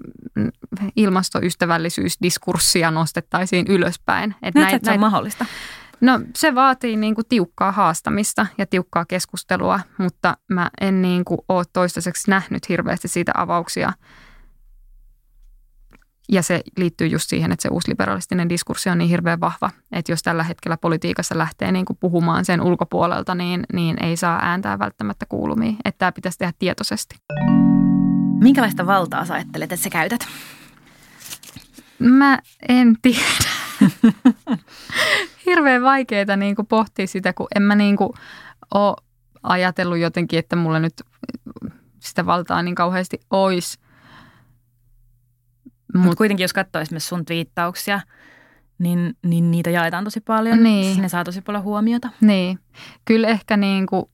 ilmastoystävällisyysdiskurssia 0.97 2.91
nostettaisiin 2.91 3.67
ylöspäin. 3.69 4.35
Et 4.43 4.55
Näetkö, 4.55 4.77
että 4.77 4.87
se 4.87 4.95
on 4.95 5.01
mahdollista? 5.01 5.47
No 6.03 6.21
se 6.37 6.55
vaatii 6.55 6.97
niin 6.97 7.15
kuin 7.15 7.27
tiukkaa 7.29 7.73
haastamista 7.73 8.47
ja 8.59 8.67
tiukkaa 8.67 9.05
keskustelua, 9.05 9.81
mutta 9.99 10.37
mä 10.49 10.71
en 10.81 11.03
niin 11.03 11.25
kuin 11.25 11.39
ole 11.49 11.65
toistaiseksi 11.73 12.31
nähnyt 12.31 12.69
hirveästi 12.69 13.09
siitä 13.09 13.33
avauksia. 13.35 13.93
Ja 16.29 16.43
se 16.43 16.61
liittyy 16.77 17.07
just 17.07 17.29
siihen, 17.29 17.53
että 17.53 17.63
se 17.63 17.69
uusliberalistinen 17.69 18.49
diskurssi 18.49 18.91
on 18.91 18.99
niin 18.99 19.11
hirveän 19.11 19.41
vahva, 19.41 19.71
että 19.93 20.13
jos 20.13 20.23
tällä 20.23 20.43
hetkellä 20.43 20.77
politiikassa 20.77 21.39
lähtee 21.39 21.73
niin 21.73 21.85
kuin 21.85 21.97
puhumaan 22.01 22.45
sen 22.45 22.61
ulkopuolelta, 22.61 23.35
niin, 23.35 23.65
niin 23.73 24.05
ei 24.05 24.17
saa 24.17 24.39
ääntää 24.43 24.79
välttämättä 24.79 25.27
kuulumiin. 25.29 25.77
Että 25.85 25.99
tämä 25.99 26.13
pitäisi 26.13 26.39
tehdä 26.39 26.53
tietoisesti. 26.59 27.17
Minkälaista 28.41 28.87
valtaa 28.87 29.25
sä 29.25 29.35
ajattelet, 29.35 29.73
että 29.73 29.85
sä 29.85 29.91
käytät? 29.91 30.27
Mä 31.99 32.39
en 32.69 32.97
tiedä. 33.03 33.23
Hirveän 35.47 35.83
vaikeaa 35.83 36.37
niin 36.37 36.57
kuin 36.57 36.67
pohtia 36.67 37.07
sitä, 37.07 37.33
kun 37.33 37.47
en 37.57 37.63
mä 37.63 37.75
niin 37.75 37.97
kuin 37.97 38.11
ole 38.75 38.97
ajatellut 39.43 39.99
jotenkin, 39.99 40.39
että 40.39 40.57
mulla 40.57 40.79
nyt 40.79 41.03
sitä 41.99 42.27
valtaa 42.27 42.63
niin 42.63 42.75
kauheasti 42.75 43.21
olisi. 43.31 43.79
Mutta 45.95 46.09
Mut, 46.09 46.19
kuitenkin, 46.19 46.45
jos 46.45 46.53
katsoo 46.53 46.83
esimerkiksi 46.83 47.09
sun 47.09 47.25
twiittauksia, 47.25 48.01
niin, 48.79 49.17
niin 49.23 49.51
niitä 49.51 49.71
jaetaan 49.71 50.05
tosi 50.05 50.21
paljon. 50.21 50.63
Niin. 50.63 51.03
Ne 51.03 51.09
saa 51.09 51.25
tosi 51.25 51.41
paljon 51.41 51.65
huomiota. 51.65 52.09
niin, 52.21 52.59
kyllä 53.05 53.29
ehkä, 53.29 53.57
niin 53.57 53.87
kuin, 53.87 54.05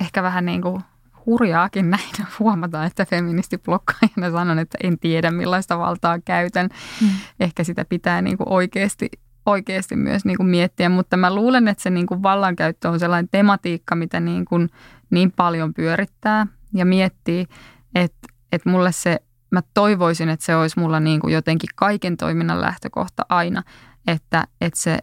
ehkä 0.00 0.22
vähän 0.22 0.44
niin 0.44 0.62
kuin 0.62 0.82
hurjaakin 1.26 1.90
näin 1.96 2.26
huomata, 2.38 2.84
että 2.84 3.04
feministiblokkaajana 3.04 4.30
sanon, 4.30 4.58
että 4.58 4.78
en 4.82 4.98
tiedä 4.98 5.30
millaista 5.30 5.78
valtaa 5.78 6.18
käytän. 6.18 6.68
Mm. 7.00 7.08
Ehkä 7.40 7.64
sitä 7.64 7.84
pitää 7.84 8.22
niin 8.22 8.36
kuin 8.36 8.48
oikeasti, 8.48 9.08
oikeasti 9.48 9.96
myös 9.96 10.24
niin 10.24 10.36
kuin 10.36 10.48
miettiä, 10.48 10.88
mutta 10.88 11.16
mä 11.16 11.34
luulen, 11.34 11.68
että 11.68 11.82
se 11.82 11.90
niin 11.90 12.06
kuin 12.06 12.22
vallankäyttö 12.22 12.88
on 12.88 13.00
sellainen 13.00 13.28
tematiikka, 13.30 13.94
mitä 13.94 14.20
niin, 14.20 14.44
kuin 14.44 14.70
niin 15.10 15.32
paljon 15.32 15.74
pyörittää 15.74 16.46
ja 16.74 16.86
miettii, 16.86 17.46
että, 17.94 18.28
että 18.52 18.70
mulle 18.70 18.92
se, 18.92 19.20
mä 19.50 19.62
toivoisin, 19.74 20.28
että 20.28 20.46
se 20.46 20.56
olisi 20.56 20.80
mulla 20.80 21.00
niin 21.00 21.20
kuin 21.20 21.34
jotenkin 21.34 21.70
kaiken 21.74 22.16
toiminnan 22.16 22.60
lähtökohta 22.60 23.26
aina, 23.28 23.62
että, 24.06 24.46
että 24.60 24.80
se, 24.80 24.98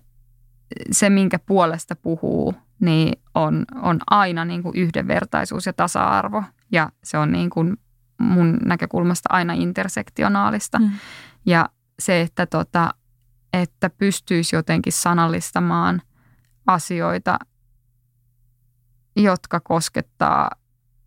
se, 0.92 1.10
minkä 1.10 1.40
puolesta 1.40 1.96
puhuu, 1.96 2.54
niin 2.80 3.22
on, 3.36 3.66
on 3.82 4.00
aina 4.10 4.46
niin 4.46 4.64
kuin 4.64 4.76
yhdenvertaisuus 4.76 5.66
ja 5.66 5.74
tasa-arvo 5.74 6.44
ja 6.72 6.90
se 7.04 7.18
on 7.18 7.32
niin 7.32 7.50
kuin 7.50 7.78
mun 8.18 8.58
näkökulmasta 8.66 9.30
aina 9.32 9.54
intersektionaalista. 9.54 10.80
Mm. 10.80 10.92
Ja 11.46 11.70
se, 12.00 12.22
että, 12.22 12.46
tota, 12.46 12.94
että 13.62 13.90
pystyisi 13.90 14.56
jotenkin 14.56 14.94
sanallistamaan 14.94 16.02
asioita, 16.68 17.40
jotka 19.16 19.60
koskettaa 19.60 20.50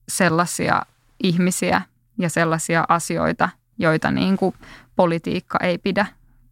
sellaisia 0.08 0.82
ihmisiä 1.22 1.82
ja 2.18 2.30
sellaisia 2.30 2.84
asioita, 2.88 3.48
joita 3.78 4.10
niin 4.10 4.36
kuin 4.36 4.54
politiikka 4.96 5.58
ei 5.62 5.78
pidä 5.78 6.06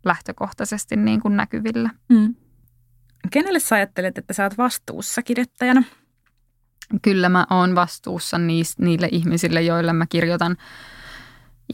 lähtökohtaisesti 0.04 0.96
niin 0.96 1.20
kuin 1.20 1.36
näkyvillä. 1.36 1.90
Mm. 2.08 2.34
Kenelle 3.30 3.60
sä 3.60 3.76
ajattelet, 3.76 4.18
että 4.18 4.34
sä 4.34 4.44
oot 4.44 4.58
vastuussa 4.58 5.22
kirjoittajana? 5.22 5.82
Kyllä 7.02 7.28
mä 7.28 7.46
oon 7.50 7.74
vastuussa 7.74 8.38
niis, 8.38 8.78
niille 8.78 9.08
ihmisille, 9.12 9.62
joille 9.62 9.92
mä 9.92 10.06
kirjoitan 10.06 10.56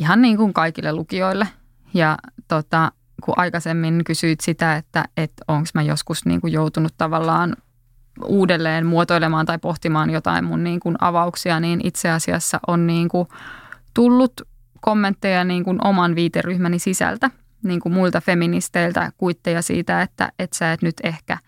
ihan 0.00 0.22
niin 0.22 0.36
kuin 0.36 0.52
kaikille 0.52 0.92
lukijoille. 0.92 1.48
Ja 1.94 2.18
tota, 2.48 2.92
kun 3.24 3.34
aikaisemmin 3.36 4.04
kysyit 4.04 4.40
sitä, 4.40 4.76
että, 4.76 5.04
että 5.16 5.44
onko 5.48 5.68
mä 5.74 5.82
joskus 5.82 6.24
niin 6.24 6.40
kuin 6.40 6.52
joutunut 6.52 6.94
tavallaan 6.98 7.56
uudelleen 8.24 8.86
muotoilemaan 8.86 9.46
tai 9.46 9.58
pohtimaan 9.58 10.10
jotain 10.10 10.44
mun 10.44 10.64
niin 10.64 10.80
kuin 10.80 10.96
avauksia, 11.00 11.60
niin 11.60 11.80
itse 11.84 12.10
asiassa 12.10 12.60
on 12.66 12.86
niin 12.86 13.08
kuin 13.08 13.28
tullut 13.94 14.40
kommentteja 14.80 15.44
niin 15.44 15.64
kuin 15.64 15.86
oman 15.86 16.14
viiteryhmäni 16.14 16.78
sisältä, 16.78 17.30
niin 17.62 17.80
kuin 17.80 17.92
muilta 17.92 18.20
feministeiltä 18.20 19.12
kuitteja 19.16 19.62
siitä, 19.62 20.02
että, 20.02 20.32
että 20.38 20.56
sä 20.56 20.72
et 20.72 20.82
nyt 20.82 20.96
ehkä, 21.02 21.38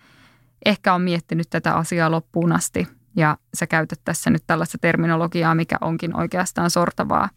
ehkä 0.65 0.95
on 0.95 1.03
miettinyt 1.03 1.51
tätä 1.51 1.75
asiaa 1.75 2.11
loppuun 2.11 2.53
asti 2.53 2.89
ja 3.17 3.37
sä 3.55 3.67
käytät 3.67 4.01
tässä 4.05 4.31
nyt 4.31 4.43
tällaista 4.47 4.79
terminologiaa, 4.81 5.55
mikä 5.55 5.77
onkin 5.81 6.17
oikeastaan 6.17 6.71
sortavaa. 6.71 7.29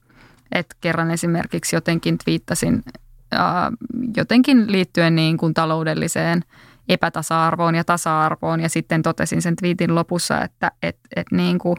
Että 0.51 0.75
kerran 0.81 1.11
esimerkiksi 1.11 1.75
jotenkin 1.75 2.17
twiittasin 2.17 2.83
jotenkin 4.17 4.71
liittyen 4.71 5.15
niin 5.15 5.37
kuin 5.37 5.53
taloudelliseen 5.53 6.41
epätasa-arvoon 6.89 7.75
ja 7.75 7.83
tasa-arvoon. 7.83 8.59
Ja 8.59 8.69
sitten 8.69 9.01
totesin 9.01 9.41
sen 9.41 9.55
twiitin 9.55 9.95
lopussa, 9.95 10.43
että 10.43 10.71
et, 10.83 10.97
et 11.15 11.27
niin 11.31 11.59
kuin, 11.59 11.77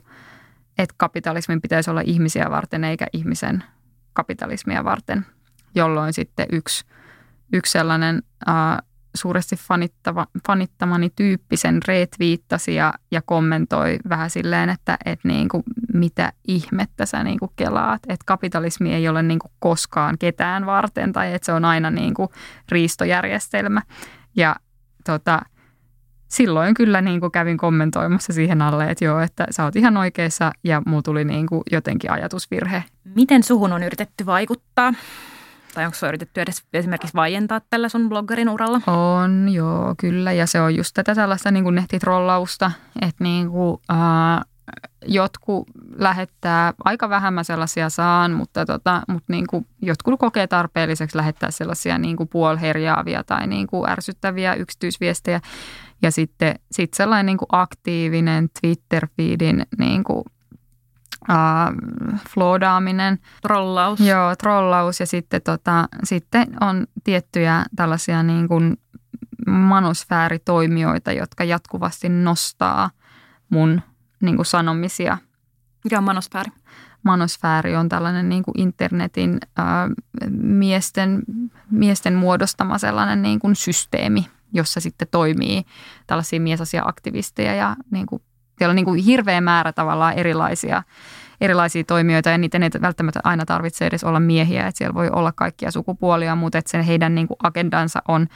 et 0.78 0.92
kapitalismin 0.96 1.61
pitäisi 1.61 1.90
olla 1.90 2.03
ihmisiä 2.05 2.51
varten 2.51 2.84
eikä 2.84 3.07
ihmisen 3.12 3.64
kapitalismia 4.12 4.84
varten, 4.84 5.26
jolloin 5.74 6.12
sitten 6.12 6.46
yksi, 6.53 6.84
yksi 7.53 7.72
sellainen 7.72 8.22
ää, 8.46 8.82
suuresti 9.19 9.57
fanittava, 9.57 10.27
fanittamani 10.47 11.11
tyyppisen 11.16 11.81
retviittasi 11.89 12.75
ja, 12.75 12.95
ja 13.11 13.23
kommentoi 13.23 13.99
vähän 14.09 14.31
silleen, 14.31 14.71
että 14.71 14.99
et 15.05 15.21
niin 15.25 15.49
kuin, 15.49 15.62
mitä 15.95 16.33
ihmettä 16.49 17.07
sä 17.07 17.25
niin 17.25 17.39
kuin 17.39 17.51
kelaat, 17.57 18.03
että 18.09 18.25
kapitalismi 18.27 18.95
ei 18.95 19.09
ole 19.09 19.23
niin 19.23 19.39
kuin 19.39 19.53
koskaan 19.59 20.19
ketään 20.19 20.66
varten 20.66 21.12
tai 21.12 21.35
että 21.35 21.47
se 21.47 21.53
on 21.53 21.64
aina 21.64 21.91
niin 21.91 22.14
kuin 22.14 22.29
riistojärjestelmä. 22.69 23.83
Ja 24.37 24.57
tota, 25.05 25.41
silloin 26.29 26.75
kyllä 26.75 27.01
niin 27.01 27.21
kuin 27.21 27.33
kävin 27.33 27.57
kommentoimassa 27.57 28.33
siihen 28.33 28.62
alle, 28.62 28.91
että 28.91 29.05
joo, 29.05 29.21
että 29.21 29.47
sä 29.51 29.64
oot 29.64 29.77
ihan 29.77 29.97
oikeassa 29.97 30.53
ja 30.64 30.83
mulla 30.87 31.03
tuli 31.03 31.25
niin 31.25 31.47
kuin 31.47 31.62
jotenkin 31.73 32.11
ajatusvirhe. 32.11 32.85
Miten 33.05 33.43
suhun 33.43 33.73
on 33.73 33.83
yritetty 33.83 34.27
vaikuttaa? 34.27 34.93
Tai 35.75 35.85
onko 35.85 35.95
se 35.95 36.09
yritetty 36.09 36.41
edes 36.41 36.62
esimerkiksi 36.73 37.14
vaientaa 37.14 37.61
tällä 37.71 37.89
sun 37.89 38.09
bloggerin 38.09 38.49
uralla? 38.49 38.81
On, 38.87 39.49
joo, 39.49 39.95
kyllä. 39.99 40.33
Ja 40.33 40.47
se 40.47 40.61
on 40.61 40.75
just 40.75 40.91
tätä 40.95 41.14
sellaista 41.14 41.51
niin 41.51 41.64
kuin 41.64 41.75
nettitrollausta, 41.75 42.71
että 43.03 43.25
niin 43.25 43.51
kuin, 43.51 43.79
äh, 43.91 44.45
jotkut 45.07 45.69
lähettää, 45.97 46.75
aika 46.85 47.09
vähän 47.09 47.35
mä 47.35 47.43
sellaisia 47.43 47.91
saan, 47.91 48.33
mutta, 48.33 48.66
tota, 48.66 49.03
mutta 49.09 49.33
niin 49.33 49.47
kuin 49.47 49.66
jotkut 49.83 50.19
kokee 50.19 50.47
tarpeelliseksi 50.47 51.16
lähettää 51.16 51.51
sellaisia 51.51 51.99
niin 51.99 52.16
kuin 52.16 52.29
puolherjaavia 52.29 53.25
tai 53.25 53.47
niin 53.47 53.66
kuin 53.66 53.91
ärsyttäviä 53.91 54.55
yksityisviestejä. 54.55 55.41
Ja 56.03 56.11
sitten 56.11 56.55
sit 56.73 56.95
sellainen 56.95 57.27
niin 57.27 57.39
kuin 57.39 57.49
aktiivinen 57.53 58.49
Twitter-feedin 58.49 59.62
niin 59.79 60.05
kuin, 60.05 60.25
äh, 61.31 61.37
floodaaminen. 62.29 63.19
Trollaus. 63.43 64.01
Joo, 64.01 64.37
trollaus. 64.37 65.01
Ja 65.01 65.07
sitten, 65.07 65.43
tota, 65.43 65.89
sitten 66.05 66.47
on 66.61 66.87
tiettyjä 67.05 67.64
tällaisia 67.77 68.23
niin 68.23 68.49
kuin 68.49 68.77
manosfääritoimijoita, 69.47 71.12
jotka 71.12 71.45
jatkuvasti 71.45 72.09
nostaa 72.09 72.91
mun 73.49 73.83
niin 74.23 74.37
kuin 74.37 74.47
sanomisia. 74.47 75.19
Mikä 75.85 75.99
on 75.99 76.05
manosfääri? 76.05 76.53
Manosfääri 77.03 77.77
on 77.77 77.89
tällainen 77.89 78.29
niin 78.29 78.43
kuin 78.43 78.61
internetin 78.61 79.39
ää, 79.57 79.89
miesten, 80.31 81.23
miesten 81.71 82.14
muodostama 82.14 82.79
sellainen 82.79 83.23
niin 83.23 83.39
kuin 83.39 83.57
systeemi, 83.57 84.29
jossa 84.53 84.81
sitten 84.81 85.09
toimii 85.11 85.64
tällaisia 86.07 86.41
miesasia-aktivisteja 86.41 87.55
ja 87.55 87.77
niin 87.91 88.07
kuin, 88.07 88.23
siellä 88.59 88.72
on 88.72 88.76
niin 88.76 88.84
kuin 88.84 89.00
hirveä 89.00 89.40
määrä 89.40 89.72
tavallaan 89.72 90.14
erilaisia, 90.14 90.82
erilaisia 91.40 91.84
toimijoita 91.84 92.30
ja 92.30 92.38
niitä 92.38 92.59
ei 92.59 92.80
välttämättä 92.80 93.20
aina 93.24 93.46
tarvitse 93.46 93.86
edes 93.86 94.04
olla 94.04 94.20
miehiä, 94.20 94.66
että 94.66 94.78
siellä 94.78 94.94
voi 94.94 95.11
olla 95.12 95.32
kaikkia 95.32 95.70
sukupuolia, 95.70 96.36
mutta 96.36 96.59
että 96.59 96.70
sen 96.70 96.82
heidän 96.82 97.14
niin 97.14 97.28
kuin 97.28 97.38
agendansa 97.42 98.02
on 98.09 98.26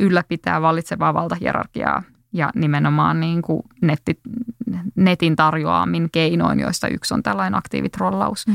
ylläpitää 0.00 0.62
vallitsevaa 0.62 1.14
valtahierarkiaa 1.14 2.02
ja 2.32 2.50
nimenomaan 2.54 3.20
niin 3.20 3.42
kuin 3.42 3.62
netti, 3.82 4.20
netin 4.94 5.36
tarjoamin 5.36 6.08
keinoin, 6.12 6.60
joista 6.60 6.88
yksi 6.88 7.14
on 7.14 7.22
tällainen 7.22 7.58
aktiivitrollaus. 7.58 8.46
Mm. 8.46 8.54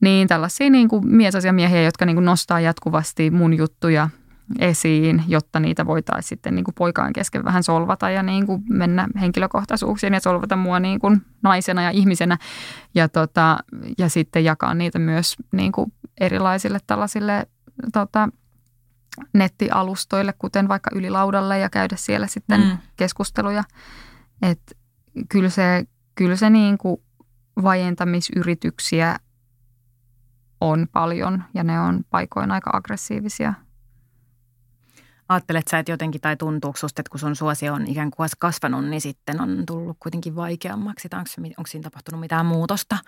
Niin 0.00 0.28
tällaisia 0.28 0.70
niin 0.70 0.88
kuin 0.88 1.08
miesasiamiehiä, 1.08 1.82
jotka 1.82 2.06
niin 2.06 2.16
kuin 2.16 2.24
nostaa 2.24 2.60
jatkuvasti 2.60 3.30
mun 3.30 3.54
juttuja 3.54 4.08
esiin, 4.58 5.24
jotta 5.28 5.60
niitä 5.60 5.86
voitaisiin 5.86 6.28
sitten 6.28 6.54
niin 6.54 6.64
kuin 6.64 6.74
poikaan 6.74 7.12
kesken 7.12 7.44
vähän 7.44 7.62
solvata 7.62 8.10
ja 8.10 8.22
niin 8.22 8.46
kuin 8.46 8.62
mennä 8.70 9.08
henkilökohtaisuuksiin 9.20 10.14
ja 10.14 10.20
solvata 10.20 10.56
mua 10.56 10.80
niin 10.80 10.98
kuin 10.98 11.22
naisena 11.42 11.82
ja 11.82 11.90
ihmisenä. 11.90 12.38
Ja, 12.94 13.08
tota, 13.08 13.58
ja 13.98 14.08
sitten 14.08 14.44
jakaa 14.44 14.74
niitä 14.74 14.98
myös 14.98 15.36
niin 15.52 15.72
kuin 15.72 15.92
erilaisille 16.20 16.78
tällaisille 16.86 17.46
tota, 17.92 18.28
nettialustoille, 19.34 20.34
kuten 20.38 20.68
vaikka 20.68 20.90
ylilaudalle 20.94 21.58
ja 21.58 21.70
käydä 21.70 21.96
siellä 21.96 22.26
sitten 22.26 22.60
mm. 22.60 22.78
keskusteluja. 22.96 23.64
Että 24.42 24.74
kyllä 25.28 25.50
se, 25.50 25.84
kyllä 26.14 26.36
se 26.36 26.50
niin 26.50 26.78
kuin 26.78 27.02
vajentamisyrityksiä 27.62 29.16
on 30.60 30.86
paljon 30.92 31.44
ja 31.54 31.64
ne 31.64 31.80
on 31.80 32.04
paikoin 32.10 32.50
aika 32.50 32.70
aggressiivisia. 32.72 33.54
Ajattelet 35.28 35.68
sä, 35.68 35.78
että 35.78 35.92
jotenkin 35.92 36.20
tai 36.20 36.36
tuntuuko 36.36 36.78
susta, 36.78 37.00
että 37.00 37.10
kun 37.10 37.20
sun 37.20 37.36
suosio 37.36 37.74
on 37.74 37.86
ikään 37.86 38.10
kuin 38.10 38.28
kasvanut, 38.38 38.84
niin 38.84 39.00
sitten 39.00 39.40
on 39.40 39.62
tullut 39.66 39.96
kuitenkin 40.00 40.36
vaikeammaksi? 40.36 41.08
Tai 41.08 41.20
onko, 41.20 41.48
onko 41.58 41.66
siinä 41.66 41.82
tapahtunut 41.82 42.20
mitään 42.20 42.46
muutosta? 42.46 42.98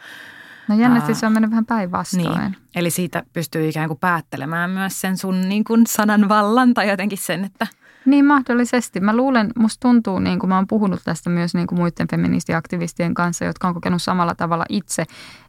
No 0.68 0.74
jännästi 0.74 1.14
se 1.14 1.26
on 1.26 1.32
mennyt 1.32 1.50
vähän 1.50 1.66
päinvastoin. 1.66 2.40
Niin. 2.40 2.56
Eli 2.76 2.90
siitä 2.90 3.22
pystyy 3.32 3.68
ikään 3.68 3.88
kuin 3.88 3.98
päättelemään 3.98 4.70
myös 4.70 5.00
sen 5.00 5.16
sun 5.16 5.48
niin 5.48 5.64
kuin 5.64 5.86
sananvallan 5.86 6.74
tai 6.74 6.88
jotenkin 6.88 7.18
sen, 7.18 7.44
että– 7.44 7.66
niin 8.10 8.24
mahdollisesti. 8.24 9.00
Mä 9.00 9.16
luulen, 9.16 9.50
musta 9.56 9.80
tuntuu, 9.80 10.18
niin 10.18 10.38
kuin 10.38 10.48
mä 10.48 10.56
oon 10.56 10.66
puhunut 10.66 11.00
tästä 11.04 11.30
myös 11.30 11.54
niin 11.54 11.66
kuin 11.66 11.78
muiden 11.78 12.08
feministiaktivistien 12.08 13.14
kanssa, 13.14 13.44
jotka 13.44 13.68
on 13.68 13.74
kokenut 13.74 14.02
samalla 14.02 14.34
tavalla 14.34 14.64
itse, 14.68 15.04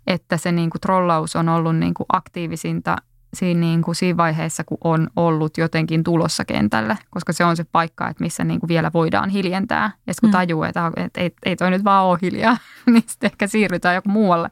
että 0.08 0.38
se 0.38 0.52
niin 0.52 0.70
kuin 0.70 0.82
trollaus 0.82 1.36
on 1.36 1.50
ollut 1.50 1.76
niin 1.76 1.94
kuin 1.94 2.06
aktiivisinta 2.14 2.96
siinä, 3.34 3.60
niin 3.60 3.82
kuin 3.82 3.96
siinä 3.96 4.18
vaiheessa, 4.18 4.64
kun 4.64 4.78
on 4.84 5.08
ollut 5.16 5.58
jotenkin 5.58 6.04
tulossa 6.04 6.46
kentälle, 6.46 6.98
koska 7.10 7.34
se 7.34 7.46
on 7.46 7.58
se 7.58 7.64
paikka, 7.72 8.08
että 8.08 8.24
missä 8.24 8.44
niin 8.44 8.60
kuin 8.60 8.68
vielä 8.68 8.92
voidaan 8.94 9.30
hiljentää. 9.30 9.92
Ja 10.08 10.14
sitten 10.14 10.28
kun 10.28 10.30
mm. 10.30 10.32
tajuu, 10.32 10.64
että, 10.64 10.92
että 10.98 11.22
ei, 11.22 11.32
ei 11.46 11.56
toi 11.56 11.72
nyt 11.72 11.84
vaan 11.84 12.06
ole 12.06 12.20
hiljaa, 12.22 12.58
niin 12.92 13.04
sitten 13.08 13.32
ehkä 13.32 13.48
siirrytään 13.48 13.96
joku 13.96 14.10
muualle. 14.10 14.50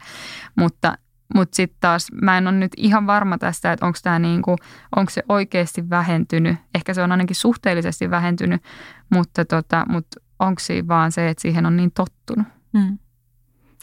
Mutta 0.56 0.98
mutta 1.36 1.56
sitten 1.56 1.78
taas 1.80 2.08
mä 2.22 2.38
en 2.38 2.48
ole 2.48 2.56
nyt 2.56 2.72
ihan 2.78 3.08
varma 3.08 3.38
tästä, 3.38 3.72
että 3.72 3.86
onko 3.86 4.00
tämä 4.04 4.20
niinku, 4.20 4.56
onko 4.96 5.10
se 5.10 5.24
oikeasti 5.30 5.90
vähentynyt. 5.90 6.58
Ehkä 6.76 6.94
se 6.94 7.04
on 7.04 7.12
ainakin 7.12 7.36
suhteellisesti 7.36 8.10
vähentynyt, 8.10 8.64
mutta 9.10 9.46
tota, 9.46 9.86
mut 9.90 10.08
onko 10.40 10.60
siinä 10.60 10.88
vaan 10.88 11.12
se, 11.12 11.30
että 11.30 11.42
siihen 11.42 11.66
on 11.66 11.78
niin 11.78 11.92
tottunut. 11.92 12.48
Mm. 12.74 12.98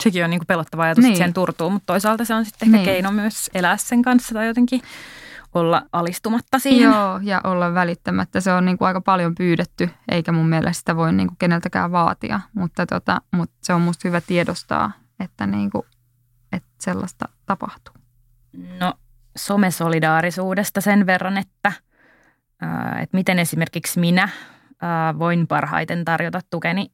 Sekin 0.01 0.25
on 0.25 0.31
niinku 0.31 0.45
pelottava 0.45 0.83
ajatus, 0.83 1.03
niin. 1.03 1.13
että 1.13 1.25
sen 1.25 1.35
turtuu, 1.35 1.71
mutta 1.71 1.87
toisaalta 1.87 2.25
se 2.25 2.35
on 2.35 2.45
sitten 2.45 2.69
ehkä 2.69 2.77
niin. 2.77 2.85
keino 2.85 3.13
myös 3.13 3.51
elää 3.55 3.77
sen 3.77 4.03
kanssa 4.03 4.35
tai 4.35 4.47
jotenkin 4.47 4.83
olla 5.55 5.83
alistumatta 5.93 6.59
siihen. 6.59 6.83
Joo, 6.83 7.21
ja 7.23 7.41
olla 7.45 7.75
välittämättä. 7.75 8.41
Se 8.41 8.53
on 8.53 8.65
niinku 8.65 8.85
aika 8.85 9.01
paljon 9.01 9.35
pyydetty, 9.35 9.91
eikä 10.09 10.33
mun 10.33 10.49
mielestä 10.49 10.79
sitä 10.79 10.97
voi 10.97 11.13
niinku 11.13 11.35
keneltäkään 11.39 11.93
vaatia, 11.93 12.41
mutta, 12.55 12.87
tota, 12.87 13.21
mutta 13.31 13.57
se 13.63 13.75
on 13.75 13.81
musta 13.81 14.09
hyvä 14.09 14.21
tiedostaa, 14.21 14.93
että 15.21 15.47
niinku 15.47 15.87
että 16.53 16.69
sellaista 16.81 17.29
tapahtuu? 17.47 17.95
No 18.81 18.95
somesolidaarisuudesta 19.37 20.81
sen 20.81 21.07
verran, 21.07 21.39
että, 21.39 21.73
että 23.01 23.17
miten 23.17 23.39
esimerkiksi 23.39 24.01
minä 24.01 24.29
voin 25.19 25.47
parhaiten 25.47 26.05
tarjota 26.05 26.41
tukeni 26.51 26.94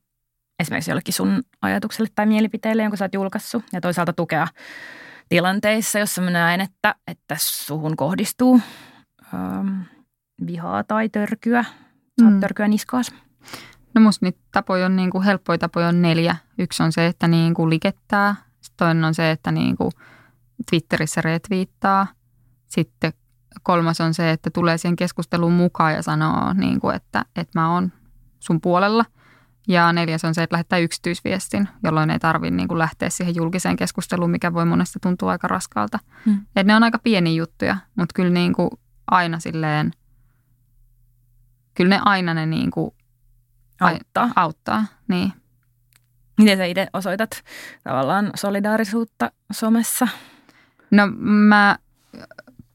esimerkiksi 0.60 0.90
jollekin 0.90 1.14
sun 1.14 1.42
ajatukselle 1.62 2.10
tai 2.14 2.26
mielipiteelle, 2.26 2.82
jonka 2.82 2.96
sä 2.96 3.04
oot 3.04 3.14
julkaissut, 3.14 3.64
ja 3.72 3.80
toisaalta 3.80 4.12
tukea 4.12 4.46
tilanteissa, 5.28 5.98
jossa 5.98 6.22
mä 6.22 6.30
näen, 6.30 6.60
että, 6.60 6.94
että 7.06 7.36
suhun 7.38 7.96
kohdistuu 7.96 8.60
ähm, 9.34 9.80
vihaa 10.46 10.84
tai 10.84 11.08
törkyä. 11.08 11.64
Saat 12.20 12.34
mm. 12.34 12.40
törkyä 12.40 12.68
niskaas. 12.68 13.14
No 13.94 14.00
musta 14.00 14.26
niitä 14.26 14.40
tapoja 14.52 14.86
on 14.86 14.96
niin 14.96 15.10
kuin 15.10 15.24
helppoja 15.24 15.58
tapoja 15.58 15.88
on 15.88 16.02
neljä. 16.02 16.36
Yksi 16.58 16.82
on 16.82 16.92
se, 16.92 17.06
että 17.06 17.28
niin 17.28 17.54
kuin 17.54 17.70
likettää 17.70 18.34
Toinen 18.76 19.04
on 19.04 19.14
se, 19.14 19.30
että 19.30 19.52
niin 19.52 19.76
kuin 19.76 19.90
Twitterissä 20.70 21.20
retviittaa. 21.20 22.06
Sitten 22.66 23.12
kolmas 23.62 24.00
on 24.00 24.14
se, 24.14 24.30
että 24.30 24.50
tulee 24.50 24.78
siihen 24.78 24.96
keskusteluun 24.96 25.52
mukaan 25.52 25.94
ja 25.94 26.02
sanoo, 26.02 26.52
niin 26.52 26.80
kuin, 26.80 26.96
että, 26.96 27.24
että 27.36 27.60
mä 27.60 27.74
oon 27.74 27.92
sun 28.40 28.60
puolella. 28.60 29.04
Ja 29.68 29.92
neljäs 29.92 30.24
on 30.24 30.34
se, 30.34 30.42
että 30.42 30.54
lähettää 30.54 30.78
yksityisviestin, 30.78 31.68
jolloin 31.82 32.10
ei 32.10 32.18
tarvitse 32.18 32.56
niin 32.56 32.78
lähteä 32.78 33.10
siihen 33.10 33.34
julkiseen 33.34 33.76
keskusteluun, 33.76 34.30
mikä 34.30 34.54
voi 34.54 34.64
monesti 34.64 34.98
tuntua 35.02 35.30
aika 35.30 35.48
raskaalta. 35.48 35.98
Hmm. 36.26 36.46
Et 36.56 36.66
ne 36.66 36.76
on 36.76 36.82
aika 36.82 36.98
pieniä 36.98 37.32
juttuja, 37.32 37.76
mutta 37.94 38.12
kyllä 38.12 38.30
niin 38.30 38.52
kuin 38.52 38.70
aina 39.10 39.40
silleen, 39.40 39.90
kyllä 41.74 41.96
ne 41.96 42.00
aina 42.04 42.34
ne 42.34 42.46
niin 42.46 42.70
kuin 42.70 42.90
auttaa. 43.80 44.30
auttaa 44.36 44.84
niin. 45.08 45.32
Miten 46.38 46.58
sä 46.58 46.64
itse 46.64 46.86
osoitat 46.92 47.30
tavallaan 47.84 48.30
solidaarisuutta 48.34 49.32
somessa? 49.52 50.08
No 50.90 51.02
mä 51.16 51.78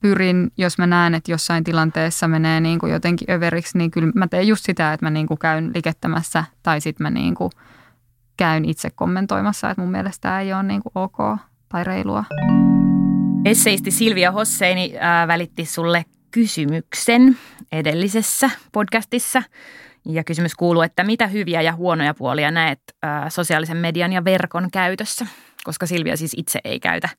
pyrin, 0.05 0.51
jos 0.57 0.77
mä 0.77 0.87
näen, 0.87 1.15
että 1.15 1.31
jossain 1.31 1.63
tilanteessa 1.63 2.27
menee 2.27 2.61
niin 2.61 2.79
kuin 2.79 2.91
jotenkin 2.91 3.31
överiksi, 3.31 3.77
niin 3.77 3.91
kyllä 3.91 4.11
mä 4.15 4.27
teen 4.27 4.47
just 4.47 4.65
sitä, 4.65 4.93
että 4.93 5.05
mä 5.05 5.09
niin 5.09 5.27
kuin 5.27 5.37
käyn 5.37 5.71
likettämässä 5.75 6.43
tai 6.63 6.81
sitten 6.81 7.05
mä 7.05 7.09
niin 7.09 7.35
kuin 7.35 7.51
käyn 8.37 8.65
itse 8.65 8.89
kommentoimassa, 8.89 9.69
että 9.69 9.81
mun 9.81 9.91
mielestä 9.91 10.21
tämä 10.21 10.41
ei 10.41 10.53
ole 10.53 10.63
niin 10.63 10.81
kuin 10.81 10.91
ok 10.95 11.39
tai 11.69 11.83
reilua. 11.83 12.23
Esseisti 13.45 13.91
Silvia 13.91 14.31
Hosseini 14.31 14.93
äh, 14.95 15.27
välitti 15.27 15.65
sulle 15.65 16.05
kysymyksen 16.31 17.37
edellisessä 17.71 18.49
podcastissa– 18.71 19.43
ja 20.05 20.23
kysymys 20.23 20.55
kuuluu, 20.55 20.81
että 20.81 21.03
mitä 21.03 21.27
hyviä 21.27 21.61
ja 21.61 21.75
huonoja 21.75 22.13
puolia 22.13 22.51
näet 22.51 22.79
ää, 23.03 23.29
sosiaalisen 23.29 23.77
median 23.77 24.13
ja 24.13 24.25
verkon 24.25 24.71
käytössä? 24.71 25.25
Koska 25.63 25.85
Silvia 25.85 26.17
siis 26.17 26.33
itse 26.37 26.59
ei 26.63 26.79
käytä 26.79 27.09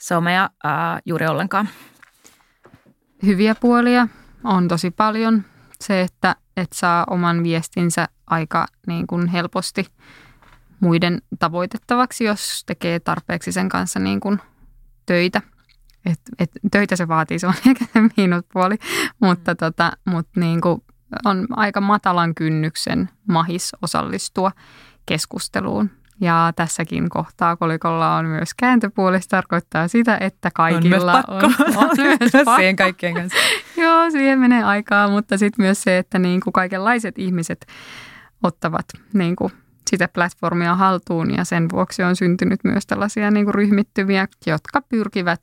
somea 0.00 0.50
ää, 0.64 1.00
juuri 1.06 1.26
ollenkaan. 1.26 1.68
Hyviä 3.26 3.54
puolia 3.54 4.08
on 4.44 4.68
tosi 4.68 4.90
paljon. 4.90 5.44
Se, 5.80 6.00
että, 6.00 6.36
että 6.56 6.76
saa 6.76 7.04
oman 7.10 7.42
viestinsä 7.42 8.08
aika 8.26 8.66
niin 8.86 9.06
kuin 9.06 9.28
helposti 9.28 9.86
muiden 10.80 11.22
tavoitettavaksi, 11.38 12.24
jos 12.24 12.64
tekee 12.66 13.00
tarpeeksi 13.00 13.52
sen 13.52 13.68
kanssa 13.68 14.00
niin 14.00 14.20
kuin 14.20 14.38
töitä. 15.06 15.42
Et, 16.06 16.20
et, 16.38 16.50
töitä 16.70 16.96
se 16.96 17.08
vaatii, 17.08 17.38
se 17.38 17.46
on 17.46 17.54
ehkä 17.68 17.84
se 17.84 18.00
miinuspuoli, 18.16 18.76
mutta, 19.20 19.54
tota, 19.54 19.92
mutta 20.04 20.40
niin 20.40 20.60
kuin 20.60 20.84
on 21.24 21.46
aika 21.50 21.80
matalan 21.80 22.34
kynnyksen 22.34 23.08
mahis 23.28 23.72
osallistua 23.82 24.52
keskusteluun. 25.06 25.90
Ja 26.20 26.52
tässäkin 26.56 27.08
kohtaa 27.08 27.56
kolikolla 27.56 28.16
on 28.16 28.26
myös 28.26 28.54
kääntöpuoli. 28.54 29.20
Se 29.20 29.28
tarkoittaa 29.28 29.88
sitä, 29.88 30.18
että 30.20 30.50
kaikilla 30.54 31.24
on, 31.28 31.44
on, 31.44 31.54
on 31.76 31.90
myös 32.20 32.32
pakko. 32.32 32.56
siihen 32.56 32.76
kaikkien 32.76 33.14
kanssa. 33.14 33.38
Joo, 33.82 34.10
siihen 34.10 34.38
menee 34.38 34.62
aikaa, 34.62 35.08
mutta 35.08 35.38
sitten 35.38 35.64
myös 35.64 35.82
se, 35.82 35.98
että 35.98 36.18
niin 36.18 36.40
kuin 36.40 36.52
kaikenlaiset 36.52 37.18
ihmiset 37.18 37.66
ottavat 38.42 38.86
niin 39.12 39.36
kuin 39.36 39.52
sitä 39.90 40.08
platformia 40.08 40.74
haltuun 40.74 41.34
ja 41.34 41.44
sen 41.44 41.68
vuoksi 41.72 42.02
on 42.02 42.16
syntynyt 42.16 42.60
myös 42.64 42.86
tällaisia 42.86 43.30
niin 43.30 43.46
kuin 43.46 43.54
ryhmittymiä, 43.54 44.28
jotka 44.46 44.82
pyrkivät 44.82 45.40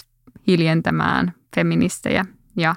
hiljentämään 0.47 1.33
feministejä 1.55 2.25
ja 2.57 2.75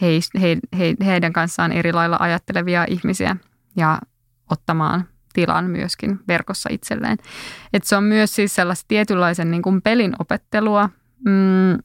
he, 0.00 0.06
he, 0.40 0.58
he, 0.78 0.94
heidän 1.04 1.32
kanssaan 1.32 1.72
eri 1.72 1.92
lailla 1.92 2.16
ajattelevia 2.20 2.84
ihmisiä 2.88 3.36
ja 3.76 3.98
ottamaan 4.50 5.04
tilan 5.32 5.64
myöskin 5.64 6.20
verkossa 6.28 6.68
itselleen. 6.72 7.18
Et 7.72 7.84
se 7.84 7.96
on 7.96 8.04
myös 8.04 8.34
siis 8.34 8.54
sellaista 8.54 8.84
tietynlaisen 8.88 9.50
niin 9.50 9.62
kuin 9.62 9.82
pelin 9.82 10.14
opettelua 10.18 10.88
mm, 11.24 11.78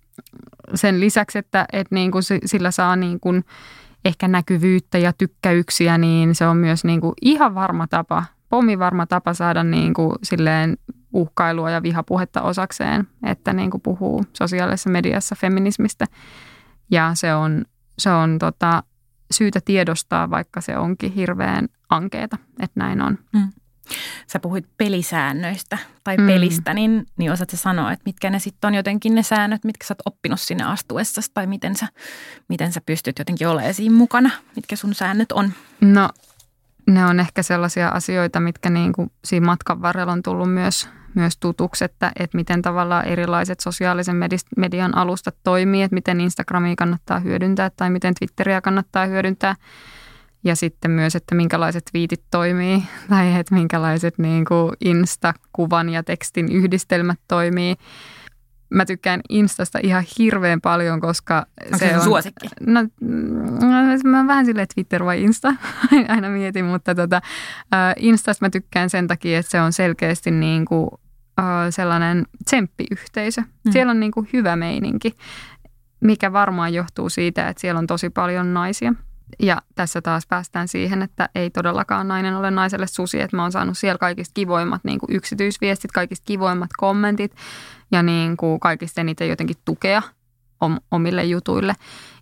sen 0.75 0.99
lisäksi, 0.99 1.37
että 1.37 1.65
et 1.73 1.91
niin 1.91 2.11
kuin 2.11 2.23
sillä 2.45 2.71
saa 2.71 2.95
niin 2.95 3.19
kuin 3.19 3.45
ehkä 4.05 4.27
näkyvyyttä 4.27 4.97
ja 4.97 5.13
tykkäyksiä, 5.13 5.97
niin 5.97 6.35
se 6.35 6.47
on 6.47 6.57
myös 6.57 6.83
niin 6.83 7.01
kuin 7.01 7.13
ihan 7.21 7.55
varma 7.55 7.87
tapa, 7.87 8.25
pommivarma 8.49 9.05
tapa 9.05 9.33
saada 9.33 9.63
niin 9.63 9.93
kuin 9.93 10.11
silleen 10.23 10.77
uhkailua 11.13 11.71
ja 11.71 11.83
vihapuhetta 11.83 12.41
osakseen, 12.41 13.07
että 13.23 13.53
niin 13.53 13.71
kuin 13.71 13.81
puhuu 13.81 14.23
sosiaalisessa 14.33 14.89
mediassa 14.89 15.35
feminismistä. 15.35 16.05
Ja 16.91 17.11
se 17.13 17.33
on, 17.33 17.65
se 17.97 18.09
on 18.09 18.39
tota, 18.39 18.83
syytä 19.31 19.59
tiedostaa, 19.65 20.29
vaikka 20.29 20.61
se 20.61 20.77
onkin 20.77 21.11
hirveän 21.11 21.67
ankeeta, 21.89 22.37
että 22.59 22.79
näin 22.79 23.01
on. 23.01 23.17
Mm. 23.33 23.49
Sä 24.27 24.39
puhuit 24.39 24.65
pelisäännöistä 24.77 25.77
tai 26.03 26.17
mm. 26.17 26.27
pelistä, 26.27 26.73
niin, 26.73 27.05
niin 27.17 27.31
osaatko 27.31 27.57
sanoa, 27.57 27.91
että 27.91 28.03
mitkä 28.05 28.29
ne 28.29 28.39
sitten 28.39 28.67
on 28.67 28.75
jotenkin 28.75 29.15
ne 29.15 29.23
säännöt, 29.23 29.63
mitkä 29.63 29.87
sä 29.87 29.91
oot 29.91 30.13
oppinut 30.13 30.39
sinne 30.39 30.63
astuessa 30.63 31.21
tai 31.33 31.47
miten 31.47 31.75
sä, 31.75 31.87
miten 32.49 32.71
sä 32.71 32.81
pystyt 32.85 33.19
jotenkin 33.19 33.47
olemaan 33.47 33.73
siinä 33.73 33.95
mukana, 33.95 34.29
mitkä 34.55 34.75
sun 34.75 34.93
säännöt 34.93 35.31
on? 35.31 35.51
No 35.81 36.09
ne 36.87 37.05
on 37.05 37.19
ehkä 37.19 37.43
sellaisia 37.43 37.89
asioita, 37.89 38.39
mitkä 38.39 38.69
niin 38.69 38.93
kuin 38.93 39.11
siinä 39.25 39.45
matkan 39.45 39.81
varrella 39.81 40.13
on 40.13 40.23
tullut 40.23 40.53
myös 40.53 40.89
myös 41.17 41.37
tutuksi, 41.37 41.85
että, 41.85 42.11
että 42.19 42.37
miten 42.37 42.61
tavallaan 42.61 43.05
erilaiset 43.05 43.59
sosiaalisen 43.59 44.15
median 44.57 44.97
alustat 44.97 45.35
toimii, 45.43 45.83
että 45.83 45.95
miten 45.95 46.21
Instagramia 46.21 46.75
kannattaa 46.75 47.19
hyödyntää 47.19 47.69
tai 47.69 47.89
miten 47.89 48.13
Twitteriä 48.13 48.61
kannattaa 48.61 49.05
hyödyntää. 49.05 49.55
Ja 50.43 50.55
sitten 50.55 50.91
myös, 50.91 51.15
että 51.15 51.35
minkälaiset 51.35 51.83
viitit 51.93 52.23
toimii 52.31 52.83
tai 53.09 53.35
että 53.35 53.55
minkälaiset 53.55 54.17
niin 54.17 54.45
kuin 54.45 54.71
Insta-kuvan 54.85 55.89
ja 55.89 56.03
tekstin 56.03 56.51
yhdistelmät 56.51 57.19
toimii. 57.27 57.75
Mä 58.69 58.85
tykkään 58.85 59.21
Instasta 59.29 59.79
ihan 59.83 60.03
hirveän 60.19 60.61
paljon, 60.61 61.01
koska 61.01 61.45
Onko 61.65 61.77
se, 61.77 61.89
se 61.89 61.97
on... 61.97 62.03
suosikki? 62.03 62.47
No, 62.59 62.81
no, 63.61 64.09
mä 64.11 64.27
vähän 64.27 64.45
silleen 64.45 64.67
Twitter 64.73 65.05
vai 65.05 65.23
Insta, 65.23 65.53
aina 66.07 66.29
mietin, 66.29 66.65
mutta 66.65 66.95
tota, 66.95 67.21
Instasta 67.97 68.45
mä 68.45 68.49
tykkään 68.49 68.89
sen 68.89 69.07
takia, 69.07 69.39
että 69.39 69.51
se 69.51 69.61
on 69.61 69.73
selkeästi 69.73 70.31
niin 70.31 70.65
kuin 70.65 70.89
sellainen 71.69 72.25
tsemppiyhteisö. 72.45 73.41
Mm. 73.41 73.71
Siellä 73.71 73.91
on 73.91 73.99
niin 73.99 74.11
kuin 74.11 74.29
hyvä 74.33 74.55
meininki, 74.55 75.13
mikä 75.99 76.33
varmaan 76.33 76.73
johtuu 76.73 77.09
siitä, 77.09 77.49
että 77.49 77.61
siellä 77.61 77.79
on 77.79 77.87
tosi 77.87 78.09
paljon 78.09 78.53
naisia. 78.53 78.93
Ja 79.39 79.61
tässä 79.75 80.01
taas 80.01 80.27
päästään 80.27 80.67
siihen, 80.67 81.01
että 81.01 81.29
ei 81.35 81.49
todellakaan 81.49 82.07
nainen 82.07 82.35
ole 82.35 82.51
naiselle 82.51 82.87
susi, 82.87 83.21
että 83.21 83.37
mä 83.37 83.41
oon 83.41 83.51
saanut 83.51 83.77
siellä 83.77 83.97
kaikista 83.97 84.33
kivoimmat 84.33 84.83
niin 84.83 84.99
kuin 84.99 85.15
yksityisviestit, 85.15 85.91
kaikista 85.91 86.25
kivoimmat 86.25 86.69
kommentit 86.77 87.35
ja 87.91 88.03
niin 88.03 88.37
kuin 88.37 88.59
kaikista 88.59 89.01
eniten 89.01 89.29
jotenkin 89.29 89.55
tukea 89.65 90.01
omille 90.91 91.23
jutuille. 91.23 91.73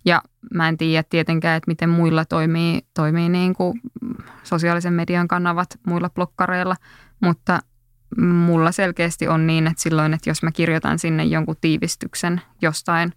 Ja 0.05 0.22
mä 0.53 0.68
en 0.68 0.78
tiedä 0.78 1.03
tietenkään, 1.09 1.57
että 1.57 1.72
miten 1.72 1.89
muilla 1.89 2.26
toimii, 2.26 2.82
toimii 2.93 3.30
niin 3.30 3.53
kuin 3.53 3.82
sosiaalisen 4.43 4.93
median 4.93 5.28
kanavat 5.28 5.80
muilla 5.88 6.09
blokkareilla, 6.09 6.76
mutta 7.20 7.59
mulla 8.18 8.72
selkeästi 8.72 9.28
on 9.28 9.47
niin, 9.47 9.68
että 9.68 9.84
silloin, 9.84 10.14
että 10.14 10.30
jos 10.30 10.43
mä 10.43 10.51
kirjoitan 10.51 10.99
sinne 10.99 11.24
jonkun 11.24 11.56
tiivistyksen 11.62 12.41
jostain, 12.62 13.14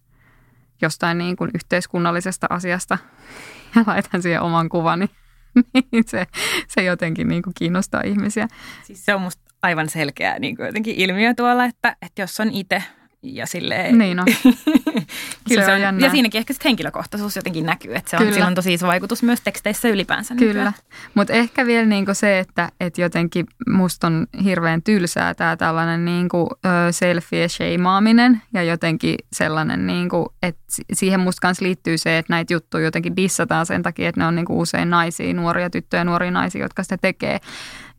jostain 0.82 1.18
niin 1.18 1.36
kuin 1.36 1.50
yhteiskunnallisesta 1.54 2.46
asiasta 2.50 2.98
ja 3.76 3.84
laitan 3.86 4.22
siihen 4.22 4.42
oman 4.42 4.68
kuvani, 4.68 5.06
niin 5.92 6.04
se, 6.06 6.26
se 6.68 6.82
jotenkin 6.82 7.28
niin 7.28 7.42
kuin 7.42 7.54
kiinnostaa 7.58 8.02
ihmisiä. 8.04 8.48
Siis 8.82 9.04
se 9.04 9.14
on 9.14 9.20
musta 9.20 9.42
aivan 9.62 9.88
selkeä 9.88 10.38
niin 10.38 10.56
kuin 10.56 10.66
jotenkin 10.66 10.94
ilmiö 10.94 11.34
tuolla, 11.34 11.64
että, 11.64 11.96
että 12.02 12.22
jos 12.22 12.40
on 12.40 12.50
itse 12.50 12.82
ja 13.22 13.46
silleen... 13.46 13.98
Niin 13.98 14.20
on. 14.20 14.26
Kyllä 15.48 15.64
se 15.64 15.72
on, 15.72 15.80
se 15.80 15.88
on 15.88 16.00
ja 16.00 16.10
siinäkin 16.10 16.38
ehkä 16.38 16.52
sitten 16.52 16.68
henkilökohtaisuus 16.68 17.36
jotenkin 17.36 17.66
näkyy, 17.66 17.94
että 17.94 18.10
se 18.10 18.16
on, 18.16 18.32
sillä 18.32 18.46
on 18.46 18.54
tosi 18.54 18.74
iso 18.74 18.86
vaikutus 18.86 19.22
myös 19.22 19.40
teksteissä 19.40 19.88
ylipäänsä. 19.88 20.34
Kyllä, 20.34 20.72
mutta 21.14 21.32
ehkä 21.32 21.66
vielä 21.66 21.86
niinku 21.86 22.14
se, 22.14 22.38
että 22.38 22.68
et 22.80 22.98
jotenkin 22.98 23.46
musta 23.68 24.06
on 24.06 24.26
hirveän 24.44 24.82
tylsää 24.82 25.34
tämä 25.34 25.56
tällainen 25.56 26.04
niinku, 26.04 26.48
selfie-shameaaminen 26.90 28.40
ja 28.54 28.62
jotenkin 28.62 29.16
sellainen, 29.32 29.86
niinku, 29.86 30.32
että 30.42 30.62
siihen 30.92 31.20
musta 31.20 31.40
kanssa 31.40 31.64
liittyy 31.64 31.98
se, 31.98 32.18
että 32.18 32.32
näitä 32.32 32.52
juttuja 32.52 32.84
jotenkin 32.84 33.16
dissataan 33.16 33.66
sen 33.66 33.82
takia, 33.82 34.08
että 34.08 34.20
ne 34.20 34.26
on 34.26 34.34
niinku 34.34 34.60
usein 34.60 34.90
naisia, 34.90 35.34
nuoria 35.34 35.70
tyttöjä, 35.70 36.04
nuoria 36.04 36.30
naisia, 36.30 36.62
jotka 36.62 36.82
sitä 36.82 36.96
tekee. 36.98 37.38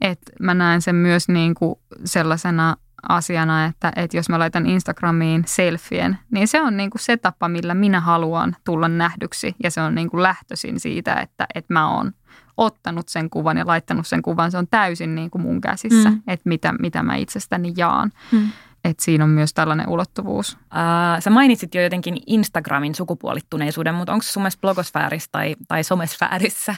Et 0.02 0.20
mä 0.40 0.54
näen 0.54 0.82
sen 0.82 0.96
myös 0.96 1.28
niinku 1.28 1.82
sellaisena 2.06 2.76
asiana, 3.10 3.66
että, 3.66 3.92
että 3.96 4.18
jos 4.18 4.30
mä 4.30 4.40
laitan 4.40 4.66
Instagramiin 4.66 5.44
selfien, 5.46 6.18
niin 6.32 6.48
se 6.48 6.62
on 6.62 6.78
niin 6.78 6.90
kuin 6.90 7.02
se 7.02 7.18
tapa, 7.18 7.50
millä 7.50 7.74
minä 7.74 8.00
haluan 8.00 8.56
tulla 8.66 8.88
nähdyksi. 8.88 9.56
Ja 9.64 9.72
se 9.72 9.82
on 9.82 9.96
niin 9.96 10.10
kuin 10.10 10.24
lähtöisin 10.24 10.80
siitä, 10.80 11.14
että, 11.16 11.48
että 11.56 11.74
mä 11.74 11.96
oon 11.96 12.12
ottanut 12.58 13.10
sen 13.10 13.30
kuvan 13.30 13.58
ja 13.58 13.68
laittanut 13.68 14.08
sen 14.08 14.22
kuvan. 14.22 14.52
Se 14.52 14.58
on 14.58 14.68
täysin 14.68 15.16
niin 15.16 15.30
kuin 15.30 15.42
mun 15.42 15.62
käsissä, 15.62 16.10
mm. 16.10 16.22
että 16.28 16.50
mitä, 16.50 16.74
mitä 16.80 17.04
mä 17.04 17.16
itsestäni 17.16 17.74
jaan. 17.78 18.12
Mm 18.32 18.50
että 18.84 19.04
siinä 19.04 19.24
on 19.24 19.30
myös 19.30 19.54
tällainen 19.54 19.90
ulottuvuus. 19.90 20.54
Uh, 20.54 21.22
sä 21.24 21.30
mainitsit 21.30 21.76
jo 21.76 21.82
jotenkin 21.82 22.18
Instagramin 22.28 22.96
sukupuolittuneisuuden, 22.96 23.96
mutta 23.96 24.14
onko 24.14 24.24
sun 24.24 24.44
mielestä 24.44 24.62
blogosfäärissä 24.62 25.30
tai, 25.32 25.56
tai 25.68 25.84
somesfäärissä 25.84 26.76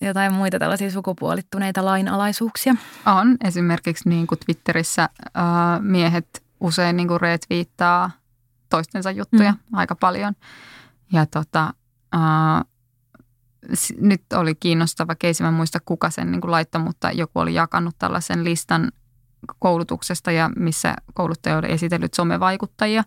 jotain 0.00 0.32
muita 0.32 0.58
tällaisia 0.58 0.90
sukupuolittuneita 0.90 1.84
lainalaisuuksia? 1.84 2.74
On. 3.06 3.36
Esimerkiksi 3.44 4.08
niin 4.08 4.26
kuin 4.26 4.38
Twitterissä 4.38 5.08
uh, 5.24 5.82
miehet 5.82 6.42
usein 6.60 6.96
niin 6.96 7.08
kuin 7.08 7.20
retweettaa 7.20 8.10
toistensa 8.68 9.10
juttuja 9.10 9.52
mm. 9.52 9.58
aika 9.78 9.94
paljon. 9.94 10.34
Ja 11.12 11.26
tota, 11.26 11.74
uh, 12.14 12.64
nyt 14.00 14.22
oli 14.34 14.54
kiinnostava 14.54 15.14
keisi, 15.14 15.42
mä 15.42 15.48
en 15.48 15.54
muista 15.54 15.78
kuka 15.84 16.10
sen 16.10 16.30
niin 16.30 16.40
kuin 16.40 16.50
laittoi, 16.50 16.82
mutta 16.82 17.10
joku 17.10 17.38
oli 17.38 17.54
jakanut 17.54 17.94
tällaisen 17.98 18.44
listan 18.44 18.92
koulutuksesta 19.58 20.32
ja 20.32 20.50
missä 20.56 20.94
kouluttaja 21.14 21.58
oli 21.58 21.72
esitellyt 21.72 22.14
somevaikuttajia, 22.14 23.04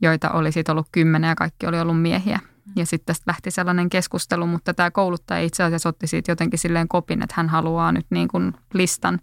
joita 0.00 0.30
oli 0.30 0.52
sitten 0.52 0.72
ollut 0.72 0.88
kymmenen 0.92 1.28
ja 1.28 1.34
kaikki 1.34 1.66
oli 1.66 1.80
ollut 1.80 2.02
miehiä. 2.02 2.38
Ja 2.76 2.86
sitten 2.86 3.06
tästä 3.06 3.24
lähti 3.26 3.50
sellainen 3.50 3.90
keskustelu, 3.90 4.46
mutta 4.46 4.74
tämä 4.74 4.90
kouluttaja 4.90 5.40
itse 5.40 5.62
asiassa 5.62 5.88
otti 5.88 6.06
siitä 6.06 6.32
jotenkin 6.32 6.58
silleen 6.58 6.88
kopin, 6.88 7.22
että 7.22 7.34
hän 7.36 7.48
haluaa 7.48 7.92
nyt 7.92 8.06
niin 8.10 8.28
kuin 8.28 8.52
listan 8.74 9.18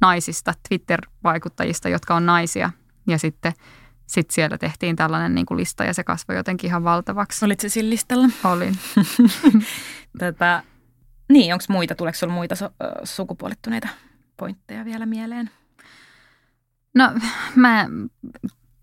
naisista, 0.00 0.54
Twitter-vaikuttajista, 0.68 1.88
jotka 1.88 2.14
on 2.14 2.26
naisia. 2.26 2.70
Ja 3.06 3.18
sitten 3.18 3.52
sit 4.06 4.30
siellä 4.30 4.58
tehtiin 4.58 4.96
tällainen 4.96 5.34
niin 5.34 5.46
kuin 5.46 5.58
lista 5.58 5.84
ja 5.84 5.94
se 5.94 6.04
kasvoi 6.04 6.36
jotenkin 6.36 6.68
ihan 6.68 6.84
valtavaksi. 6.84 7.44
Olitko 7.44 7.68
sillä 7.68 7.90
listalla? 7.90 8.28
Olin. 8.44 8.74
Tätä, 10.18 10.62
niin, 11.28 11.52
onko 11.52 11.64
muita, 11.68 11.94
tuleeko 11.94 12.18
sinulla 12.18 12.38
muita 12.38 12.54
su- 12.54 13.04
sukupuolittuneita 13.04 13.88
pointteja 14.36 14.84
vielä 14.84 15.06
mieleen? 15.06 15.50
No 16.94 17.12
mä, 17.56 17.88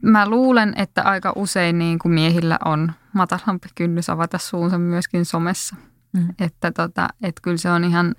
mä 0.02 0.30
luulen, 0.30 0.74
että 0.78 1.04
aika 1.04 1.34
usein 1.36 1.80
niin 1.80 2.00
kuin 2.00 2.12
miehillä 2.12 2.60
on 2.66 2.92
matalampi 3.14 3.68
kynnys 3.76 4.10
avata 4.10 4.38
suunsa 4.38 4.78
myöskin 4.78 5.26
somessa. 5.26 5.76
Mm. 6.14 6.28
Että 6.40 6.72
tota, 6.72 7.08
et 7.24 7.40
kyllä 7.42 7.58
se 7.58 7.72
on 7.72 7.84
ihan 7.84 8.16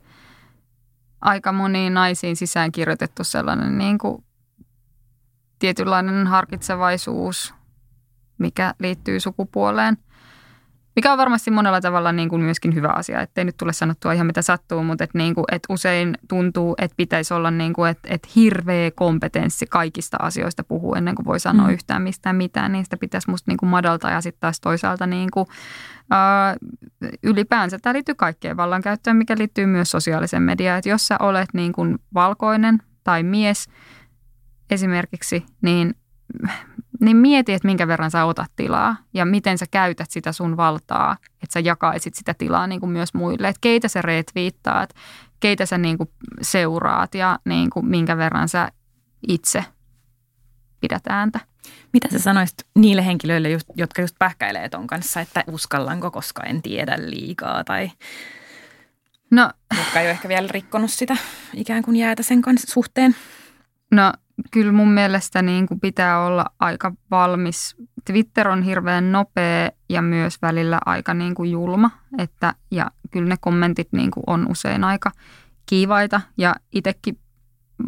aika 1.20 1.52
moniin 1.52 1.94
naisiin 1.94 2.36
sisään 2.36 2.72
kirjoitettu 2.72 3.24
sellainen 3.24 3.78
niin 3.78 3.98
kuin 3.98 4.24
tietynlainen 5.58 6.26
harkitsevaisuus, 6.26 7.54
mikä 8.38 8.74
liittyy 8.78 9.20
sukupuoleen. 9.20 9.96
Mikä 10.96 11.12
on 11.12 11.18
varmasti 11.18 11.50
monella 11.50 11.80
tavalla 11.80 12.12
niin 12.12 12.28
kuin 12.28 12.42
myöskin 12.42 12.74
hyvä 12.74 12.88
asia, 12.88 13.20
ettei 13.20 13.44
nyt 13.44 13.56
tule 13.56 13.72
sanottua 13.72 14.12
ihan 14.12 14.26
mitä 14.26 14.42
sattuu, 14.42 14.84
mutta 14.84 15.04
että 15.04 15.18
niin 15.18 15.34
kuin, 15.34 15.44
että 15.52 15.72
usein 15.72 16.18
tuntuu, 16.28 16.74
että 16.78 16.94
pitäisi 16.96 17.34
olla 17.34 17.50
niin 17.50 17.72
kuin, 17.72 17.90
että, 17.90 18.08
että 18.10 18.28
hirveä 18.36 18.90
kompetenssi 18.90 19.66
kaikista 19.66 20.16
asioista 20.20 20.64
puhuu 20.64 20.94
ennen 20.94 21.14
kuin 21.14 21.26
voi 21.26 21.40
sanoa 21.40 21.66
mm. 21.66 21.72
yhtään 21.72 22.02
mistään 22.02 22.36
mitään, 22.36 22.72
niin 22.72 22.84
sitä 22.84 22.96
pitäisi 22.96 23.30
musta 23.30 23.50
niin 23.50 23.58
kuin 23.58 23.70
madaltaa 23.70 24.10
ja 24.10 24.20
sitten 24.20 24.40
taas 24.40 24.60
toisaalta 24.60 25.06
niin 25.06 25.30
kuin, 25.30 25.46
uh, 26.10 26.68
ylipäänsä 27.22 27.78
tämä 27.78 27.94
liittyy 27.94 28.14
kaikkeen 28.14 28.56
vallankäyttöön, 28.56 29.16
mikä 29.16 29.34
liittyy 29.38 29.66
myös 29.66 29.90
sosiaaliseen 29.90 30.42
mediaan, 30.42 30.78
että 30.78 30.88
jos 30.88 31.06
sä 31.06 31.16
olet 31.20 31.48
niin 31.52 31.72
kuin 31.72 31.98
valkoinen 32.14 32.78
tai 33.04 33.22
mies 33.22 33.68
esimerkiksi, 34.70 35.46
niin 35.62 35.94
niin 37.00 37.16
mieti, 37.16 37.52
että 37.52 37.68
minkä 37.68 37.88
verran 37.88 38.10
sä 38.10 38.24
otat 38.24 38.50
tilaa 38.56 38.96
ja 39.14 39.24
miten 39.24 39.58
sä 39.58 39.66
käytät 39.70 40.10
sitä 40.10 40.32
sun 40.32 40.56
valtaa, 40.56 41.16
että 41.42 41.52
sä 41.52 41.60
jakaisit 41.60 42.14
sitä 42.14 42.34
tilaa 42.34 42.66
niin 42.66 42.80
kuin 42.80 42.92
myös 42.92 43.14
muille. 43.14 43.48
Että 43.48 43.60
keitä 43.60 43.88
sä 43.88 44.02
retviittaat, 44.02 44.90
keitä 45.40 45.66
sä 45.66 45.78
niin 45.78 45.98
kuin 45.98 46.10
seuraat 46.42 47.14
ja 47.14 47.38
niin 47.44 47.70
kuin 47.70 47.86
minkä 47.86 48.16
verran 48.16 48.48
sä 48.48 48.72
itse 49.28 49.64
pidät 50.80 51.02
ääntä. 51.08 51.40
Mitä 51.92 52.08
sä 52.12 52.18
sanoisit 52.18 52.66
niille 52.78 53.06
henkilöille, 53.06 53.50
just, 53.50 53.66
jotka 53.74 54.02
just 54.02 54.16
pähkäilee 54.18 54.68
ton 54.68 54.86
kanssa, 54.86 55.20
että 55.20 55.44
uskallanko, 55.46 56.10
koska 56.10 56.42
en 56.42 56.62
tiedä 56.62 56.96
liikaa 56.98 57.64
tai 57.64 57.90
no, 59.30 59.50
jotka 59.78 60.00
ei 60.00 60.06
ole 60.06 60.10
ehkä 60.10 60.28
vielä 60.28 60.48
rikkonut 60.50 60.90
sitä 60.90 61.16
ikään 61.54 61.82
kuin 61.82 61.96
jäätä 61.96 62.22
sen 62.22 62.42
kanssa 62.42 62.72
suhteen? 62.72 63.16
No 63.90 64.12
kyllä 64.50 64.72
mun 64.72 64.92
mielestä 64.92 65.42
niin 65.42 65.66
kuin 65.66 65.80
pitää 65.80 66.24
olla 66.24 66.46
aika 66.60 66.92
valmis. 67.10 67.76
Twitter 68.04 68.48
on 68.48 68.62
hirveän 68.62 69.12
nopea 69.12 69.70
ja 69.88 70.02
myös 70.02 70.42
välillä 70.42 70.78
aika 70.86 71.14
niin 71.14 71.34
kuin 71.34 71.50
julma. 71.50 71.90
Että, 72.18 72.54
ja 72.70 72.90
kyllä 73.10 73.28
ne 73.28 73.36
kommentit 73.40 73.88
niin 73.92 74.10
kuin 74.10 74.24
on 74.26 74.46
usein 74.50 74.84
aika 74.84 75.10
kiivaita 75.66 76.20
ja 76.38 76.54
itsekin 76.72 77.18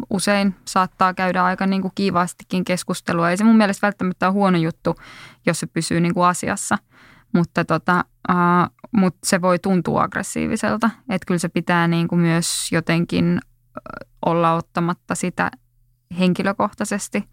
usein 0.09 0.55
saattaa 0.65 1.13
käydä 1.13 1.43
aika 1.43 1.67
niin 1.67 1.81
kuin 1.81 1.91
kiivaastikin 1.95 2.65
keskustelua. 2.65 3.29
Ei 3.29 3.37
se 3.37 3.43
mun 3.43 3.57
mielestä 3.57 3.87
välttämättä 3.87 4.27
ole 4.27 4.33
huono 4.33 4.57
juttu, 4.57 4.95
jos 5.45 5.59
se 5.59 5.67
pysyy 5.67 5.99
niin 5.99 6.13
kuin 6.13 6.27
asiassa, 6.27 6.77
mutta, 7.33 7.65
tota, 7.65 8.05
uh, 8.29 8.89
mutta 8.91 9.19
se 9.23 9.41
voi 9.41 9.59
tuntua 9.59 10.03
aggressiiviselta. 10.03 10.89
Että 11.09 11.25
kyllä 11.25 11.39
se 11.39 11.49
pitää 11.49 11.87
niin 11.87 12.07
kuin 12.07 12.21
myös 12.21 12.71
jotenkin 12.71 13.39
olla 14.25 14.53
ottamatta 14.53 15.15
sitä 15.15 15.51
henkilökohtaisesti. 16.19 17.23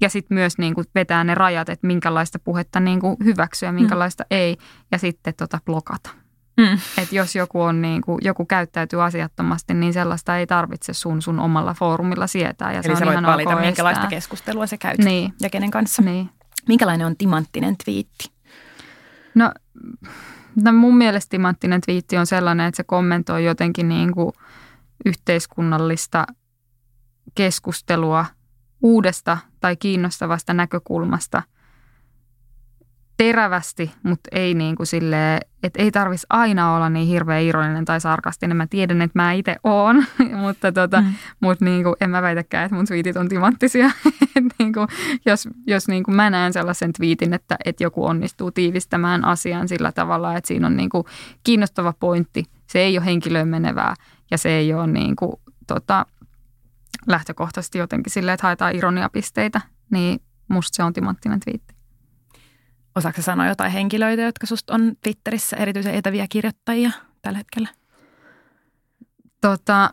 Ja 0.00 0.08
sitten 0.08 0.34
myös 0.34 0.58
niin 0.58 0.74
kuin 0.74 0.86
vetää 0.94 1.24
ne 1.24 1.34
rajat, 1.34 1.68
että 1.68 1.86
minkälaista 1.86 2.38
puhetta 2.38 2.80
niin 2.80 3.00
kuin 3.00 3.16
hyväksyä 3.24 3.68
ja 3.68 3.72
minkälaista 3.72 4.22
mm. 4.22 4.26
ei. 4.30 4.56
Ja 4.92 4.98
sitten 4.98 5.34
tota 5.34 5.58
blokata. 5.64 6.10
Mm. 6.56 6.78
Että 6.98 7.16
jos 7.16 7.36
joku, 7.36 7.62
on 7.62 7.82
niin 7.82 8.02
kuin, 8.02 8.18
joku 8.22 8.44
käyttäytyy 8.44 9.04
asiattomasti, 9.04 9.74
niin 9.74 9.92
sellaista 9.92 10.36
ei 10.36 10.46
tarvitse 10.46 10.92
sun 10.92 11.22
sun 11.22 11.40
omalla 11.40 11.74
foorumilla 11.74 12.26
sietää. 12.26 12.72
Ja 12.72 12.80
Eli 12.84 12.96
se 12.96 12.98
sä 12.98 13.06
voit 13.06 13.22
valita, 13.22 13.56
minkälaista 13.56 14.00
estää. 14.00 14.10
keskustelua 14.10 14.66
sä 14.66 14.76
käyt 14.76 14.98
niin. 14.98 15.34
ja 15.40 15.50
kenen 15.50 15.70
kanssa. 15.70 16.02
Niin. 16.02 16.30
Minkälainen 16.68 17.06
on 17.06 17.16
timanttinen 17.16 17.76
twiitti? 17.84 18.32
No, 19.34 19.52
no 20.62 20.72
mun 20.72 20.96
mielestä 20.96 21.30
timanttinen 21.30 21.80
twiitti 21.80 22.18
on 22.18 22.26
sellainen, 22.26 22.66
että 22.66 22.76
se 22.76 22.84
kommentoi 22.84 23.44
jotenkin 23.44 23.88
niin 23.88 24.12
kuin 24.12 24.32
yhteiskunnallista– 25.04 26.26
keskustelua 27.34 28.26
uudesta 28.82 29.38
tai 29.60 29.76
kiinnostavasta 29.76 30.54
näkökulmasta 30.54 31.42
terävästi, 33.20 33.90
mutta 34.02 34.28
ei 34.32 34.54
niin 34.54 34.76
kuin 34.76 34.86
silleen, 34.86 35.40
että 35.62 35.82
ei 35.82 35.90
tarvitsisi 35.90 36.26
aina 36.30 36.76
olla 36.76 36.90
niin 36.90 37.08
hirveän 37.08 37.42
ironinen 37.42 37.84
tai 37.84 38.00
sarkastinen. 38.00 38.56
Mä 38.56 38.66
tiedän, 38.66 39.02
että 39.02 39.18
mä 39.18 39.32
itse 39.32 39.56
oon, 39.64 40.04
mutta, 40.42 40.72
tota, 40.72 41.00
mm. 41.00 41.14
mutta 41.40 41.64
niin 41.64 41.82
kuin, 41.82 41.94
en 42.00 42.10
mä 42.10 42.22
väitäkään, 42.22 42.64
että 42.64 42.76
mun 42.76 42.86
twiitit 42.86 43.16
on 43.16 43.28
timanttisia. 43.28 43.90
niin 44.58 44.72
kuin, 44.72 44.88
jos 45.26 45.48
jos 45.66 45.88
niin 45.88 46.02
kuin 46.02 46.14
mä 46.14 46.30
näen 46.30 46.52
sellaisen 46.52 46.92
twiitin, 46.92 47.34
että, 47.34 47.56
että 47.64 47.84
joku 47.84 48.04
onnistuu 48.04 48.50
tiivistämään 48.50 49.24
asian 49.24 49.68
sillä 49.68 49.92
tavalla, 49.92 50.36
että 50.36 50.48
siinä 50.48 50.66
on 50.66 50.76
niin 50.76 50.90
kuin 50.90 51.04
kiinnostava 51.44 51.94
pointti, 52.00 52.44
se 52.66 52.78
ei 52.78 52.98
ole 52.98 53.06
henkilöön 53.06 53.48
menevää 53.48 53.94
ja 54.30 54.38
se 54.38 54.50
ei 54.50 54.74
ole 54.74 54.86
niin 54.86 55.16
kuin, 55.16 55.32
tota, 55.66 56.06
lähtökohtaisesti 57.06 57.78
jotenkin 57.78 58.12
silleen, 58.12 58.34
että 58.34 58.46
haetaan 58.46 58.76
ironiapisteitä, 58.76 59.60
niin 59.90 60.20
musta 60.48 60.76
se 60.76 60.82
on 60.82 60.92
timanttinen 60.92 61.40
twiitti. 61.40 61.74
Osaatko 62.96 63.22
sanoa 63.22 63.46
jotain 63.46 63.72
henkilöitä, 63.72 64.22
jotka 64.22 64.46
susta 64.46 64.74
on 64.74 64.92
Twitterissä 65.02 65.56
erityisen 65.56 65.94
etäviä 65.94 66.26
kirjoittajia 66.28 66.90
tällä 67.22 67.38
hetkellä? 67.38 67.68
Tota, 69.40 69.90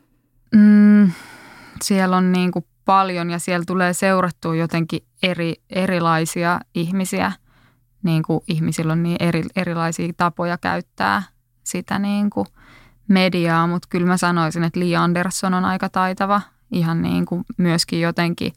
mm, 0.55 1.12
siellä 1.82 2.18
on 2.18 2.32
niin 2.32 2.51
kuin 2.51 2.66
paljon 2.86 3.30
ja 3.30 3.39
siellä 3.39 3.64
tulee 3.68 3.93
seurattua 3.93 4.55
jotenkin 4.55 4.99
eri, 5.24 5.55
erilaisia 5.70 6.60
ihmisiä. 6.76 7.32
Niin 8.03 8.24
kuin 8.24 8.39
ihmisillä 8.47 8.93
on 8.93 9.03
niin 9.03 9.18
eri, 9.20 9.43
erilaisia 9.55 10.14
tapoja 10.18 10.58
käyttää 10.58 11.24
sitä 11.64 11.99
niin 11.99 12.30
kuin 12.30 12.47
mediaa, 13.08 13.68
mutta 13.68 13.88
kyllä 13.91 14.08
mä 14.08 14.18
sanoisin, 14.18 14.64
että 14.64 14.80
Li 14.80 14.95
Andersson 14.95 15.53
on 15.53 15.66
aika 15.66 15.89
taitava 15.89 16.41
ihan 16.72 17.01
niin 17.01 17.26
kuin 17.26 17.45
myöskin 17.57 18.01
jotenkin 18.01 18.53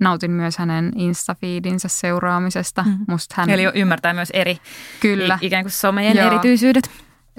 nautin 0.00 0.30
myös 0.30 0.58
hänen 0.58 0.92
Insta-feedinsä 0.96 1.88
seuraamisesta. 1.88 2.82
Mm. 2.82 2.98
Musta 3.08 3.34
hän... 3.38 3.50
Eli 3.50 3.62
ymmärtää 3.74 4.14
myös 4.14 4.30
eri 4.30 4.58
kyllä. 5.00 5.38
ikään 5.40 5.64
kuin 5.64 5.72
somejen 5.72 6.16
Joo. 6.16 6.26
erityisyydet. 6.26 6.90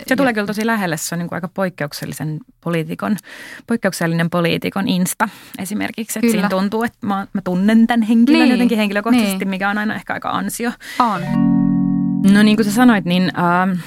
Se 0.07 0.15
tulee 0.15 0.33
kyllä 0.33 0.47
tosi 0.47 0.65
lähelle, 0.65 0.97
se 0.97 1.15
on 1.15 1.19
niin 1.19 1.29
kuin 1.29 1.37
aika 1.37 1.47
poikkeuksellisen 1.47 2.39
poliitikon, 2.63 3.17
poikkeuksellinen 3.67 4.29
poliitikon 4.29 4.87
Insta 4.87 5.29
esimerkiksi. 5.59 6.19
Että 6.19 6.31
siinä 6.31 6.49
tuntuu, 6.49 6.83
että 6.83 7.07
mä, 7.07 7.27
mä 7.33 7.41
tunnen 7.43 7.87
tämän 7.87 8.01
henkilön 8.01 8.41
niin. 8.41 8.51
jotenkin 8.51 8.77
henkilökohtaisesti, 8.77 9.37
niin. 9.37 9.49
mikä 9.49 9.69
on 9.69 9.77
aina 9.77 9.95
ehkä 9.95 10.13
aika 10.13 10.29
ansio. 10.29 10.71
On. 10.99 11.21
No 12.31 12.43
niin 12.43 12.57
kuin 12.57 12.65
sä 12.65 12.71
sanoit, 12.71 13.05
niin 13.05 13.23
äh, 13.23 13.83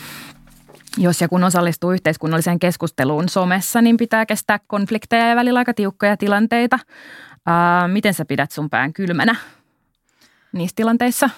jos 0.96 1.20
ja 1.20 1.28
kun 1.28 1.44
osallistuu 1.44 1.92
yhteiskunnalliseen 1.92 2.58
keskusteluun 2.58 3.28
somessa, 3.28 3.82
niin 3.82 3.96
pitää 3.96 4.26
kestää 4.26 4.60
konflikteja 4.66 5.28
ja 5.28 5.36
välillä 5.36 5.58
aika 5.58 5.74
tiukkoja 5.74 6.16
tilanteita. 6.16 6.78
Ää, 7.46 7.88
miten 7.88 8.14
sä 8.14 8.24
pidät 8.24 8.50
sun 8.50 8.70
pään 8.70 8.92
kylmänä 8.92 9.36
niissä 10.52 10.76
tilanteissa? 10.76 11.30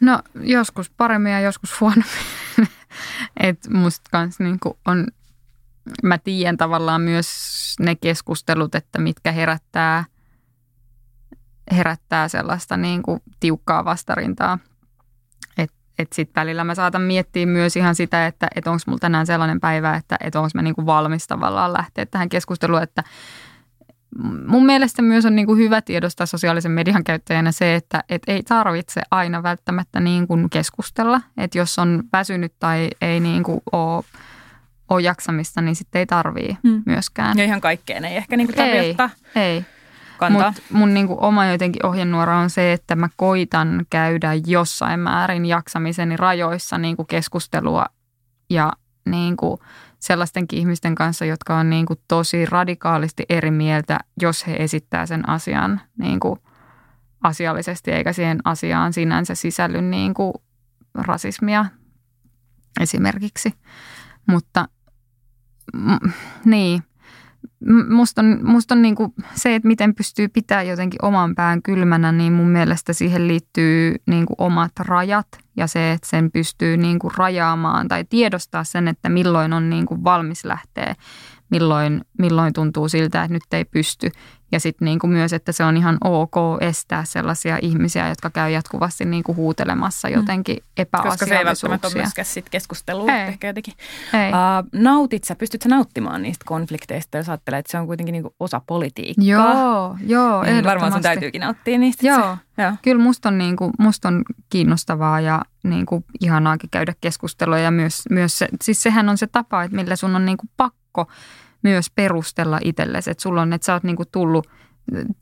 No 0.00 0.22
joskus 0.40 0.90
paremmin 0.90 1.32
ja 1.32 1.40
joskus 1.40 1.80
huonommin. 1.80 2.08
Et 3.40 3.58
musta 3.70 4.08
kans 4.10 4.38
niinku 4.38 4.78
on, 4.86 5.06
mä 6.02 6.18
tiedän 6.18 6.56
tavallaan 6.56 7.00
myös 7.00 7.28
ne 7.80 7.94
keskustelut, 7.94 8.74
että 8.74 8.98
mitkä 8.98 9.32
herättää, 9.32 10.04
herättää 11.70 12.28
sellaista 12.28 12.76
niinku 12.76 13.22
tiukkaa 13.40 13.84
vastarintaa– 13.84 14.58
että 15.98 16.14
sitten 16.14 16.40
välillä 16.40 16.64
mä 16.64 16.74
saatan 16.74 17.02
miettiä 17.02 17.46
myös 17.46 17.76
ihan 17.76 17.94
sitä, 17.94 18.26
että, 18.26 18.48
että 18.54 18.70
onko 18.70 18.82
mulla 18.86 18.98
tänään 18.98 19.26
sellainen 19.26 19.60
päivä, 19.60 19.96
että, 19.96 20.16
että 20.20 20.40
onko 20.40 20.50
mä 20.54 20.62
niinku 20.62 20.86
valmis 20.86 21.26
tavallaan 21.26 21.72
lähteä 21.72 22.06
tähän 22.06 22.28
keskusteluun, 22.28 22.82
että 22.82 23.04
mun 24.46 24.66
mielestä 24.66 25.02
myös 25.02 25.26
on 25.26 25.36
niinku 25.36 25.54
hyvä 25.54 25.82
tiedostaa 25.82 26.26
sosiaalisen 26.26 26.72
median 26.72 27.04
käyttäjänä 27.04 27.52
se, 27.52 27.74
että 27.74 28.04
et 28.08 28.22
ei 28.26 28.42
tarvitse 28.42 29.02
aina 29.10 29.42
välttämättä 29.42 30.00
niin 30.00 30.26
kuin 30.26 30.50
keskustella, 30.50 31.20
että 31.36 31.58
jos 31.58 31.78
on 31.78 32.02
väsynyt 32.12 32.52
tai 32.58 32.90
ei 33.00 33.20
niinku 33.20 33.62
ole 33.72 34.04
ole 34.88 35.02
jaksamista, 35.02 35.60
niin 35.60 35.76
sitten 35.76 35.98
ei 35.98 36.06
tarvii 36.06 36.56
hmm. 36.68 36.82
myöskään. 36.86 37.38
Ja 37.38 37.44
ihan 37.44 37.60
kaikkeen 37.60 38.04
ei 38.04 38.16
ehkä 38.16 38.36
niinku 38.36 38.52
tarvitse 38.52 38.80
ei, 38.80 38.90
ottaa. 38.90 39.10
Ei, 39.36 39.64
kantaa. 40.18 40.50
Mut 40.50 40.62
mun 40.70 40.94
niinku 40.94 41.16
oma 41.20 41.46
jotenkin 41.46 41.86
ohjenuora 41.86 42.38
on 42.38 42.50
se, 42.50 42.72
että 42.72 42.96
mä 42.96 43.08
koitan 43.16 43.86
käydä 43.90 44.30
jossain 44.46 45.00
määrin 45.00 45.46
jaksamiseni 45.46 46.16
rajoissa 46.16 46.78
niinku 46.78 47.04
keskustelua 47.04 47.86
ja 48.50 48.72
niinku 49.06 49.58
sellaistenkin 49.98 50.58
ihmisten 50.58 50.94
kanssa, 50.94 51.24
jotka 51.24 51.56
on 51.56 51.70
niinku 51.70 51.94
tosi 52.08 52.46
radikaalisti 52.46 53.24
eri 53.28 53.50
mieltä, 53.50 53.98
jos 54.20 54.46
he 54.46 54.56
esittää 54.58 55.06
sen 55.06 55.28
asian 55.28 55.80
niinku 55.98 56.38
asiallisesti, 57.22 57.90
eikä 57.90 58.12
siihen 58.12 58.38
asiaan 58.44 58.92
sinänsä 58.92 59.34
sisälly 59.34 59.82
niinku 59.82 60.42
rasismia 60.94 61.64
esimerkiksi. 62.80 63.52
Mutta 64.26 64.68
mm, 65.74 66.12
niin, 66.44 66.82
musta 67.88 68.20
on, 68.20 68.38
musta 68.42 68.74
on 68.74 68.82
niin 68.82 68.94
kuin 68.94 69.14
se, 69.34 69.54
että 69.54 69.68
miten 69.68 69.94
pystyy 69.94 70.28
pitää 70.28 70.62
jotenkin 70.62 71.04
oman 71.04 71.34
pään 71.34 71.62
kylmänä, 71.62 72.12
niin 72.12 72.32
mun 72.32 72.48
mielestä 72.48 72.92
siihen 72.92 73.28
liittyy 73.28 73.94
niin 74.06 74.26
kuin 74.26 74.36
omat 74.38 74.72
rajat 74.78 75.26
ja 75.56 75.66
se, 75.66 75.92
että 75.92 76.08
sen 76.08 76.30
pystyy 76.30 76.76
niin 76.76 76.98
kuin 76.98 77.12
rajaamaan 77.16 77.88
tai 77.88 78.04
tiedostaa 78.04 78.64
sen, 78.64 78.88
että 78.88 79.08
milloin 79.08 79.52
on 79.52 79.70
niin 79.70 79.86
kuin 79.86 80.04
valmis 80.04 80.44
lähteä, 80.44 80.94
milloin, 81.50 82.00
milloin 82.18 82.52
tuntuu 82.52 82.88
siltä, 82.88 83.22
että 83.22 83.32
nyt 83.32 83.42
ei 83.52 83.64
pysty 83.64 84.10
Ja 84.52 84.60
sitten 84.60 84.86
niin 84.86 84.98
kuin 84.98 85.12
myös, 85.12 85.32
että 85.32 85.52
se 85.52 85.64
on 85.64 85.76
ihan 85.76 85.98
ok 86.04 86.36
estää 86.60 87.04
sellaisia 87.04 87.58
ihmisiä, 87.62 88.08
jotka 88.08 88.30
käy 88.30 88.50
jatkuvasti 88.50 89.04
niin 89.04 89.24
kuin 89.24 89.36
huutelemassa 89.36 90.08
mm. 90.08 90.14
jotenkin 90.14 90.58
epäasiallisuuksia. 90.76 91.26
Koska 91.26 91.26
se 91.26 91.38
ei 91.38 91.44
välttämättä 91.44 91.88
ole 91.88 91.94
myöskään 91.94 92.26
sit 92.26 92.50
keskustelua 92.50 93.12
ei. 93.12 93.28
ehkä 93.28 93.46
jotenkin. 93.46 93.74
Ei. 94.12 94.30
Uh, 94.30 94.80
nautit 94.80 95.24
sä, 95.24 95.34
pystyt 95.34 95.62
sä 95.62 95.68
nauttimaan 95.68 96.22
niistä 96.22 96.44
konflikteista, 96.48 97.16
jos 97.16 97.28
ajattelee, 97.28 97.58
että 97.58 97.72
se 97.72 97.78
on 97.78 97.86
kuitenkin 97.86 98.12
niin 98.12 98.22
kuin 98.22 98.34
osa 98.40 98.60
politiikkaa? 98.66 99.24
Joo, 99.24 99.96
joo, 100.06 100.42
niin 100.42 100.64
Varmaan 100.64 100.92
sun 100.92 101.02
täytyykin 101.02 101.40
nauttia 101.40 101.78
niistä. 101.78 102.06
Joo, 102.06 102.36
joo. 102.58 102.72
kyllä 102.82 103.02
musta 103.02 103.28
on, 103.28 103.38
niin 103.38 103.56
kuin, 103.56 103.72
musta 103.78 104.08
on 104.08 104.22
kiinnostavaa 104.50 105.20
ja 105.20 105.42
niin 105.62 105.86
kuin 105.86 106.04
ihanaakin 106.20 106.70
käydä 106.70 106.94
keskustelua 107.00 107.58
ja 107.58 107.70
myös, 107.70 108.02
myös 108.10 108.38
se, 108.38 108.48
siis 108.62 108.82
sehän 108.82 109.08
on 109.08 109.18
se 109.18 109.26
tapa, 109.26 109.62
että 109.62 109.76
millä 109.76 109.96
sun 109.96 110.16
on 110.16 110.26
niin 110.26 110.38
kuin 110.38 110.50
pakko 110.56 111.06
myös 111.64 111.90
perustella 111.90 112.58
itsellesi, 112.64 113.10
että 113.10 113.22
sulla 113.22 113.42
on, 113.42 113.52
että 113.52 113.64
sä 113.64 113.72
oot 113.72 113.82
niin 113.82 113.96
kuin 113.96 114.08
tullut 114.12 114.48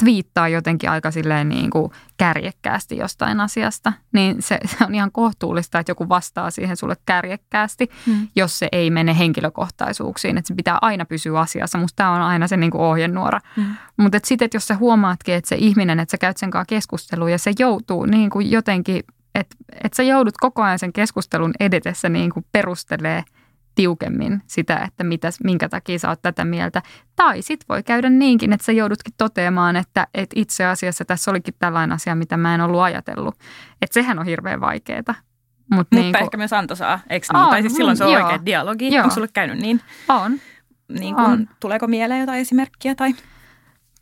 twiittaa 0.03 0.49
jotenkin 0.49 0.91
aika 0.91 1.11
silleen 1.11 1.49
niin 1.49 1.71
kuin 1.71 1.93
kärjekkäästi 2.17 2.97
jostain 2.97 3.41
asiasta, 3.41 3.93
niin 4.13 4.43
se, 4.43 4.59
se 4.65 4.85
on 4.85 4.95
ihan 4.95 5.13
kohtuullista, 5.13 5.79
että 5.79 5.91
joku 5.91 6.09
vastaa 6.09 6.51
siihen 6.51 6.77
sulle 6.77 6.97
kärjekkäästi, 7.07 7.89
hmm. 8.07 8.29
jos 8.37 8.59
se 8.59 8.69
ei 8.73 8.91
mene 8.91 9.19
henkilökohtaisuuksiin. 9.19 10.39
Että 10.39 10.49
se 10.49 10.55
pitää 10.55 10.79
aina 10.83 11.05
pysyä 11.05 11.41
asiassa. 11.41 11.79
Musta 11.79 11.97
tämä 11.97 12.11
on 12.11 12.23
aina 12.23 12.49
se 12.49 12.57
niin 12.57 12.71
kuin 12.71 12.83
ohjenuora. 12.83 13.41
Hmm. 13.57 13.75
Mutta 13.97 14.19
sitten, 14.25 14.49
jos 14.55 14.69
sä 14.69 14.77
huomaatkin, 14.77 15.35
että 15.35 15.49
se 15.49 15.57
ihminen, 15.57 16.01
että 16.01 16.11
sä 16.11 16.19
käyt 16.19 16.37
sen 16.37 16.51
kanssa 16.51 16.69
keskusteluun 16.69 17.31
ja 17.31 17.39
se 17.39 17.53
joutuu 17.59 18.07
niin 18.07 18.31
kuin 18.31 18.51
jotenkin, 18.51 19.03
että, 19.35 19.57
että 19.85 19.97
sä 19.97 20.03
joudut 20.03 20.35
koko 20.41 20.63
ajan 20.63 20.79
sen 20.79 20.93
keskustelun 20.93 21.53
edetessä 21.61 22.09
niin 22.09 22.31
kuin 22.31 22.47
perustelee– 22.53 23.25
tiukemmin 23.75 24.43
sitä, 24.47 24.77
että 24.77 25.05
mitäs, 25.05 25.41
minkä 25.45 25.69
takia 25.69 25.99
sä 25.99 26.09
oot 26.09 26.23
tätä 26.23 26.45
mieltä. 26.45 26.83
Tai 27.17 27.43
sit 27.43 27.65
voi 27.69 27.83
käydä 27.83 28.11
niinkin, 28.11 28.53
että 28.53 28.65
sä 28.65 28.73
joudutkin 28.73 29.15
toteamaan, 29.19 29.77
että, 29.77 30.07
että 30.15 30.35
itse 30.39 30.65
asiassa 30.65 31.05
tässä 31.05 31.31
olikin 31.31 31.55
tällainen 31.59 31.95
asia, 31.95 32.15
mitä 32.15 32.37
mä 32.37 32.55
en 32.55 32.61
ollut 32.61 32.81
ajatellut. 32.81 33.35
Että 33.83 33.95
sehän 33.95 34.19
on 34.19 34.27
hirveän 34.27 34.61
vaikeaa. 34.61 35.03
Mut 35.07 35.79
Mutta 35.79 35.97
niin 35.97 36.17
ehkä 36.17 36.37
myös 36.37 36.53
antoisaa, 36.53 37.01
eikö 37.11 37.27
niin? 37.33 37.51
tai 37.51 37.63
siis 37.63 37.77
silloin 37.77 37.97
se 37.97 38.05
on 38.05 38.13
joo, 38.13 38.25
oikea 38.25 38.47
dialogi. 38.47 38.95
Joo. 38.95 39.03
Onko 39.03 39.15
sulle 39.15 39.29
käynyt 39.33 39.59
niin? 39.59 39.81
On. 40.09 40.41
Niin 40.89 41.15
kun, 41.15 41.25
on. 41.25 41.49
Tuleeko 41.61 41.87
mieleen 41.87 42.21
jotain 42.21 42.41
esimerkkiä? 42.41 42.95
Tai? 42.95 43.15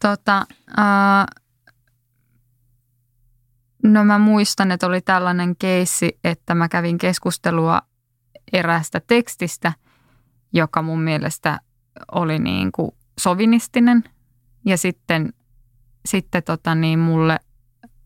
Tota, 0.01 0.47
uh, 0.79 1.41
no 3.83 4.05
mä 4.05 4.19
muistan, 4.19 4.71
että 4.71 4.87
oli 4.87 5.01
tällainen 5.01 5.57
keissi, 5.57 6.19
että 6.25 6.55
mä 6.55 6.69
kävin 6.69 6.99
keskustelua 6.99 7.83
eräästä 8.53 9.01
tekstistä, 9.07 9.73
joka 10.53 10.83
mun 10.83 11.01
mielestä 11.01 11.61
oli 12.13 12.39
niin 12.39 12.73
kuin 12.73 12.91
sovinistinen. 13.21 14.05
Ja 14.67 14.77
sitten, 14.77 15.33
sitten 16.05 16.43
tota 16.43 16.75
niin, 16.75 16.99
mulle 16.99 17.39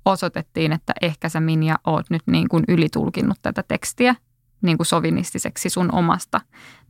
osoitettiin, 0.05 0.73
että 0.73 0.93
ehkä 1.03 1.29
sä 1.29 1.41
Minja 1.41 1.77
oot 1.87 2.11
nyt 2.11 2.23
niin 2.27 2.49
kuin 2.49 2.65
ylitulkinnut 2.69 3.39
tätä 3.43 3.65
tekstiä 3.69 4.15
niin 4.63 4.77
kuin 4.77 4.87
sovinistiseksi 4.87 5.69
sun 5.69 5.95
omasta 5.95 6.41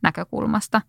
näkökulmasta. 0.01 0.81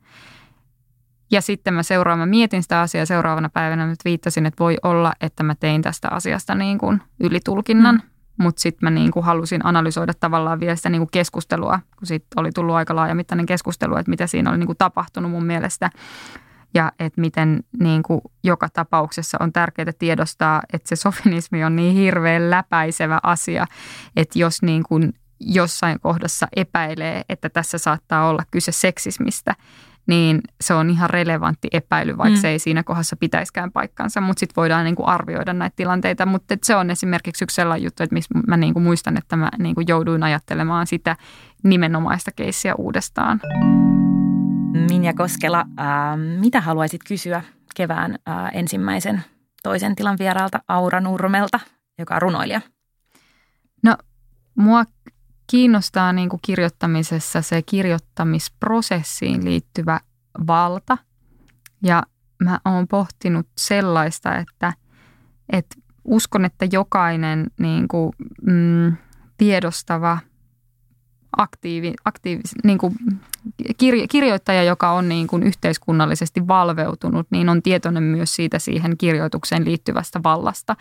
Ja 1.31 1.41
sitten 1.41 1.75
mä 1.75 1.83
seuraan, 1.83 2.29
mietin 2.29 2.63
sitä 2.63 2.81
asiaa 2.81 3.07
seuraavana 3.07 3.49
päivänä, 3.49 3.87
nyt 3.87 4.05
viittasin, 4.05 4.47
että 4.47 4.65
voi 4.65 4.77
olla, 4.83 5.13
että 5.21 5.43
mä 5.43 5.55
tein 5.55 5.83
tästä 5.83 6.09
asiasta 6.11 6.55
niin 6.55 6.79
kuin 6.79 7.03
ylitulkinnan. 7.21 7.95
Mm 7.95 8.16
mutta 8.39 8.61
sitten 8.61 8.87
mä 8.87 8.91
niinku 8.91 9.23
halusin 9.23 9.67
analysoida 9.67 10.13
tavallaan 10.21 10.61
vielä 10.61 10.77
sitä 10.77 10.89
niinku 10.89 11.09
keskustelua, 11.13 11.81
kun 11.99 12.07
siitä 12.07 12.27
oli 12.37 12.53
tullut 12.53 12.75
aika 12.75 12.97
laajamittainen 12.97 13.47
keskustelu, 13.47 13.97
että 13.97 14.11
mitä 14.11 14.27
siinä 14.27 14.51
oli 14.51 14.59
niinku 14.59 14.75
tapahtunut 14.75 15.31
mun 15.31 15.47
mielestä. 15.47 15.91
Ja 16.75 16.93
että 16.99 17.21
miten 17.21 17.65
niin 17.81 18.03
kuin 18.03 18.21
joka 18.45 18.69
tapauksessa 18.69 19.39
on 19.41 19.53
tärkeää 19.53 19.93
tiedostaa, 19.99 20.63
että 20.73 20.89
se 20.89 20.97
sofinismi 20.97 21.65
on 21.65 21.77
niin 21.77 21.95
hirveän 21.95 22.51
läpäisevä 22.51 23.21
asia, 23.23 23.67
että 24.17 24.39
jos 24.39 24.63
niin 24.63 24.83
kuin 24.83 25.13
jossain 25.41 26.01
kohdassa 26.01 26.49
epäilee, 26.57 27.23
että 27.29 27.49
tässä 27.49 27.79
saattaa 27.79 28.29
olla 28.29 28.43
kyse 28.51 28.73
seksismistä, 28.73 29.55
niin 30.07 30.41
se 30.61 30.75
on 30.75 30.91
ihan 30.91 31.11
relevantti 31.11 31.69
epäily, 31.73 32.17
vaikka 32.17 32.37
mm. 32.37 32.41
se 32.41 32.49
ei 32.49 32.59
siinä 32.59 32.83
kohdassa 32.83 33.17
pitäiskään 33.17 33.73
paikkansa. 33.73 34.21
Mutta 34.21 34.41
sitten 34.41 34.57
voidaan 34.57 34.85
niinku 34.85 35.03
arvioida 35.07 35.53
näitä 35.53 35.77
tilanteita. 35.77 36.27
Mutta 36.27 36.57
se 36.63 36.77
on 36.77 36.91
esimerkiksi 36.91 37.45
yksi 37.45 37.55
sellainen 37.55 37.85
juttu, 37.85 38.03
että 38.03 38.15
missä 38.15 38.39
mä 38.47 38.57
niinku 38.57 38.81
muistan, 38.81 39.17
että 39.17 39.37
mä 39.37 39.51
niinku 39.59 39.83
jouduin 39.89 40.23
ajattelemaan 40.23 40.87
sitä 40.87 41.17
nimenomaista 41.65 42.31
keissiä 42.37 42.75
uudestaan. 42.75 43.41
Minja 44.91 45.15
Koskela, 45.15 45.61
äh, 45.81 45.87
mitä 46.41 46.61
haluaisit 46.61 47.01
kysyä 47.09 47.43
kevään 47.77 48.19
äh, 48.29 48.51
ensimmäisen 48.53 49.25
toisen 49.63 49.97
tilan 49.97 50.17
vieraalta 50.19 50.59
Aura 50.69 51.01
Nurmelta, 51.01 51.61
joka 51.99 52.15
on 52.15 52.23
runoilija? 52.23 52.61
No, 53.83 53.97
mua 54.55 54.85
kiinnostaa 55.47 56.13
niin 56.13 56.29
kuin 56.29 56.41
kirjoittamisessa 56.43 57.43
se 57.43 57.63
kirjoittamisprosessiin 57.63 59.45
liittyvä 59.45 60.01
valta. 60.47 60.99
Ja 61.83 62.03
mä 62.45 62.61
oon 62.65 62.89
pohtinut 62.89 63.47
sellaista, 63.59 64.37
että, 64.37 64.73
että 65.53 65.77
uskon, 66.05 66.45
että 66.45 66.67
jokainen 66.73 67.47
niin 67.59 67.89
kuin, 67.89 68.13
mm, 68.43 68.97
tiedostava 69.37 70.19
aktiivi, 71.37 71.95
aktiivi, 72.05 72.43
niin 72.65 72.79
kuin 72.79 72.95
kirjo, 73.77 74.07
kirjoittaja, 74.11 74.63
joka 74.63 74.91
on 74.91 75.09
niin 75.09 75.27
kuin 75.27 75.43
yhteiskunnallisesti 75.43 76.49
valveutunut, 76.49 77.27
niin 77.31 77.49
on 77.49 77.63
tietoinen 77.63 78.03
myös 78.03 78.37
siitä 78.37 78.59
siihen 78.59 78.97
kirjoitukseen 78.99 79.65
liittyvästä 79.65 80.21
vallasta. 80.25 80.77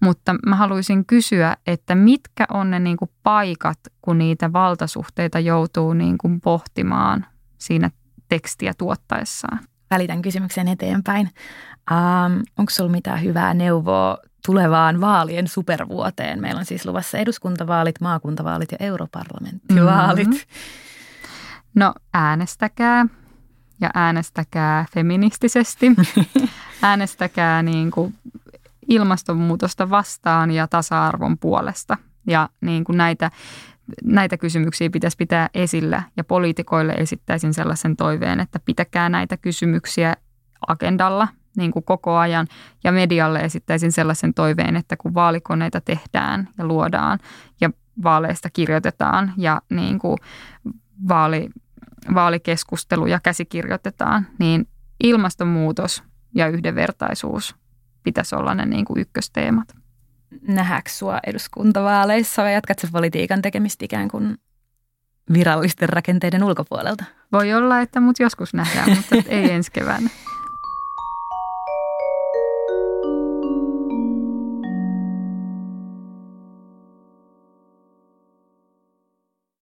Mutta 0.00 0.34
mä 0.46 0.56
haluaisin 0.56 1.06
kysyä, 1.06 1.56
että 1.66 1.94
mitkä 1.94 2.46
on 2.52 2.70
ne 2.70 2.80
niin 2.80 2.96
kuin 2.96 3.10
paikat, 3.22 3.78
kun 4.02 4.18
niitä 4.18 4.52
valtasuhteita 4.52 5.40
joutuu 5.40 5.92
niin 5.92 6.18
kuin 6.18 6.40
pohtimaan 6.40 7.26
siinä 7.58 7.90
tekstiä 8.28 8.72
tuottaessaan? 8.78 9.60
Välitän 9.90 10.22
kysymyksen 10.22 10.68
eteenpäin. 10.68 11.30
Um, 11.90 12.42
onko 12.58 12.70
sinulla 12.70 12.92
mitään 12.92 13.22
hyvää 13.22 13.54
neuvoa 13.54 14.18
tulevaan 14.46 15.00
vaalien 15.00 15.48
supervuoteen? 15.48 16.40
Meillä 16.40 16.58
on 16.58 16.64
siis 16.64 16.86
luvassa 16.86 17.18
eduskuntavaalit, 17.18 18.00
maakuntavaalit 18.00 18.72
ja 18.72 18.78
europarlamenttivaalit. 18.80 20.28
Mm-hmm. 20.28 20.40
No 21.74 21.94
äänestäkää 22.14 23.06
ja 23.80 23.90
äänestäkää 23.94 24.84
feministisesti. 24.94 25.92
äänestäkää 26.82 27.62
niin 27.62 27.90
kuin 27.90 28.14
ilmastonmuutosta 28.88 29.90
vastaan 29.90 30.50
ja 30.50 30.68
tasa-arvon 30.68 31.38
puolesta. 31.38 31.96
Ja 32.26 32.48
niin 32.60 32.84
kuin 32.84 32.98
näitä, 32.98 33.30
näitä 34.04 34.36
kysymyksiä 34.36 34.90
pitäisi 34.90 35.16
pitää 35.16 35.50
esillä 35.54 36.02
ja 36.16 36.24
poliitikoille 36.24 36.92
esittäisin 36.92 37.54
sellaisen 37.54 37.96
toiveen, 37.96 38.40
että 38.40 38.60
pitäkää 38.64 39.08
näitä 39.08 39.36
kysymyksiä 39.36 40.14
agendalla 40.68 41.28
niin 41.56 41.70
kuin 41.70 41.84
koko 41.84 42.16
ajan. 42.16 42.46
Ja 42.84 42.92
medialle 42.92 43.40
esittäisin 43.40 43.92
sellaisen 43.92 44.34
toiveen, 44.34 44.76
että 44.76 44.96
kun 44.96 45.14
vaalikoneita 45.14 45.80
tehdään 45.80 46.48
ja 46.58 46.66
luodaan 46.66 47.18
ja 47.60 47.70
vaaleista 48.02 48.50
kirjoitetaan 48.50 49.32
ja 49.36 49.62
niin 49.70 49.98
kuin 49.98 50.18
vaali, 51.08 51.48
vaalikeskusteluja 52.14 53.20
käsikirjoitetaan, 53.22 54.26
niin 54.38 54.68
ilmastonmuutos 55.02 56.02
ja 56.34 56.48
yhdenvertaisuus 56.48 57.56
pitäisi 58.02 58.34
olla 58.34 58.54
ne 58.54 58.66
niin 58.66 58.84
kuin 58.84 59.00
ykkösteemat. 59.00 59.74
Nähdäänkö 60.48 60.90
sinua 60.90 61.18
eduskuntavaaleissa 61.26 62.42
vai 62.42 62.54
jatkatko 62.54 62.86
politiikan 62.92 63.42
tekemistä 63.42 63.84
ikään 63.84 64.08
kuin 64.08 64.38
virallisten 65.32 65.88
rakenteiden 65.88 66.44
ulkopuolelta? 66.44 67.04
Voi 67.32 67.54
olla, 67.54 67.80
että 67.80 68.00
mut 68.00 68.20
joskus 68.20 68.54
nähdään, 68.54 68.90
mutta 68.96 69.16
ei 69.28 69.50
ensi 69.50 69.72
keväänä. 69.72 70.10